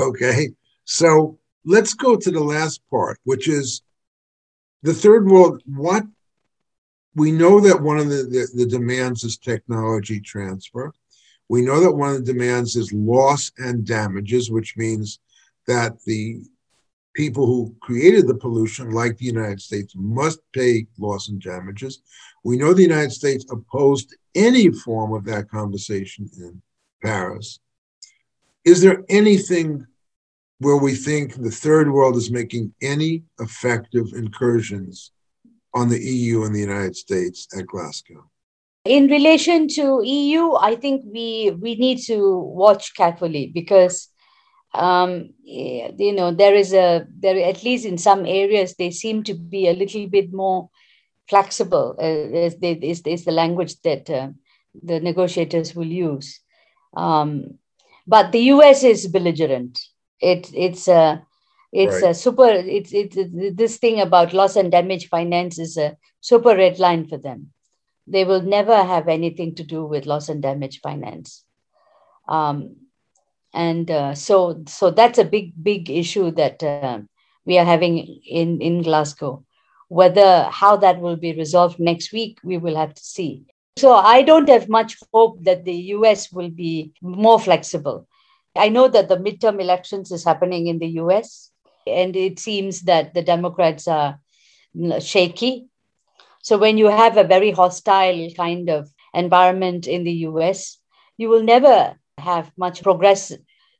Okay. 0.00 0.50
So 0.84 1.38
let's 1.64 1.94
go 1.94 2.16
to 2.16 2.30
the 2.30 2.42
last 2.42 2.80
part, 2.90 3.18
which 3.24 3.48
is 3.48 3.82
the 4.82 4.94
third 4.94 5.26
world. 5.26 5.62
What 5.66 6.04
we 7.14 7.32
know 7.32 7.60
that 7.60 7.82
one 7.82 7.98
of 7.98 8.08
the, 8.08 8.24
the, 8.24 8.48
the 8.54 8.66
demands 8.66 9.24
is 9.24 9.38
technology 9.38 10.20
transfer. 10.20 10.92
We 11.48 11.62
know 11.62 11.80
that 11.80 11.92
one 11.92 12.10
of 12.10 12.24
the 12.24 12.32
demands 12.32 12.76
is 12.76 12.92
loss 12.92 13.50
and 13.58 13.86
damages, 13.86 14.50
which 14.50 14.76
means 14.76 15.18
that 15.66 16.02
the 16.04 16.42
people 17.16 17.46
who 17.46 17.74
created 17.80 18.28
the 18.28 18.34
pollution, 18.34 18.90
like 18.90 19.16
the 19.16 19.24
United 19.24 19.60
States, 19.60 19.94
must 19.96 20.38
pay 20.52 20.86
loss 20.98 21.28
and 21.28 21.40
damages. 21.40 22.02
We 22.44 22.58
know 22.58 22.74
the 22.74 22.82
United 22.82 23.12
States 23.12 23.44
opposed 23.50 24.14
any 24.34 24.70
form 24.70 25.12
of 25.14 25.24
that 25.24 25.48
conversation 25.48 26.28
in 26.38 26.60
Paris. 27.02 27.58
Is 28.64 28.82
there 28.82 29.02
anything 29.08 29.86
where 30.58 30.76
we 30.76 30.94
think 30.94 31.34
the 31.34 31.50
third 31.50 31.90
world 31.90 32.16
is 32.16 32.30
making 32.30 32.74
any 32.82 33.24
effective 33.40 34.06
incursions 34.14 35.10
on 35.74 35.88
the 35.88 35.98
EU 35.98 36.44
and 36.44 36.54
the 36.54 36.60
United 36.60 36.96
States 36.96 37.48
at 37.58 37.66
Glasgow? 37.66 38.30
In 38.84 39.08
relation 39.08 39.66
to 39.68 40.00
EU, 40.04 40.54
I 40.54 40.76
think 40.76 41.02
we 41.12 41.50
we 41.60 41.74
need 41.74 41.98
to 42.06 42.38
watch 42.38 42.94
carefully 42.94 43.50
because 43.52 44.08
um, 44.76 45.30
you 45.44 46.12
know 46.12 46.32
there 46.32 46.54
is 46.54 46.72
a 46.72 47.06
there 47.18 47.38
at 47.48 47.62
least 47.62 47.84
in 47.84 47.98
some 47.98 48.26
areas 48.26 48.74
they 48.74 48.90
seem 48.90 49.22
to 49.24 49.34
be 49.34 49.68
a 49.68 49.72
little 49.72 50.06
bit 50.08 50.32
more 50.32 50.70
flexible. 51.28 51.96
Uh, 52.00 52.04
is, 52.04 52.56
is, 52.62 53.00
is 53.02 53.24
the 53.24 53.32
language 53.32 53.80
that 53.82 54.08
uh, 54.10 54.28
the 54.82 55.00
negotiators 55.00 55.74
will 55.74 55.86
use. 55.86 56.40
Um, 56.96 57.58
but 58.06 58.32
the 58.32 58.40
US 58.54 58.84
is 58.84 59.08
belligerent. 59.08 59.80
It, 60.20 60.50
it's 60.54 60.88
a 60.88 61.26
it's 61.72 62.02
right. 62.02 62.10
a 62.10 62.14
super 62.14 62.48
it's, 62.48 62.92
it's 62.92 63.16
this 63.54 63.76
thing 63.78 64.00
about 64.00 64.32
loss 64.32 64.56
and 64.56 64.70
damage 64.70 65.08
finance 65.08 65.58
is 65.58 65.76
a 65.76 65.96
super 66.20 66.56
red 66.56 66.78
line 66.78 67.06
for 67.06 67.18
them 67.18 67.50
they 68.06 68.24
will 68.24 68.42
never 68.42 68.82
have 68.84 69.08
anything 69.08 69.54
to 69.54 69.64
do 69.64 69.84
with 69.84 70.06
loss 70.06 70.28
and 70.28 70.42
damage 70.42 70.80
finance 70.80 71.44
um, 72.28 72.76
and 73.56 73.90
uh, 73.90 74.14
so 74.14 74.62
so 74.68 74.90
that's 74.90 75.18
a 75.18 75.24
big 75.24 75.52
big 75.62 75.90
issue 75.90 76.30
that 76.30 76.62
uh, 76.62 77.00
we 77.44 77.58
are 77.58 77.64
having 77.64 77.98
in 78.42 78.60
in 78.60 78.82
glasgow 78.82 79.44
whether 79.88 80.30
how 80.50 80.76
that 80.76 81.00
will 81.00 81.16
be 81.16 81.32
resolved 81.32 81.78
next 81.78 82.12
week 82.12 82.38
we 82.44 82.58
will 82.58 82.76
have 82.76 82.94
to 82.94 83.02
see 83.02 83.44
so 83.78 83.94
i 83.94 84.22
don't 84.22 84.48
have 84.48 84.68
much 84.68 84.96
hope 85.12 85.42
that 85.42 85.64
the 85.64 85.76
us 85.94 86.30
will 86.32 86.50
be 86.50 86.92
more 87.00 87.38
flexible 87.40 88.06
i 88.56 88.68
know 88.68 88.88
that 88.88 89.08
the 89.08 89.16
midterm 89.16 89.60
elections 89.60 90.12
is 90.12 90.24
happening 90.24 90.66
in 90.66 90.78
the 90.78 90.88
us 90.88 91.50
and 91.86 92.16
it 92.16 92.38
seems 92.38 92.82
that 92.82 93.14
the 93.14 93.22
Democrats 93.22 93.86
are 93.86 94.18
shaky. 95.00 95.68
So 96.42 96.58
when 96.58 96.78
you 96.78 96.86
have 96.86 97.16
a 97.16 97.24
very 97.24 97.50
hostile 97.50 98.30
kind 98.36 98.68
of 98.68 98.90
environment 99.14 99.86
in 99.86 100.04
the 100.04 100.26
US, 100.28 100.78
you 101.16 101.28
will 101.28 101.42
never 101.42 101.96
have 102.18 102.50
much 102.56 102.82
progress. 102.82 103.32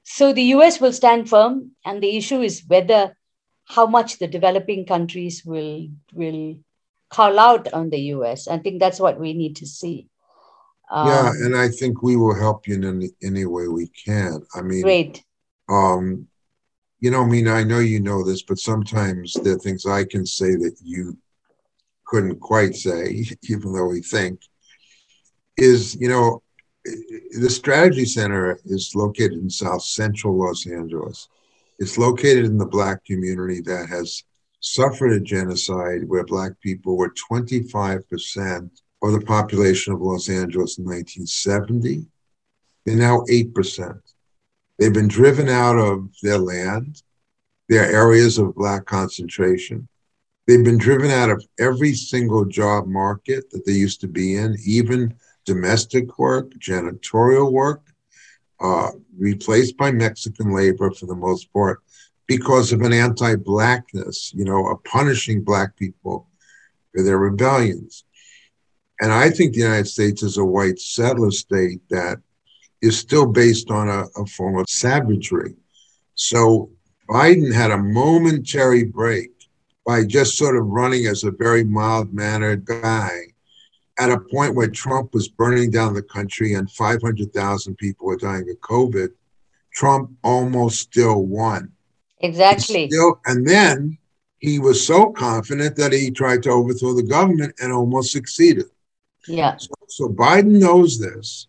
So 0.08 0.32
the 0.32 0.54
US 0.54 0.80
will 0.80 0.92
stand 0.92 1.28
firm, 1.28 1.72
and 1.84 2.00
the 2.00 2.16
issue 2.16 2.40
is 2.40 2.62
whether 2.68 3.16
how 3.64 3.86
much 3.86 4.18
the 4.18 4.28
developing 4.28 4.86
countries 4.86 5.42
will 5.44 5.88
will 6.12 6.56
call 7.10 7.40
out 7.40 7.72
on 7.72 7.90
the 7.90 7.98
US. 8.14 8.46
I 8.46 8.58
think 8.58 8.78
that's 8.78 9.00
what 9.00 9.18
we 9.18 9.34
need 9.34 9.56
to 9.56 9.66
see. 9.66 10.06
Um, 10.92 11.08
yeah, 11.08 11.30
and 11.44 11.56
I 11.56 11.68
think 11.68 12.02
we 12.02 12.14
will 12.14 12.34
help 12.34 12.68
you 12.68 12.76
in 12.76 12.84
any, 12.84 13.08
any 13.20 13.44
way 13.46 13.66
we 13.66 13.88
can. 13.88 14.46
I 14.54 14.62
mean, 14.62 14.82
great. 14.82 15.24
Um, 15.68 16.28
you 17.00 17.10
know, 17.10 17.22
I 17.22 17.26
mean, 17.26 17.48
I 17.48 17.64
know 17.64 17.80
you 17.80 17.98
know 17.98 18.22
this, 18.22 18.42
but 18.42 18.60
sometimes 18.60 19.34
there 19.34 19.56
are 19.56 19.58
things 19.58 19.86
I 19.86 20.04
can 20.04 20.24
say 20.24 20.54
that 20.54 20.76
you 20.84 21.18
couldn't 22.06 22.38
quite 22.38 22.76
say, 22.76 23.26
even 23.48 23.72
though 23.72 23.88
we 23.88 24.02
think, 24.02 24.40
is, 25.56 25.96
you 25.96 26.08
know, 26.08 26.42
the 27.40 27.50
Strategy 27.50 28.04
Center 28.04 28.58
is 28.64 28.94
located 28.94 29.34
in 29.34 29.50
South 29.50 29.82
Central 29.82 30.36
Los 30.36 30.66
Angeles. 30.66 31.28
It's 31.78 31.98
located 31.98 32.44
in 32.44 32.58
the 32.58 32.66
Black 32.66 33.04
community 33.04 33.60
that 33.62 33.88
has 33.88 34.24
suffered 34.60 35.12
a 35.12 35.20
genocide 35.20 36.08
where 36.08 36.24
Black 36.24 36.52
people 36.60 36.96
were 36.96 37.12
25% 37.30 38.70
of 39.02 39.12
the 39.12 39.20
population 39.20 39.92
of 39.92 40.00
Los 40.00 40.28
Angeles 40.28 40.78
in 40.78 40.84
1970. 40.84 42.06
They're 42.84 42.96
now 42.96 43.20
8%. 43.30 44.00
They've 44.78 44.92
been 44.92 45.08
driven 45.08 45.48
out 45.48 45.76
of 45.76 46.08
their 46.22 46.38
land, 46.38 47.02
their 47.68 47.90
areas 47.90 48.38
of 48.38 48.54
black 48.54 48.84
concentration. 48.84 49.88
They've 50.46 50.64
been 50.64 50.78
driven 50.78 51.10
out 51.10 51.30
of 51.30 51.44
every 51.58 51.94
single 51.94 52.44
job 52.44 52.86
market 52.86 53.50
that 53.50 53.66
they 53.66 53.72
used 53.72 54.00
to 54.02 54.08
be 54.08 54.36
in, 54.36 54.56
even 54.64 55.14
domestic 55.46 56.18
work, 56.18 56.50
janitorial 56.58 57.50
work, 57.50 57.82
uh, 58.60 58.90
replaced 59.16 59.76
by 59.76 59.90
Mexican 59.90 60.54
labor 60.54 60.90
for 60.90 61.06
the 61.06 61.14
most 61.14 61.52
part 61.52 61.80
because 62.26 62.72
of 62.72 62.82
an 62.82 62.92
anti 62.92 63.36
blackness, 63.36 64.32
you 64.34 64.44
know, 64.44 64.66
a 64.68 64.76
punishing 64.78 65.42
black 65.42 65.76
people 65.76 66.28
for 66.92 67.02
their 67.02 67.18
rebellions. 67.18 68.04
And 69.00 69.12
I 69.12 69.30
think 69.30 69.52
the 69.52 69.60
United 69.60 69.86
States 69.86 70.22
is 70.22 70.38
a 70.38 70.44
white 70.44 70.78
settler 70.78 71.30
state 71.30 71.80
that 71.90 72.18
is 72.82 72.98
still 72.98 73.26
based 73.26 73.70
on 73.70 73.88
a, 73.88 74.04
a 74.16 74.26
form 74.26 74.58
of 74.58 74.68
savagery. 74.68 75.54
So 76.14 76.70
Biden 77.08 77.52
had 77.52 77.70
a 77.70 77.78
momentary 77.78 78.84
break 78.84 79.30
by 79.86 80.04
just 80.04 80.36
sort 80.36 80.56
of 80.56 80.66
running 80.66 81.06
as 81.06 81.24
a 81.24 81.30
very 81.30 81.62
mild 81.62 82.12
mannered 82.12 82.64
guy 82.64 83.25
at 83.98 84.10
a 84.10 84.20
point 84.20 84.54
where 84.54 84.68
Trump 84.68 85.14
was 85.14 85.28
burning 85.28 85.70
down 85.70 85.94
the 85.94 86.02
country 86.02 86.54
and 86.54 86.70
500,000 86.70 87.76
people 87.76 88.06
were 88.06 88.16
dying 88.16 88.48
of 88.50 88.56
COVID. 88.60 89.08
Trump 89.72 90.10
almost 90.22 90.80
still 90.80 91.22
won. 91.24 91.72
Exactly. 92.20 92.88
Still, 92.88 93.20
and 93.26 93.46
then 93.46 93.98
he 94.38 94.58
was 94.58 94.86
so 94.86 95.10
confident 95.10 95.76
that 95.76 95.92
he 95.92 96.10
tried 96.10 96.42
to 96.44 96.50
overthrow 96.50 96.94
the 96.94 97.02
government 97.02 97.54
and 97.60 97.72
almost 97.72 98.12
succeeded. 98.12 98.66
Yeah. 99.26 99.56
So, 99.56 99.72
so 99.88 100.08
Biden 100.08 100.60
knows 100.60 100.98
this. 100.98 101.48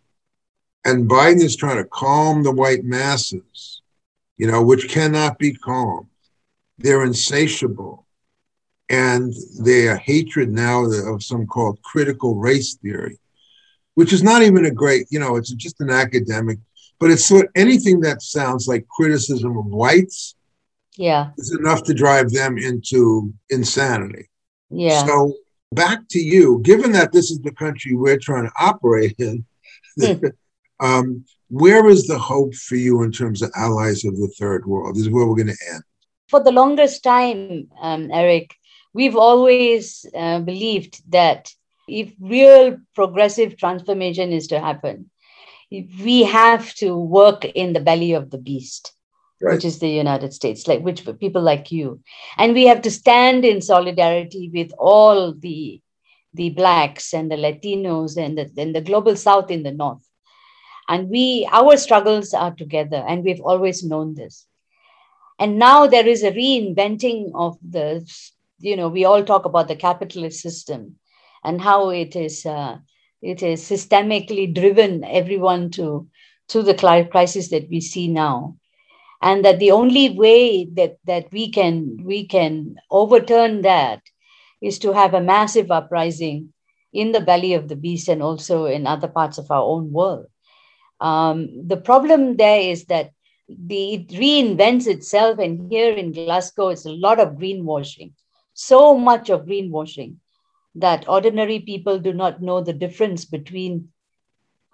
And 0.84 1.10
Biden 1.10 1.42
is 1.42 1.56
trying 1.56 1.78
to 1.78 1.84
calm 1.84 2.44
the 2.44 2.52
white 2.52 2.86
masses, 2.86 3.82
you 4.38 4.48
know, 4.48 4.64
which 4.64 4.90
cannot 4.90 5.38
be 5.38 5.54
calmed. 5.54 6.08
They're 6.78 7.04
insatiable. 7.04 8.07
And 8.90 9.34
their 9.60 9.98
hatred 9.98 10.50
now 10.52 10.86
of 10.86 11.22
some 11.24 11.46
called 11.46 11.82
critical 11.82 12.36
race 12.36 12.76
theory, 12.76 13.20
which 13.96 14.14
is 14.14 14.24
not 14.24 14.42
even 14.44 14.66
a 14.66 14.72
great, 14.72 15.08
you 15.10 15.20
know, 15.20 15.36
it's 15.36 15.52
just 15.52 15.82
an 15.82 15.90
academic, 15.90 16.60
but 17.00 17.12
it's 17.12 17.26
sort 17.26 17.50
anything 17.56 18.00
that 18.02 18.22
sounds 18.22 18.68
like 18.68 18.88
criticism 18.88 19.58
of 19.58 19.66
whites 19.66 20.36
Yeah. 20.96 21.32
is 21.38 21.52
enough 21.60 21.84
to 21.84 21.94
drive 21.94 22.32
them 22.32 22.58
into 22.58 23.34
insanity. 23.50 24.30
Yeah. 24.70 25.06
So 25.06 25.34
back 25.74 26.00
to 26.12 26.20
you, 26.20 26.60
given 26.64 26.94
that 26.94 27.12
this 27.12 27.30
is 27.30 27.40
the 27.40 27.52
country 27.52 27.94
we're 27.96 28.18
trying 28.20 28.46
to 28.46 28.52
operate 28.58 29.16
in, 29.20 29.46
um, 30.80 31.26
where 31.50 31.88
is 31.88 32.08
the 32.08 32.18
hope 32.18 32.54
for 32.56 32.76
you 32.76 33.04
in 33.04 33.12
terms 33.12 33.42
of 33.42 33.52
allies 33.56 34.06
of 34.06 34.16
the 34.16 34.32
third 34.40 34.66
world? 34.66 34.96
This 34.96 35.04
is 35.04 35.10
where 35.10 35.26
we're 35.26 35.36
going 35.36 35.48
to 35.48 35.74
end. 35.74 35.84
for 36.30 36.44
the 36.44 36.52
longest 36.52 37.04
time, 37.04 37.68
um, 37.82 38.10
Eric, 38.12 38.54
we've 38.94 39.16
always 39.16 40.06
uh, 40.16 40.40
believed 40.40 41.02
that 41.12 41.52
if 41.88 42.14
real 42.20 42.78
progressive 42.96 43.58
transformation 43.58 44.32
is 44.32 44.48
to 44.48 44.60
happen, 44.60 45.10
we 45.72 46.24
have 46.24 46.74
to 46.76 46.98
work 46.98 47.46
in 47.46 47.74
the 47.74 47.80
belly 47.80 48.14
of 48.14 48.30
the 48.30 48.38
beast, 48.38 48.94
Right. 49.42 49.54
which 49.54 49.66
is 49.66 49.80
the 49.80 49.90
United 49.90 50.34
States, 50.34 50.68
like 50.68 50.82
which 50.82 51.06
people 51.20 51.44
like 51.44 51.72
you, 51.72 52.02
and 52.38 52.54
we 52.54 52.66
have 52.66 52.82
to 52.82 52.92
stand 52.92 53.46
in 53.46 53.62
solidarity 53.62 54.50
with 54.54 54.72
all 54.80 55.34
the 55.34 55.82
the 56.34 56.50
blacks 56.50 57.14
and 57.14 57.32
the 57.32 57.36
Latinos 57.36 58.18
and 58.18 58.38
the, 58.38 58.52
and 58.58 58.76
the 58.76 58.82
global 58.82 59.16
South 59.16 59.50
in 59.50 59.64
the 59.64 59.72
North. 59.72 60.06
And 60.90 61.10
we, 61.10 61.48
our 61.52 61.78
struggles 61.78 62.34
are 62.34 62.54
together, 62.54 63.04
and 63.08 63.24
we've 63.24 63.42
always 63.42 63.84
known 63.84 64.14
this 64.16 64.48
and 65.40 65.60
now 65.60 65.88
there 65.88 66.08
is 66.08 66.24
a 66.24 66.32
reinventing 66.32 67.32
of 67.36 67.58
the 67.68 68.06
you 68.60 68.76
know 68.76 68.90
we 68.90 69.06
all 69.06 69.24
talk 69.24 69.46
about 69.46 69.68
the 69.68 69.76
capitalist 69.76 70.42
system 70.42 70.96
and 71.44 71.62
how 71.62 71.90
it 71.90 72.16
is 72.16 72.46
uh, 72.46 72.78
it 73.22 73.42
is 73.42 73.62
systemically 73.62 74.54
driven 74.54 75.04
everyone 75.04 75.70
to 75.72 76.08
to 76.50 76.64
the 76.64 76.74
crisis 76.74 77.50
that 77.50 77.70
we 77.70 77.82
see 77.82 78.08
now. 78.08 78.58
And 79.22 79.44
that 79.44 79.60
the 79.60 79.72
only 79.72 80.10
way 80.12 80.66
that 80.74 80.98
that 81.06 81.32
we 81.32 81.52
can 81.52 81.98
we 82.04 82.28
can 82.28 82.76
overturn 82.92 83.64
that 83.64 84.02
is 84.62 84.80
to 84.80 84.94
have 84.94 85.14
a 85.14 85.22
massive 85.22 85.72
uprising 85.72 86.54
in 86.94 87.12
the 87.12 87.22
belly 87.22 87.54
of 87.54 87.68
the 87.68 87.76
beast 87.76 88.08
and 88.08 88.22
also 88.22 88.66
in 88.66 88.86
other 88.86 89.08
parts 89.08 89.38
of 89.38 89.50
our 89.50 89.64
own 89.64 89.92
world. 89.92 90.28
Um, 91.00 91.68
the 91.68 91.78
problem 91.78 92.38
there 92.38 92.62
is 92.62 92.86
that 92.86 93.12
the 93.48 93.94
it 93.96 94.08
reinvents 94.10 94.88
itself 94.88 95.40
and 95.40 95.72
here 95.72 95.94
in 95.94 96.12
glasgow 96.12 96.70
it's 96.70 96.86
a 96.86 96.92
lot 96.92 97.20
of 97.20 97.36
greenwashing 97.36 98.12
so 98.58 98.98
much 98.98 99.30
of 99.30 99.46
greenwashing 99.46 100.16
that 100.74 101.08
ordinary 101.08 101.60
people 101.60 102.00
do 102.00 102.12
not 102.12 102.42
know 102.42 102.60
the 102.60 102.74
difference 102.74 103.24
between 103.24 103.90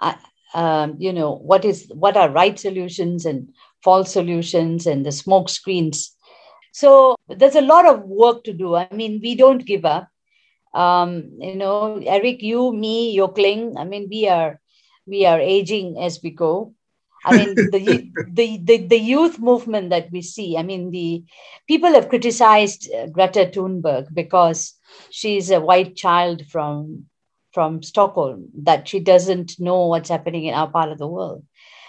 uh, 0.01 0.15
um, 0.53 0.95
you 0.99 1.11
know 1.11 1.35
what 1.35 1.65
is 1.65 1.91
what 1.93 2.15
are 2.15 2.29
right 2.29 2.57
solutions 2.57 3.25
and 3.25 3.49
false 3.83 4.13
solutions 4.13 4.87
and 4.87 5.05
the 5.05 5.11
smoke 5.11 5.49
screens. 5.49 6.15
So 6.71 7.17
there's 7.27 7.55
a 7.55 7.61
lot 7.61 7.85
of 7.85 8.03
work 8.03 8.45
to 8.45 8.53
do. 8.53 8.73
I 8.75 8.87
mean 8.91 9.19
we 9.21 9.35
don't 9.35 9.65
give 9.65 9.85
up. 9.85 10.07
Um, 10.73 11.37
you 11.37 11.55
know 11.55 12.01
eric 12.03 12.41
you 12.41 12.73
me 12.73 13.11
Yoke 13.11 13.37
Ling 13.37 13.77
i 13.77 13.83
mean 13.83 14.07
we 14.09 14.27
are 14.27 14.59
we 15.05 15.23
are 15.23 15.39
aging 15.39 15.99
as 16.01 16.19
we 16.23 16.31
go 16.31 16.73
I 17.25 17.37
mean, 17.37 17.55
the, 17.55 18.11
the, 18.27 18.57
the, 18.63 18.77
the 18.87 18.99
youth 18.99 19.39
movement 19.39 19.89
that 19.91 20.11
we 20.11 20.21
see, 20.21 20.57
I 20.57 20.63
mean, 20.63 20.91
the 20.91 21.23
people 21.67 21.93
have 21.93 22.09
criticized 22.09 22.89
uh, 22.93 23.07
Greta 23.07 23.49
Thunberg 23.53 24.13
because 24.13 24.73
she's 25.09 25.49
a 25.49 25.61
white 25.61 25.95
child 25.95 26.45
from, 26.47 27.05
from 27.53 27.83
Stockholm, 27.83 28.49
that 28.63 28.87
she 28.87 28.99
doesn't 28.99 29.59
know 29.59 29.87
what's 29.87 30.09
happening 30.09 30.45
in 30.45 30.53
our 30.53 30.69
part 30.69 30.91
of 30.91 30.97
the 30.97 31.07
world. 31.07 31.43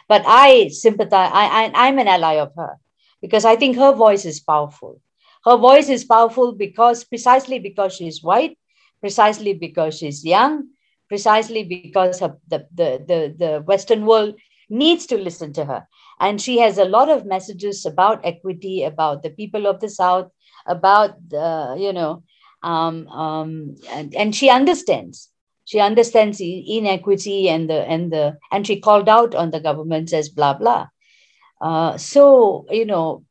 But 0.08 0.22
I 0.26 0.68
sympathize, 0.68 1.30
I, 1.32 1.46
I, 1.46 1.88
I'm 1.88 1.98
an 1.98 2.08
ally 2.08 2.34
of 2.34 2.52
her 2.56 2.76
because 3.20 3.44
I 3.44 3.56
think 3.56 3.76
her 3.76 3.92
voice 3.92 4.24
is 4.24 4.40
powerful. 4.40 5.00
Her 5.44 5.56
voice 5.56 5.88
is 5.88 6.04
powerful 6.04 6.52
because 6.52 7.04
precisely 7.04 7.58
because 7.58 7.94
she's 7.94 8.22
white, 8.22 8.58
precisely 9.00 9.54
because 9.54 9.98
she's 9.98 10.24
young, 10.24 10.68
precisely 11.08 11.64
because 11.64 12.22
of 12.22 12.38
the, 12.48 12.66
the, 12.74 13.04
the, 13.06 13.34
the 13.36 13.62
Western 13.62 14.06
world 14.06 14.34
needs 14.68 15.06
to 15.06 15.18
listen 15.18 15.52
to 15.54 15.64
her. 15.64 15.88
And 16.20 16.40
she 16.40 16.58
has 16.58 16.78
a 16.78 16.84
lot 16.84 17.08
of 17.08 17.26
messages 17.26 17.84
about 17.84 18.24
equity, 18.24 18.84
about 18.84 19.22
the 19.22 19.30
people 19.30 19.66
of 19.66 19.80
the 19.80 19.88
South, 19.88 20.30
about 20.66 21.16
the, 21.28 21.76
you 21.78 21.92
know, 21.92 22.22
um, 22.62 23.06
um, 23.08 23.76
and, 23.90 24.14
and 24.14 24.34
she 24.34 24.48
understands. 24.48 25.30
She 25.66 25.80
understands 25.80 26.40
inequity 26.40 27.48
and 27.48 27.70
the 27.70 27.88
and 27.88 28.12
the 28.12 28.36
and 28.52 28.66
she 28.66 28.80
called 28.80 29.08
out 29.08 29.34
on 29.34 29.50
the 29.50 29.60
government 29.60 30.12
as 30.12 30.28
blah 30.28 30.54
blah. 30.54 30.88
Uh, 31.60 31.96
so 31.96 32.66
you 32.70 32.84
know, 32.84 33.24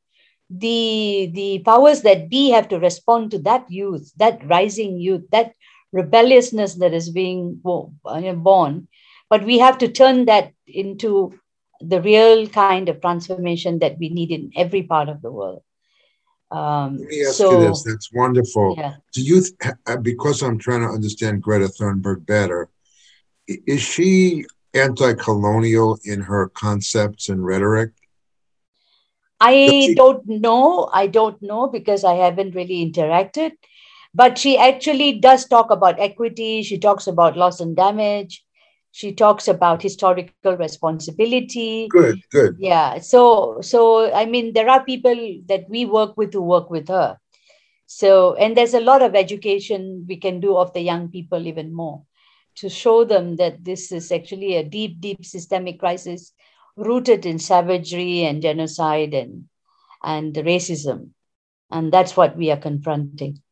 the 0.50 1.30
the 1.32 1.60
powers 1.60 2.02
that 2.02 2.30
be 2.30 2.50
have 2.50 2.70
to 2.70 2.80
respond 2.80 3.32
to 3.32 3.40
that 3.40 3.70
youth, 3.70 4.12
that 4.18 4.44
rising 4.48 4.98
youth, 5.00 5.30
that 5.32 5.54
rebelliousness 5.92 6.76
that 6.76 6.94
is 6.94 7.12
being 7.12 7.62
born 7.64 8.88
but 9.34 9.46
we 9.46 9.58
have 9.58 9.80
to 9.80 9.88
turn 9.88 10.26
that 10.26 10.54
into 10.68 11.34
the 11.82 12.00
real 12.00 12.46
kind 12.48 12.88
of 12.88 13.02
transformation 13.02 13.80
that 13.80 13.98
we 13.98 14.10
need 14.10 14.30
in 14.30 14.52
every 14.56 14.84
part 14.84 15.10
of 15.10 15.24
the 15.24 15.32
world. 15.32 15.64
Um, 16.52 16.98
Let 17.00 17.08
me 17.08 17.26
ask 17.26 17.38
so, 17.38 17.50
you 17.50 17.68
this. 17.68 17.82
That's 17.82 18.14
wonderful. 18.14 18.76
yeah. 18.78 18.98
Do 19.12 19.24
you, 19.24 19.42
th- 19.42 20.04
because 20.04 20.44
I'm 20.44 20.60
trying 20.60 20.82
to 20.82 20.94
understand 20.94 21.42
Greta 21.42 21.66
Thunberg 21.66 22.28
better, 22.28 22.70
is 23.48 23.82
she 23.82 24.46
anti-colonial 24.76 25.98
in 26.06 26.22
her 26.22 26.50
concepts 26.50 27.28
and 27.28 27.44
rhetoric? 27.44 27.90
I 29.40 29.54
she- 29.68 29.96
don't 29.96 30.28
know. 30.28 30.92
I 30.94 31.08
don't 31.08 31.42
know 31.42 31.66
because 31.70 32.04
I 32.04 32.14
haven't 32.14 32.54
really 32.54 32.86
interacted. 32.86 33.54
But 34.14 34.38
she 34.38 34.60
actually 34.60 35.14
does 35.14 35.48
talk 35.48 35.72
about 35.72 36.00
equity. 36.00 36.62
She 36.62 36.78
talks 36.78 37.08
about 37.08 37.36
loss 37.36 37.62
and 37.62 37.76
damage. 37.76 38.43
She 38.94 39.14
talks 39.14 39.50
about 39.50 39.84
historical 39.84 40.44
responsibility. 40.44 41.88
Good, 41.90 42.22
good. 42.32 42.56
yeah 42.60 43.00
so 43.00 43.60
so 43.62 44.12
i 44.14 44.26
mean 44.26 44.54
there 44.54 44.70
are 44.70 44.84
people 44.84 45.18
that 45.48 45.70
we 45.70 45.86
work 45.86 46.16
with 46.18 46.34
who 46.34 46.42
work 46.42 46.70
with 46.70 46.88
her 46.90 47.18
so 47.86 48.36
and 48.36 48.56
there's 48.58 48.74
a 48.74 48.80
lot 48.92 49.02
of 49.02 49.16
education 49.16 50.06
we 50.08 50.18
can 50.18 50.40
do 50.40 50.56
of 50.58 50.74
the 50.74 50.82
young 50.82 51.10
people 51.10 51.48
even 51.48 51.74
more 51.74 52.04
to 52.56 52.70
show 52.70 53.04
them 53.04 53.36
that 53.38 53.64
this 53.66 53.92
is 53.92 54.12
actually 54.12 54.56
a 54.56 54.64
deep 54.64 55.00
deep 55.02 55.26
systemic 55.26 55.80
crisis 55.80 56.34
rooted 56.78 57.26
in 57.26 57.40
savagery 57.40 58.24
and 58.24 58.42
genocide 58.42 59.14
and 59.14 59.46
and 60.04 60.36
racism 60.36 61.12
and 61.72 61.92
that's 61.92 62.18
what 62.18 62.38
we 62.38 62.52
are 62.52 62.64
confronting 62.70 63.43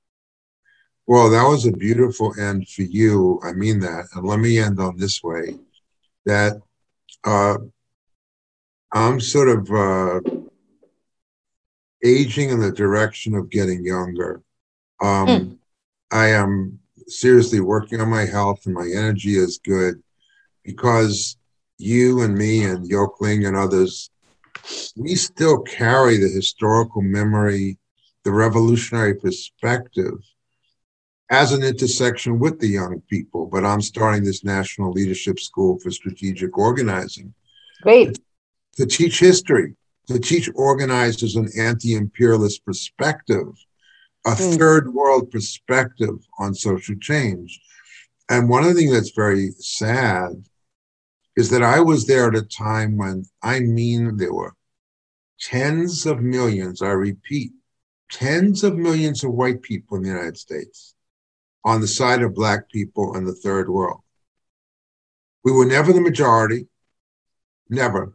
Well, 1.12 1.30
that 1.32 1.44
was 1.44 1.66
a 1.66 1.74
beautiful 1.74 2.34
end 2.40 2.70
for 2.70 2.84
you. 2.84 3.42
I 3.44 3.52
mean 3.52 3.82
that. 3.82 4.06
And 4.16 4.26
let 4.26 4.40
me 4.40 4.60
end 4.60 4.80
on 4.80 4.96
this 4.96 5.22
way 5.22 5.58
that 6.26 6.54
uh, 7.26 7.58
I'm 8.94 9.20
sort 9.20 9.50
of 9.50 9.70
uh, 9.70 10.22
aging 12.02 12.52
in 12.52 12.62
the 12.62 12.72
direction 12.72 13.36
of 13.36 13.50
getting 13.50 13.84
younger. 13.84 14.42
Um, 15.02 15.28
Hmm. 15.28 16.18
I 16.18 16.28
am 16.28 16.80
seriously 17.08 17.60
working 17.60 18.00
on 18.00 18.08
my 18.08 18.26
health, 18.26 18.66
and 18.66 18.74
my 18.74 18.88
energy 18.88 19.36
is 19.36 19.58
good 19.58 20.02
because 20.64 21.36
you 21.78 22.22
and 22.22 22.38
me 22.38 22.64
and 22.64 22.88
Yoke 22.88 23.20
Ling 23.20 23.46
and 23.46 23.58
others, 23.58 24.10
we 24.96 25.16
still 25.16 25.62
carry 25.64 26.16
the 26.16 26.30
historical 26.30 27.02
memory, 27.02 27.78
the 28.24 28.32
revolutionary 28.32 29.16
perspective 29.16 30.16
as 31.32 31.54
an 31.54 31.64
intersection 31.64 32.38
with 32.40 32.60
the 32.60 32.68
young 32.68 33.02
people. 33.10 33.46
But 33.48 33.66
I'm 33.66 33.82
starting 33.82 34.24
this 34.24 34.44
National 34.44 34.92
Leadership 34.92 35.40
School 35.40 35.80
for 35.80 35.90
Strategic 35.90 36.58
Organizing 36.58 37.34
great 37.82 38.20
to 38.76 38.86
teach 38.86 39.20
history, 39.20 39.76
to 40.08 40.20
teach 40.20 40.50
organizers 40.54 41.36
an 41.36 41.50
anti 41.58 41.96
imperialist 41.96 42.64
perspective, 42.66 43.48
a 44.26 44.32
Mm. 44.32 44.58
third 44.58 44.94
world 44.94 45.32
perspective 45.32 46.20
on 46.38 46.54
social 46.54 46.96
change. 46.96 47.60
And 48.30 48.50
one 48.50 48.64
of 48.64 48.70
the 48.70 48.76
things 48.76 48.92
that's 48.92 49.16
very 49.16 49.52
sad 49.58 50.46
is 51.38 51.50
that 51.50 51.64
I 51.64 51.80
was 51.80 52.06
there 52.06 52.28
at 52.28 52.36
a 52.36 52.44
time 52.44 52.98
when 52.98 53.26
I 53.42 53.62
mean 53.62 54.18
there 54.18 54.34
were 54.34 54.54
tens 55.40 56.06
of 56.06 56.22
millions, 56.22 56.82
I 56.82 56.92
repeat, 56.92 57.54
tens 58.12 58.64
of 58.64 58.78
millions 58.78 59.24
of 59.24 59.32
white 59.32 59.62
people 59.62 59.98
in 59.98 60.04
the 60.04 60.10
United 60.10 60.38
States 60.38 60.94
on 61.64 61.82
the 61.82 61.88
side 61.88 62.22
of 62.22 62.36
black 62.36 62.70
people 62.70 63.16
in 63.16 63.26
the 63.26 63.36
third 63.36 63.70
world. 63.70 64.02
We 65.44 65.52
were 65.52 65.66
never 65.66 65.94
the 65.94 66.02
majority. 66.02 66.68
Never. 67.70 68.14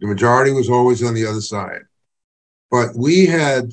The 0.00 0.06
majority 0.06 0.52
was 0.52 0.70
always 0.70 1.02
on 1.02 1.14
the 1.14 1.26
other 1.26 1.40
side. 1.40 1.82
But 2.70 2.96
we 2.96 3.26
had 3.26 3.72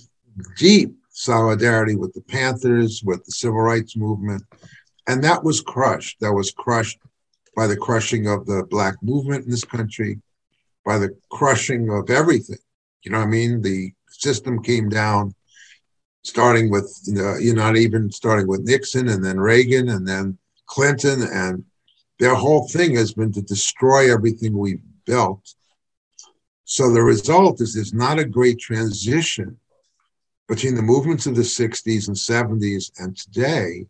deep 0.58 0.96
solidarity 1.10 1.96
with 1.96 2.14
the 2.14 2.22
Panthers, 2.22 3.02
with 3.04 3.24
the 3.26 3.32
civil 3.32 3.62
rights 3.62 3.96
movement, 3.96 4.44
and 5.08 5.24
that 5.24 5.44
was 5.44 5.62
crushed. 5.62 6.20
That 6.20 6.34
was 6.34 6.52
crushed 6.52 7.00
by 7.56 7.68
the 7.68 7.78
crushing 7.78 8.28
of 8.28 8.46
the 8.46 8.66
black 8.70 8.96
movement 9.02 9.46
in 9.46 9.52
this 9.52 9.64
country, 9.64 10.20
by 10.84 10.98
the 10.98 11.16
crushing 11.32 11.90
of 11.90 12.10
everything. 12.10 12.58
You 13.04 13.12
know 13.12 13.20
what 13.20 13.28
I 13.28 13.32
mean? 13.32 13.62
The 13.62 13.94
system 14.10 14.62
came 14.62 14.90
down, 14.90 15.34
starting 16.26 16.72
with, 16.72 17.00
you 17.06 17.14
know, 17.14 17.36
you're 17.40 17.56
not 17.56 17.78
even 17.78 18.12
starting 18.12 18.48
with 18.48 18.62
Nixon 18.62 19.10
and 19.10 19.24
then 19.24 19.40
Reagan 19.40 19.90
and 19.90 20.08
then 20.08 20.38
Clinton. 20.66 21.22
And 21.22 21.64
their 22.20 22.34
whole 22.34 22.68
thing 22.68 22.96
has 22.96 23.14
been 23.14 23.32
to 23.34 23.42
destroy 23.42 24.12
everything 24.12 24.58
we've 24.58 24.82
built. 25.06 25.54
So 26.64 26.92
the 26.92 27.04
result 27.04 27.62
is 27.62 27.74
there's 27.74 27.94
not 27.94 28.18
a 28.18 28.26
great 28.26 28.60
transition 28.60 29.58
between 30.48 30.74
the 30.76 30.82
movements 30.82 31.28
of 31.28 31.36
the 31.36 31.44
60s 31.44 32.08
and 32.08 32.18
70s 32.18 32.92
and 33.00 33.16
today. 33.16 33.86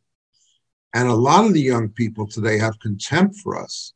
And 0.94 1.08
a 1.08 1.14
lot 1.14 1.46
of 1.46 1.54
the 1.54 1.62
young 1.62 1.90
people 1.90 2.28
today 2.28 2.58
have 2.58 2.80
contempt 2.80 3.38
for 3.38 3.62
us, 3.62 3.94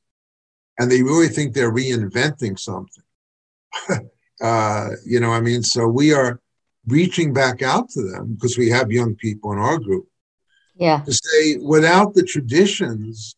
and 0.78 0.92
they 0.92 1.02
really 1.02 1.30
think 1.30 1.54
they're 1.54 1.74
reinventing 1.74 2.60
something. 2.60 3.04
uh, 4.42 4.90
you 5.06 5.22
know, 5.22 5.32
I 5.32 5.40
mean, 5.40 5.64
so 5.64 5.88
we 5.88 6.14
are 6.14 6.42
reaching 6.88 7.34
back 7.34 7.62
out 7.62 7.90
to 7.92 8.02
them 8.10 8.34
because 8.34 8.58
we 8.58 8.70
have 8.70 8.92
young 8.92 9.16
people 9.16 9.52
in 9.52 9.60
our 9.60 9.78
group. 9.78 10.08
Yeah. 10.76 11.02
To 11.04 11.12
say, 11.14 11.58
without 11.58 12.14
the 12.14 12.24
traditions 12.24 13.36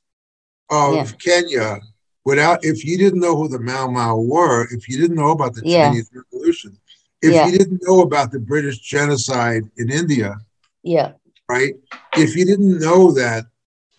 of 0.70 0.96
Yeah. 0.96 1.08
Kenya, 1.20 1.80
without 2.24 2.64
if 2.64 2.86
you 2.86 2.98
didn't 2.98 3.20
know 3.20 3.36
who 3.36 3.48
the 3.48 3.60
Mau 3.60 3.89
Mau 3.89 4.18
were, 4.20 4.68
if 4.72 4.88
you 4.88 4.98
didn't 4.98 5.16
know 5.18 5.32
about 5.32 5.56
the 5.56 5.64
Yeah. 5.66 5.89
Chinese 5.89 6.10
Revolution, 6.14 6.78
if 7.22 7.34
Yeah. 7.34 7.48
you 7.48 7.58
didn't 7.58 7.82
know 7.84 8.02
about 8.02 8.32
the 8.32 8.39
British 8.39 8.80
genocide 8.80 9.64
in 9.78 9.92
India, 9.92 10.38
Yeah. 10.84 11.14
right? 11.50 11.74
If 12.16 12.36
you 12.36 12.46
didn't 12.46 12.80
know 12.80 13.12
that 13.14 13.46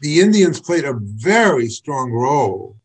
the 0.01 0.21
Indians 0.21 0.61
played 0.61 0.85
a 0.85 0.95
very 0.95 1.69
strong 1.69 2.11
role 2.13 2.77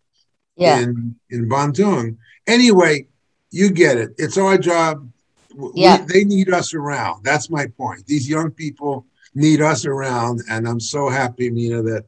Yeah. 0.55 0.79
in 0.81 1.15
in 1.29 1.47
Bandung. 1.49 2.17
Anyway, 2.47 3.07
you 3.51 3.69
get 3.69 3.97
it. 3.97 4.13
It's 4.17 4.37
our 4.37 4.57
job. 4.57 5.09
W- 5.57 5.73
we- 5.75 6.05
they 6.13 6.23
need 6.23 6.49
us 6.53 6.73
around. 6.73 7.23
That's 7.23 7.49
my 7.49 7.65
point. 7.67 8.05
These 8.05 8.29
young 8.29 8.51
people 8.51 9.05
need 9.35 9.61
us 9.61 9.85
around, 9.85 10.41
and 10.49 10.67
I'm 10.67 10.79
so 10.79 11.09
happy, 11.09 11.49
Meena, 11.51 11.83
that 11.83 12.05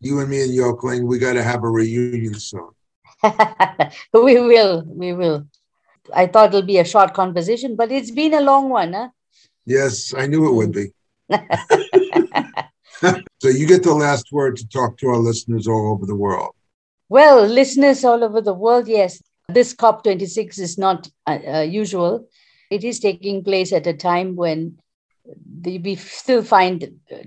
you 0.00 0.20
and 0.20 0.28
me 0.30 0.42
and 0.42 0.54
Yoke 0.54 0.84
Ling, 0.84 1.06
we 1.06 1.18
got 1.18 1.34
to 1.34 1.42
have 1.42 1.64
a 1.64 1.68
reunion 1.68 2.34
soon. 2.34 2.70
we 4.12 4.38
will. 4.40 4.84
We 4.86 5.12
will. 5.12 5.46
I 6.14 6.26
thought 6.26 6.50
it'll 6.50 6.62
be 6.62 6.78
a 6.78 6.84
short 6.84 7.14
conversation, 7.14 7.76
but 7.76 7.90
it's 7.90 8.10
been 8.10 8.34
a 8.34 8.40
long 8.40 8.68
one. 8.68 8.92
Huh? 8.92 9.08
Yes, 9.64 10.12
I 10.16 10.26
knew 10.26 10.46
it 10.48 10.54
would 10.54 10.72
be. 10.72 10.92
So 13.40 13.48
you 13.50 13.66
get 13.66 13.82
the 13.82 13.94
last 13.94 14.32
word 14.32 14.56
to 14.56 14.66
talk 14.68 14.96
to 14.98 15.08
our 15.08 15.18
listeners 15.18 15.68
all 15.68 15.92
over 15.92 16.06
the 16.06 16.14
world. 16.14 16.52
Well, 17.10 17.46
listeners 17.46 18.02
all 18.04 18.24
over 18.24 18.40
the 18.40 18.54
world, 18.54 18.88
yes, 18.88 19.22
this 19.48 19.74
COP26 19.74 20.58
is 20.58 20.78
not 20.78 21.08
uh, 21.26 21.38
uh, 21.46 21.60
usual. 21.60 22.26
It 22.74 22.82
is 22.84 22.98
taking 22.98 23.44
place 23.44 23.72
at 23.72 23.86
a 23.86 23.94
time 23.94 24.34
when 24.36 24.78
the, 25.60 25.78
we 25.78 25.94
still 25.94 26.42
find 26.42 26.78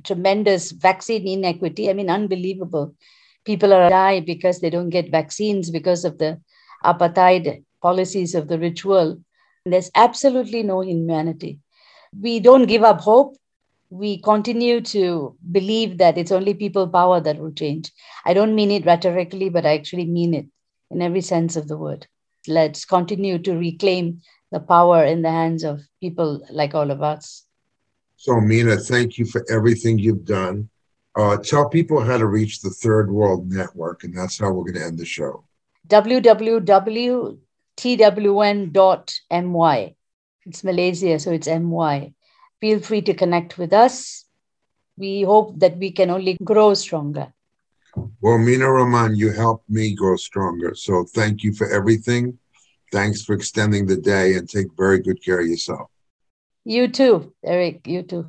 tremendous 0.04 0.72
vaccine 0.72 1.28
inequity. 1.28 1.90
I 1.90 1.94
mean, 1.94 2.10
unbelievable. 2.10 2.96
People 3.46 3.74
are 3.74 3.90
dying 3.90 4.26
because 4.26 4.60
they 4.60 4.70
don't 4.70 4.90
get 4.90 5.10
vaccines 5.10 5.72
because 5.72 6.04
of 6.06 6.18
the 6.18 6.40
apartheid 6.84 7.64
policies 7.82 8.36
of 8.36 8.48
the 8.48 8.58
world. 8.86 9.24
There's 9.66 9.92
absolutely 9.96 10.64
no 10.64 10.82
humanity. 10.82 11.60
We 12.20 12.40
don't 12.40 12.68
give 12.68 12.84
up 12.84 13.02
hope. 13.02 13.36
We 13.90 14.22
continue 14.22 14.82
to 14.82 15.38
believe 15.50 15.98
that 16.00 16.18
it's 16.18 16.32
only 16.32 16.54
people 16.54 16.88
power 16.90 17.22
that 17.22 17.40
will 17.40 17.54
change. 17.54 17.92
I 18.26 18.34
don't 18.34 18.56
mean 18.56 18.72
it 18.72 18.86
rhetorically, 18.86 19.50
but 19.50 19.66
I 19.66 19.76
actually 19.76 20.06
mean 20.06 20.34
it 20.34 20.46
in 20.92 21.02
every 21.02 21.22
sense 21.22 21.56
of 21.56 21.68
the 21.68 21.78
word. 21.78 22.06
Let's 22.48 22.86
continue 22.86 23.40
to 23.40 23.58
reclaim 23.58 24.22
the 24.52 24.60
power 24.60 25.04
in 25.04 25.22
the 25.22 25.32
hands 25.32 25.64
of 25.64 25.82
people 26.00 26.46
like 26.50 26.74
all 26.74 26.92
of 26.92 27.02
us. 27.02 27.46
So, 28.16 28.34
Meena, 28.34 28.82
thank 28.82 29.18
you 29.18 29.26
for 29.26 29.46
everything 29.50 30.00
you've 30.00 30.26
done. 30.26 30.70
Uh, 31.16 31.38
tell 31.38 31.70
people 31.70 32.04
how 32.04 32.18
to 32.18 32.26
reach 32.26 32.62
the 32.62 32.70
Third 32.70 33.12
World 33.12 33.52
Network, 33.52 34.04
and 34.04 34.16
that's 34.16 34.38
how 34.40 34.52
we're 34.52 34.64
going 34.64 34.76
to 34.76 34.86
end 34.86 35.00
the 35.00 35.06
show. 35.06 35.44
www.twn.my. 35.88 37.36
It's 40.46 40.64
Malaysia, 40.64 41.20
so 41.20 41.32
it's 41.32 41.48
MY. 41.48 42.14
Feel 42.62 42.80
free 42.80 43.02
to 43.02 43.14
connect 43.14 43.58
with 43.58 43.74
us. 43.74 44.26
We 44.98 45.24
hope 45.24 45.60
that 45.60 45.78
we 45.78 45.92
can 45.92 46.10
only 46.10 46.38
grow 46.44 46.74
stronger. 46.74 47.34
Well, 48.22 48.38
Meena 48.38 48.68
Raman, 48.74 49.16
you 49.16 49.32
helped 49.32 49.70
me 49.70 49.94
grow 49.96 50.16
stronger. 50.16 50.74
So, 50.76 51.04
thank 51.04 51.44
you 51.44 51.54
for 51.54 51.70
everything. 51.70 52.40
Thanks 52.92 53.24
for 53.24 53.34
extending 53.34 53.86
the 53.86 53.98
day 53.98 54.36
and 54.36 54.50
take 54.50 54.68
very 54.78 55.00
good 55.00 55.24
care 55.24 55.42
of 55.42 55.48
yourself. 55.48 55.90
You 56.64 56.88
too, 56.88 57.34
Eric, 57.44 57.88
you 57.88 58.04
too. 58.04 58.28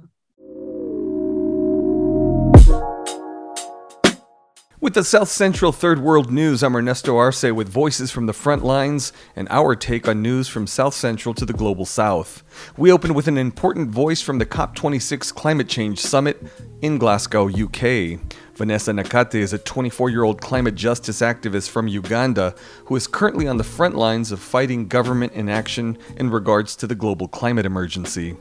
With 4.80 4.94
the 4.94 5.02
South 5.02 5.28
Central 5.28 5.72
Third 5.72 5.98
World 5.98 6.32
News, 6.32 6.62
I'm 6.62 6.76
Ernesto 6.76 7.16
Arce 7.16 7.42
with 7.42 7.68
voices 7.68 8.12
from 8.12 8.26
the 8.26 8.32
front 8.32 8.62
lines 8.64 9.12
and 9.34 9.48
our 9.50 9.74
take 9.74 10.06
on 10.06 10.22
news 10.22 10.46
from 10.46 10.68
South 10.68 10.94
Central 10.94 11.34
to 11.34 11.44
the 11.44 11.52
global 11.52 11.84
South. 11.84 12.44
We 12.76 12.92
open 12.92 13.12
with 13.12 13.26
an 13.26 13.36
important 13.38 13.90
voice 13.90 14.22
from 14.22 14.38
the 14.38 14.46
COP26 14.46 15.34
Climate 15.34 15.68
Change 15.68 15.98
Summit 15.98 16.40
in 16.80 16.96
Glasgow, 16.96 17.48
UK. 17.48 18.20
Vanessa 18.58 18.90
Nakate 18.90 19.36
is 19.36 19.52
a 19.52 19.58
24 19.58 20.10
year 20.10 20.24
old 20.24 20.40
climate 20.40 20.74
justice 20.74 21.20
activist 21.20 21.68
from 21.68 21.86
Uganda 21.86 22.56
who 22.86 22.96
is 22.96 23.06
currently 23.06 23.46
on 23.46 23.56
the 23.56 23.62
front 23.62 23.94
lines 23.94 24.32
of 24.32 24.40
fighting 24.40 24.88
government 24.88 25.32
inaction 25.34 25.96
in 26.16 26.28
regards 26.28 26.74
to 26.74 26.88
the 26.88 26.96
global 26.96 27.28
climate 27.28 27.64
emergency. 27.64 28.36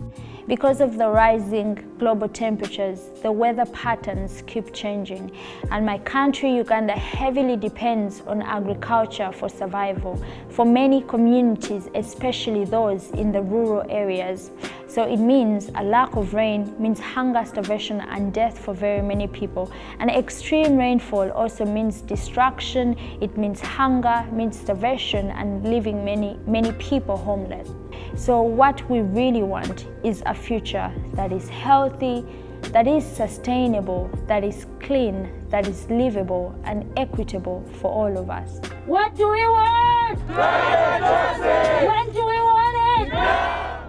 Because 0.48 0.82
of 0.82 0.98
the 0.98 1.08
rising 1.08 1.76
global 2.00 2.28
temperatures, 2.28 3.00
the 3.22 3.32
weather 3.32 3.66
patterns 3.66 4.42
keep 4.48 4.74
changing, 4.74 5.30
and 5.70 5.86
my 5.86 6.00
country, 6.00 6.56
Uganda, 6.56 6.94
heavily 6.94 7.56
depends 7.56 8.22
on 8.22 8.42
agriculture 8.42 9.32
for 9.32 9.50
survival 9.50 10.20
for 10.50 10.66
many 10.66 11.04
communities, 11.04 11.90
especially 11.94 12.66
those 12.66 13.12
in 13.12 13.32
the 13.32 13.42
rural 13.42 13.86
areas. 13.90 14.50
So 14.90 15.04
it 15.04 15.18
means 15.18 15.70
a 15.76 15.84
lack 15.84 16.16
of 16.16 16.34
rain 16.34 16.74
means 16.80 17.00
hunger, 17.00 17.44
starvation, 17.46 18.00
and 18.00 18.34
death 18.34 18.58
for 18.58 18.74
very 18.74 19.02
many 19.02 19.28
people. 19.28 19.70
And 20.00 20.10
extreme 20.10 20.78
rainfall 20.78 21.30
also 21.32 21.66
means 21.66 22.02
destruction, 22.02 22.96
it 23.20 23.38
means 23.38 23.60
hunger, 23.60 24.26
means 24.32 24.58
starvation, 24.58 25.30
and 25.32 25.64
leaving 25.70 26.06
many, 26.06 26.40
many 26.48 26.72
people 26.74 27.18
homeless. 27.18 27.70
So, 28.16 28.42
what 28.42 28.90
we 28.90 29.02
really 29.02 29.44
want 29.44 29.88
is 30.04 30.24
a 30.26 30.34
future 30.34 30.92
that 31.14 31.34
is 31.34 31.50
healthy, 31.50 32.26
that 32.72 32.88
is 32.88 33.06
sustainable, 33.06 34.10
that 34.28 34.46
is 34.46 34.66
clean, 34.80 35.30
that 35.50 35.68
is 35.68 35.90
livable 35.90 36.56
and 36.64 36.86
equitable 36.98 37.64
for 37.82 37.92
all 37.92 38.18
of 38.18 38.30
us. 38.30 38.60
What 38.86 39.16
do 39.16 39.30
we 39.30 39.46
want? 39.48 40.20
When 40.30 42.14
do 42.14 42.26
we 42.26 42.40
want 42.40 43.14
it? 43.14 43.87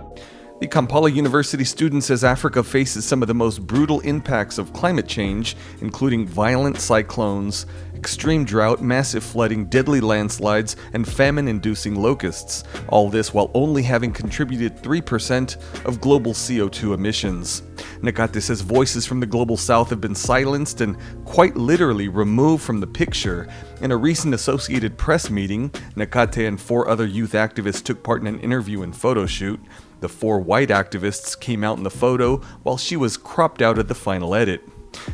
The 0.61 0.67
Kampala 0.67 1.09
University 1.09 1.63
student 1.63 2.03
says 2.03 2.25
Africa 2.25 2.65
faces 2.65 3.05
some 3.05 3.23
of 3.23 3.29
the 3.29 3.35
most 3.35 3.65
brutal 3.65 4.01
impacts 4.01 4.59
of 4.59 4.73
climate 4.73 5.07
change, 5.07 5.57
including 5.83 6.27
violent 6.27 6.81
cyclones, 6.81 7.67
extreme 7.95 8.45
drought, 8.45 8.83
massive 8.83 9.23
flooding, 9.23 9.67
deadly 9.67 10.01
landslides, 10.01 10.75
and 10.95 11.07
famine 11.07 11.47
inducing 11.47 11.95
locusts. 11.95 12.65
All 12.89 13.09
this 13.09 13.33
while 13.33 13.53
only 13.55 13.85
having 13.85 14.11
contributed 14.13 14.83
3% 14.83 15.85
of 15.87 16.01
global 16.01 16.33
CO2 16.33 16.93
emissions. 16.93 17.63
Nakate 18.01 18.43
says 18.43 18.61
voices 18.61 19.07
from 19.07 19.21
the 19.21 19.27
global 19.27 19.57
south 19.57 19.91
have 19.91 20.01
been 20.01 20.15
silenced 20.15 20.81
and 20.81 20.97
quite 21.25 21.57
literally 21.57 22.09
removed 22.09 22.65
from 22.65 22.81
the 22.81 22.87
picture. 22.87 23.49
In 23.81 23.93
a 23.93 23.97
recent 23.97 24.35
Associated 24.35 24.99
Press 24.99 25.31
meeting, 25.31 25.71
Nakate 25.97 26.49
and 26.49 26.61
four 26.61 26.89
other 26.89 27.07
youth 27.07 27.33
activists 27.33 27.83
took 27.83 28.03
part 28.03 28.21
in 28.21 28.27
an 28.27 28.41
interview 28.41 28.83
and 28.83 28.97
photo 28.97 29.25
shoot. 29.25 29.61
The 30.01 30.09
four 30.09 30.41
white 30.41 30.69
activists 30.69 31.39
came 31.39 31.65
out 31.65 31.79
in 31.79 31.85
the 31.85 31.91
photo 31.91 32.37
while 32.63 32.77
she 32.77 32.97
was 32.97 33.17
cropped 33.17 33.61
out 33.61 33.79
at 33.79 33.89
the 33.89 33.95
final 33.95 34.35
edit. 34.35 34.63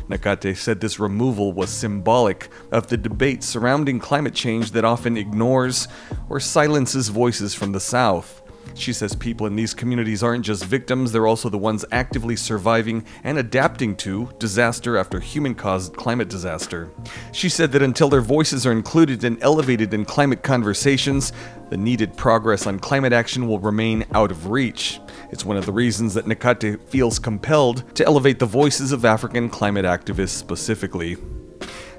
Nakate 0.09 0.57
said 0.57 0.79
this 0.79 0.99
removal 0.99 1.53
was 1.53 1.69
symbolic 1.69 2.49
of 2.71 2.87
the 2.87 2.97
debate 2.97 3.43
surrounding 3.43 3.99
climate 3.99 4.33
change 4.33 4.71
that 4.71 4.85
often 4.85 5.17
ignores 5.17 5.87
or 6.29 6.39
silences 6.39 7.09
voices 7.09 7.53
from 7.53 7.71
the 7.71 7.79
South. 7.79 8.41
She 8.75 8.91
says 8.91 9.15
people 9.15 9.47
in 9.47 9.55
these 9.55 9.73
communities 9.73 10.21
aren't 10.21 10.45
just 10.45 10.65
victims, 10.65 11.11
they're 11.11 11.25
also 11.25 11.49
the 11.49 11.57
ones 11.57 11.85
actively 11.93 12.35
surviving 12.35 13.05
and 13.23 13.37
adapting 13.37 13.95
to 13.97 14.29
disaster 14.37 14.97
after 14.97 15.19
human 15.19 15.55
caused 15.55 15.95
climate 15.95 16.27
disaster. 16.27 16.89
She 17.31 17.47
said 17.47 17.71
that 17.71 17.81
until 17.81 18.09
their 18.09 18.21
voices 18.21 18.65
are 18.65 18.73
included 18.73 19.23
and 19.23 19.41
elevated 19.41 19.93
in 19.93 20.03
climate 20.03 20.43
conversations, 20.43 21.31
the 21.69 21.77
needed 21.77 22.17
progress 22.17 22.67
on 22.67 22.79
climate 22.79 23.13
action 23.13 23.47
will 23.47 23.59
remain 23.59 24.05
out 24.13 24.29
of 24.29 24.49
reach. 24.51 24.99
It's 25.31 25.45
one 25.45 25.57
of 25.57 25.65
the 25.65 25.71
reasons 25.71 26.13
that 26.13 26.25
Nakate 26.25 26.79
feels 26.89 27.17
compelled 27.17 27.95
to 27.95 28.05
elevate 28.05 28.39
the 28.39 28.45
voices 28.45 28.91
of 28.91 29.05
African 29.05 29.49
climate 29.49 29.85
activists 29.85 30.29
specifically. 30.29 31.17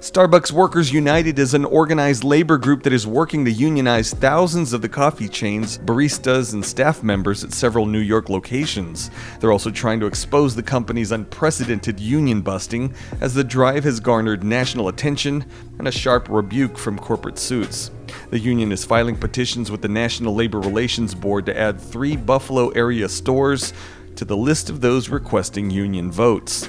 Starbucks 0.01 0.53
Workers 0.53 0.92
United 0.92 1.38
is 1.38 1.55
an 1.55 1.64
organized 1.64 2.22
labor 2.22 2.59
group 2.59 2.82
that 2.82 2.92
is 2.92 3.07
working 3.07 3.47
to 3.47 3.51
unionize 3.51 4.12
thousands 4.12 4.74
of 4.74 4.82
the 4.82 4.90
coffee 4.90 5.26
chain's 5.28 5.78
baristas 5.78 6.53
and 6.53 6.62
staff 6.62 7.03
members 7.03 7.42
at 7.42 7.53
several 7.53 7.86
New 7.86 8.01
York 8.01 8.28
locations. 8.28 9.11
They're 9.40 9.53
also 9.53 9.70
trying 9.70 9.99
to 10.01 10.07
expose 10.07 10.55
the 10.55 10.62
company's 10.62 11.12
unprecedented 11.12 11.99
union 11.99 12.42
busting, 12.42 12.94
as 13.22 13.32
the 13.32 13.42
drive 13.42 13.84
has 13.84 13.99
garnered 13.99 14.44
national 14.44 14.88
attention 14.88 15.47
and 15.78 15.88
a 15.88 15.92
sharp 15.92 16.28
rebuke 16.28 16.76
from 16.76 16.99
corporate 16.99 17.38
suits. 17.38 17.90
The 18.28 18.38
union 18.38 18.72
is 18.72 18.84
filing 18.84 19.16
petitions 19.16 19.70
with 19.70 19.80
the 19.80 19.88
National 19.88 20.34
Labor 20.34 20.61
Relations 20.61 21.14
Board 21.14 21.47
to 21.47 21.59
add 21.59 21.80
three 21.80 22.16
Buffalo 22.16 22.68
area 22.70 23.09
stores 23.09 23.72
to 24.16 24.26
the 24.26 24.36
list 24.36 24.68
of 24.68 24.82
those 24.82 25.09
requesting 25.09 25.70
union 25.70 26.12
votes. 26.12 26.68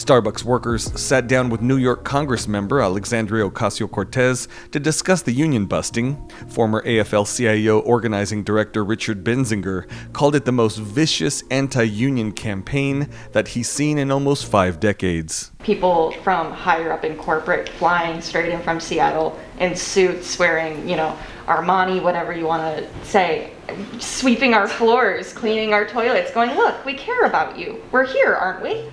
Starbucks 0.00 0.44
workers 0.44 0.98
sat 0.98 1.26
down 1.26 1.50
with 1.50 1.60
New 1.60 1.76
York 1.76 2.04
Congress 2.04 2.48
member 2.48 2.80
Alexandria 2.80 3.44
Ocasio 3.44 3.88
Cortez 3.88 4.48
to 4.72 4.80
discuss 4.80 5.20
the 5.20 5.30
union 5.30 5.66
busting. 5.66 6.16
Former 6.48 6.82
AFL 6.84 7.26
CIO 7.36 7.80
organizing 7.80 8.42
director 8.42 8.82
Richard 8.82 9.22
Bensinger 9.22 9.86
called 10.14 10.34
it 10.34 10.46
the 10.46 10.52
most 10.52 10.78
vicious 10.78 11.44
anti 11.50 11.82
union 11.82 12.32
campaign 12.32 13.10
that 13.32 13.48
he's 13.48 13.68
seen 13.68 13.98
in 13.98 14.10
almost 14.10 14.46
five 14.46 14.80
decades. 14.80 15.50
People 15.62 16.12
from 16.22 16.50
higher 16.50 16.92
up 16.92 17.04
in 17.04 17.14
corporate 17.16 17.68
flying 17.68 18.22
straight 18.22 18.54
in 18.54 18.62
from 18.62 18.80
Seattle 18.80 19.38
in 19.58 19.76
suits, 19.76 20.38
wearing, 20.38 20.88
you 20.88 20.96
know, 20.96 21.14
Armani, 21.44 22.02
whatever 22.02 22.32
you 22.32 22.46
want 22.46 22.62
to 22.62 23.04
say, 23.04 23.52
sweeping 23.98 24.54
our 24.54 24.66
floors, 24.66 25.34
cleaning 25.34 25.74
our 25.74 25.86
toilets, 25.86 26.32
going, 26.32 26.56
Look, 26.56 26.86
we 26.86 26.94
care 26.94 27.26
about 27.26 27.58
you. 27.58 27.82
We're 27.92 28.06
here, 28.06 28.34
aren't 28.34 28.62
we? 28.62 28.88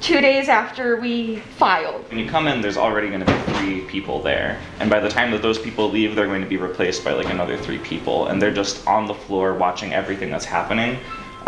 Two 0.00 0.20
days 0.20 0.48
after 0.48 0.96
we 0.96 1.36
filed. 1.56 2.08
When 2.10 2.18
you 2.18 2.28
come 2.28 2.46
in, 2.46 2.60
there's 2.60 2.76
already 2.76 3.08
going 3.08 3.20
to 3.20 3.26
be 3.26 3.52
three 3.54 3.80
people 3.82 4.22
there. 4.22 4.60
And 4.80 4.88
by 4.88 5.00
the 5.00 5.08
time 5.08 5.30
that 5.32 5.42
those 5.42 5.58
people 5.58 5.90
leave, 5.90 6.14
they're 6.14 6.26
going 6.26 6.42
to 6.42 6.48
be 6.48 6.56
replaced 6.56 7.04
by 7.04 7.12
like 7.12 7.28
another 7.28 7.56
three 7.56 7.78
people. 7.78 8.28
And 8.28 8.40
they're 8.40 8.54
just 8.54 8.86
on 8.86 9.06
the 9.06 9.14
floor 9.14 9.54
watching 9.54 9.92
everything 9.92 10.30
that's 10.30 10.44
happening. 10.44 10.98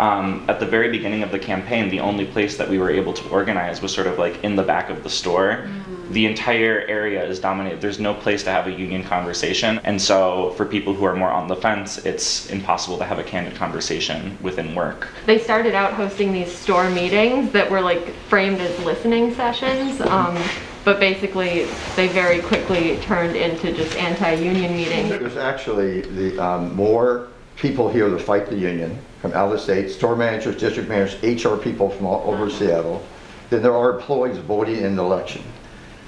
Um, 0.01 0.43
at 0.47 0.59
the 0.59 0.65
very 0.65 0.89
beginning 0.89 1.21
of 1.21 1.29
the 1.29 1.37
campaign, 1.37 1.87
the 1.87 1.99
only 1.99 2.25
place 2.25 2.57
that 2.57 2.67
we 2.67 2.79
were 2.79 2.89
able 2.89 3.13
to 3.13 3.29
organize 3.29 3.83
was 3.83 3.93
sort 3.93 4.07
of 4.07 4.17
like 4.17 4.43
in 4.43 4.55
the 4.55 4.63
back 4.63 4.89
of 4.89 5.03
the 5.03 5.11
store. 5.11 5.57
Mm-hmm. 5.61 6.13
The 6.13 6.25
entire 6.25 6.81
area 6.87 7.23
is 7.23 7.39
dominated. 7.39 7.81
There's 7.81 7.99
no 7.99 8.15
place 8.15 8.43
to 8.45 8.49
have 8.49 8.65
a 8.65 8.71
union 8.71 9.03
conversation. 9.03 9.79
And 9.83 10.01
so, 10.01 10.55
for 10.57 10.65
people 10.65 10.95
who 10.95 11.05
are 11.05 11.15
more 11.15 11.29
on 11.29 11.47
the 11.47 11.55
fence, 11.55 12.03
it's 12.03 12.49
impossible 12.49 12.97
to 12.97 13.05
have 13.05 13.19
a 13.19 13.23
candid 13.23 13.53
conversation 13.53 14.39
within 14.41 14.73
work. 14.73 15.07
They 15.27 15.37
started 15.37 15.75
out 15.75 15.93
hosting 15.93 16.33
these 16.33 16.51
store 16.51 16.89
meetings 16.89 17.51
that 17.51 17.69
were 17.69 17.81
like 17.81 18.09
framed 18.27 18.59
as 18.59 18.77
listening 18.83 19.35
sessions. 19.35 20.01
Um, 20.01 20.35
but 20.83 20.99
basically, 20.99 21.65
they 21.95 22.07
very 22.07 22.41
quickly 22.41 22.97
turned 23.01 23.35
into 23.35 23.71
just 23.71 23.95
anti 23.97 24.33
union 24.33 24.75
meetings. 24.75 25.09
There's 25.09 25.37
actually 25.37 26.01
the 26.01 26.43
um, 26.43 26.75
more 26.75 27.27
people 27.55 27.87
here 27.87 28.09
to 28.09 28.17
fight 28.17 28.47
the 28.47 28.57
union 28.57 28.97
from 29.21 29.33
out 29.33 29.45
of 29.45 29.51
the 29.51 29.59
state, 29.59 29.89
store 29.89 30.15
managers, 30.15 30.57
district 30.57 30.89
managers, 30.89 31.45
HR 31.45 31.55
people 31.55 31.89
from 31.89 32.07
all 32.07 32.23
over 32.27 32.45
uh-huh. 32.45 32.57
Seattle, 32.57 33.05
Then 33.51 33.61
there 33.61 33.75
are 33.75 33.99
employees 33.99 34.37
voting 34.39 34.77
in 34.77 34.95
the 34.95 35.03
election. 35.03 35.43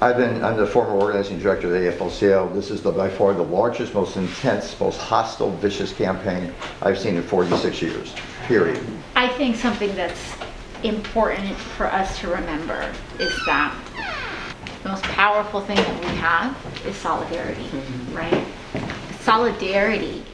I've 0.01 0.17
been, 0.17 0.43
I'm 0.43 0.57
the 0.57 0.67
former 0.67 0.91
organizing 0.91 1.39
director 1.39 1.67
of 1.67 1.73
the 1.73 1.91
AFL-CIO. 1.91 2.49
This 2.49 2.71
is 2.71 2.81
the, 2.81 2.91
by 2.91 3.09
far 3.09 3.33
the 3.33 3.43
largest, 3.43 3.93
most 3.93 4.17
intense, 4.17 4.77
most 4.79 4.97
hostile, 4.97 5.51
vicious 5.57 5.93
campaign 5.93 6.53
I've 6.81 6.97
seen 6.97 7.15
in 7.15 7.23
46 7.23 7.81
years, 7.81 8.13
period. 8.47 8.83
I 9.15 9.27
think 9.27 9.55
something 9.55 9.95
that's 9.95 10.35
important 10.83 11.55
for 11.55 11.85
us 11.85 12.19
to 12.19 12.27
remember 12.27 12.91
is 13.19 13.33
that 13.45 13.73
the 14.81 14.89
most 14.89 15.03
powerful 15.03 15.61
thing 15.61 15.77
that 15.77 15.99
we 16.01 16.07
have 16.17 16.57
is 16.85 16.95
solidarity, 16.97 17.63
mm-hmm. 17.63 18.15
right? 18.15 18.45
Solidarity 19.21 20.25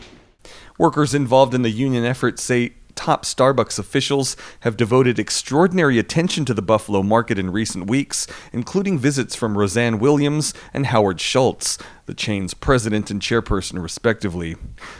Workers 0.80 1.14
involved 1.14 1.54
in 1.54 1.62
the 1.62 1.70
union 1.70 2.06
effort 2.06 2.40
say 2.40 2.72
top 2.96 3.26
Starbucks 3.26 3.78
officials 3.78 4.38
have 4.62 4.78
devoted 4.78 5.20
extraordinary 5.20 6.00
attention 6.00 6.46
to 6.46 6.54
the 6.54 6.62
Buffalo 6.62 7.04
market 7.04 7.38
in 7.38 7.52
recent 7.52 7.90
weeks, 7.90 8.28
including 8.54 8.98
visits 8.98 9.36
from 9.36 9.56
Rossann 9.56 10.00
Williams 10.00 10.54
and 10.74 10.86
Howard 10.86 11.20
Schultz, 11.20 11.78
the 12.06 12.14
chain's 12.14 12.54
president 12.54 13.12
and 13.12 13.22
chairperson, 13.22 13.84
respectively. 13.84 14.56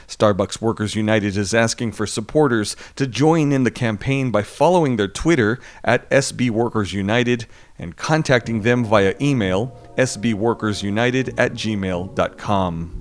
Starbucks 0.06 0.60
Workers 0.60 0.94
United 0.94 1.38
is 1.38 1.54
asking 1.54 1.92
for 1.92 2.06
supporters 2.06 2.76
to 2.96 3.06
join 3.06 3.50
in 3.50 3.64
the 3.64 3.70
campaign 3.70 4.30
by 4.30 4.42
following 4.42 4.96
their 4.96 5.08
Twitter 5.08 5.58
at 5.82 6.08
SB 6.10 6.50
Workers 6.50 6.92
United 6.92 7.46
and 7.78 7.96
contacting 7.96 8.60
them 8.60 8.84
via 8.84 9.14
email 9.18 9.74
sbworkersunited 9.96 11.34
at 11.38 11.54
gmail.com. 11.54 12.99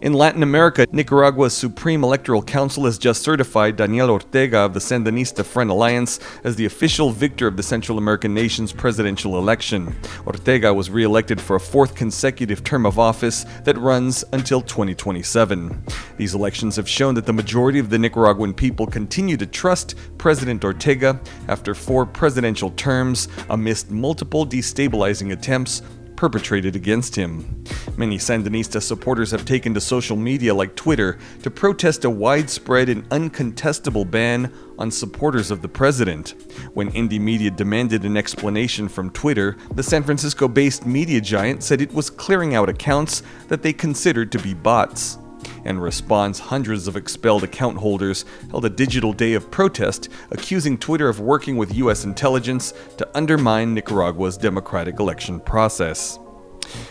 In 0.00 0.12
Latin 0.12 0.44
America, 0.44 0.86
Nicaragua's 0.92 1.54
Supreme 1.54 2.04
Electoral 2.04 2.40
Council 2.40 2.84
has 2.84 2.98
just 2.98 3.20
certified 3.20 3.74
Daniel 3.74 4.10
Ortega 4.10 4.58
of 4.58 4.72
the 4.72 4.78
Sandinista 4.78 5.44
Front 5.44 5.70
Alliance 5.70 6.20
as 6.44 6.54
the 6.54 6.66
official 6.66 7.10
victor 7.10 7.48
of 7.48 7.56
the 7.56 7.64
Central 7.64 7.98
American 7.98 8.32
nation's 8.32 8.72
presidential 8.72 9.38
election. 9.38 9.96
Ortega 10.24 10.72
was 10.72 10.88
re 10.88 11.02
elected 11.02 11.40
for 11.40 11.56
a 11.56 11.60
fourth 11.60 11.96
consecutive 11.96 12.62
term 12.62 12.86
of 12.86 13.00
office 13.00 13.44
that 13.64 13.76
runs 13.76 14.22
until 14.32 14.60
2027. 14.60 15.82
These 16.16 16.32
elections 16.32 16.76
have 16.76 16.88
shown 16.88 17.16
that 17.16 17.26
the 17.26 17.32
majority 17.32 17.80
of 17.80 17.90
the 17.90 17.98
Nicaraguan 17.98 18.54
people 18.54 18.86
continue 18.86 19.36
to 19.36 19.46
trust 19.46 19.96
President 20.16 20.64
Ortega 20.64 21.20
after 21.48 21.74
four 21.74 22.06
presidential 22.06 22.70
terms 22.70 23.26
amidst 23.50 23.90
multiple 23.90 24.46
destabilizing 24.46 25.32
attempts 25.32 25.82
perpetrated 26.18 26.74
against 26.74 27.14
him. 27.14 27.62
Many 27.96 28.18
Sandinista 28.18 28.82
supporters 28.82 29.30
have 29.30 29.44
taken 29.44 29.72
to 29.74 29.80
social 29.80 30.16
media 30.16 30.52
like 30.52 30.74
Twitter 30.74 31.16
to 31.44 31.48
protest 31.48 32.04
a 32.04 32.10
widespread 32.10 32.88
and 32.88 33.08
uncontestable 33.10 34.10
ban 34.10 34.52
on 34.80 34.90
supporters 34.90 35.52
of 35.52 35.62
the 35.62 35.68
president. 35.68 36.34
When 36.74 36.90
Indymedia 36.90 37.54
demanded 37.54 38.02
an 38.02 38.16
explanation 38.16 38.88
from 38.88 39.10
Twitter, 39.10 39.58
the 39.76 39.82
San 39.84 40.02
Francisco 40.02 40.48
based 40.48 40.84
media 40.84 41.20
giant 41.20 41.62
said 41.62 41.80
it 41.80 41.94
was 41.94 42.10
clearing 42.10 42.56
out 42.56 42.68
accounts 42.68 43.22
that 43.46 43.62
they 43.62 43.72
considered 43.72 44.32
to 44.32 44.40
be 44.40 44.54
bots. 44.54 45.18
In 45.64 45.78
response, 45.78 46.38
hundreds 46.38 46.88
of 46.88 46.96
expelled 46.96 47.44
account 47.44 47.78
holders 47.78 48.24
held 48.50 48.64
a 48.64 48.70
digital 48.70 49.12
day 49.12 49.34
of 49.34 49.50
protest, 49.50 50.08
accusing 50.30 50.78
Twitter 50.78 51.08
of 51.08 51.20
working 51.20 51.56
with 51.56 51.74
U.S. 51.74 52.04
intelligence 52.04 52.72
to 52.96 53.08
undermine 53.14 53.74
Nicaragua's 53.74 54.36
democratic 54.36 54.98
election 55.00 55.40
process. 55.40 56.18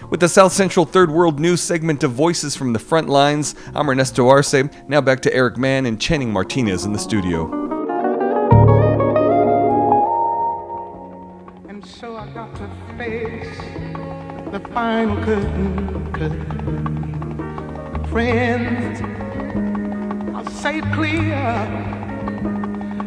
With 0.09 0.19
the 0.19 0.29
South 0.29 0.53
Central 0.53 0.85
Third 0.85 1.11
World 1.11 1.39
News 1.39 1.61
segment 1.61 2.03
of 2.03 2.11
Voices 2.11 2.55
from 2.55 2.73
the 2.73 2.79
Front 2.79 3.09
Lines, 3.09 3.55
I'm 3.75 3.89
Ernesto 3.89 4.27
Arce. 4.27 4.55
Now 4.87 5.01
back 5.01 5.21
to 5.21 5.33
Eric 5.33 5.57
Mann 5.57 5.85
and 5.85 5.99
Channing 5.99 6.31
Martinez 6.31 6.85
in 6.85 6.93
the 6.93 6.99
studio. 6.99 7.51
And 11.67 11.85
so 11.85 12.15
I 12.15 12.27
got 12.29 12.55
to 12.55 12.69
face 12.97 13.57
the 14.51 14.59
final 14.73 15.15
curtain. 15.23 16.13
curtain 16.13 16.86
friends. 18.17 18.99
I'll 20.35 20.49
say 20.49 20.81
clear 20.95 21.35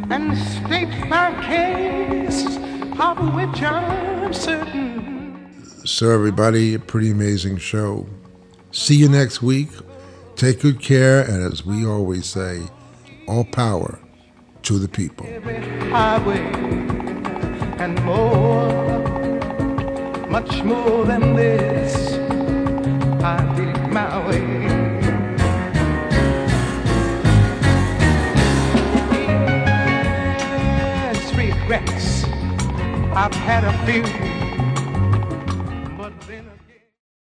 and 0.08 0.38
state 0.38 1.08
my 1.08 1.34
case, 1.44 2.46
of 3.00 3.34
which 3.34 3.60
I'm 3.60 4.32
certain. 4.32 5.84
So, 5.84 6.10
everybody, 6.10 6.74
a 6.74 6.78
pretty 6.78 7.10
amazing 7.10 7.56
show. 7.56 8.06
See 8.70 8.94
you 8.94 9.08
next 9.08 9.42
week. 9.42 9.70
Take 10.36 10.60
good 10.60 10.80
care, 10.80 11.22
and 11.22 11.42
as 11.52 11.66
we 11.66 11.84
always 11.84 12.26
say, 12.26 12.62
all 13.26 13.42
power 13.42 13.98
to 14.62 14.78
the 14.78 14.86
people. 14.86 15.26
Highway 15.90 16.38
and 17.82 18.00
more, 18.04 18.68
much 20.28 20.62
more 20.62 21.04
than 21.04 21.34
this, 21.34 22.12
I 23.24 23.56
did 23.56 23.92
my 23.92 24.28
way. 24.28 24.69
I've 33.22 33.34
had 33.34 33.64
a 33.64 33.72
few. 33.84 34.29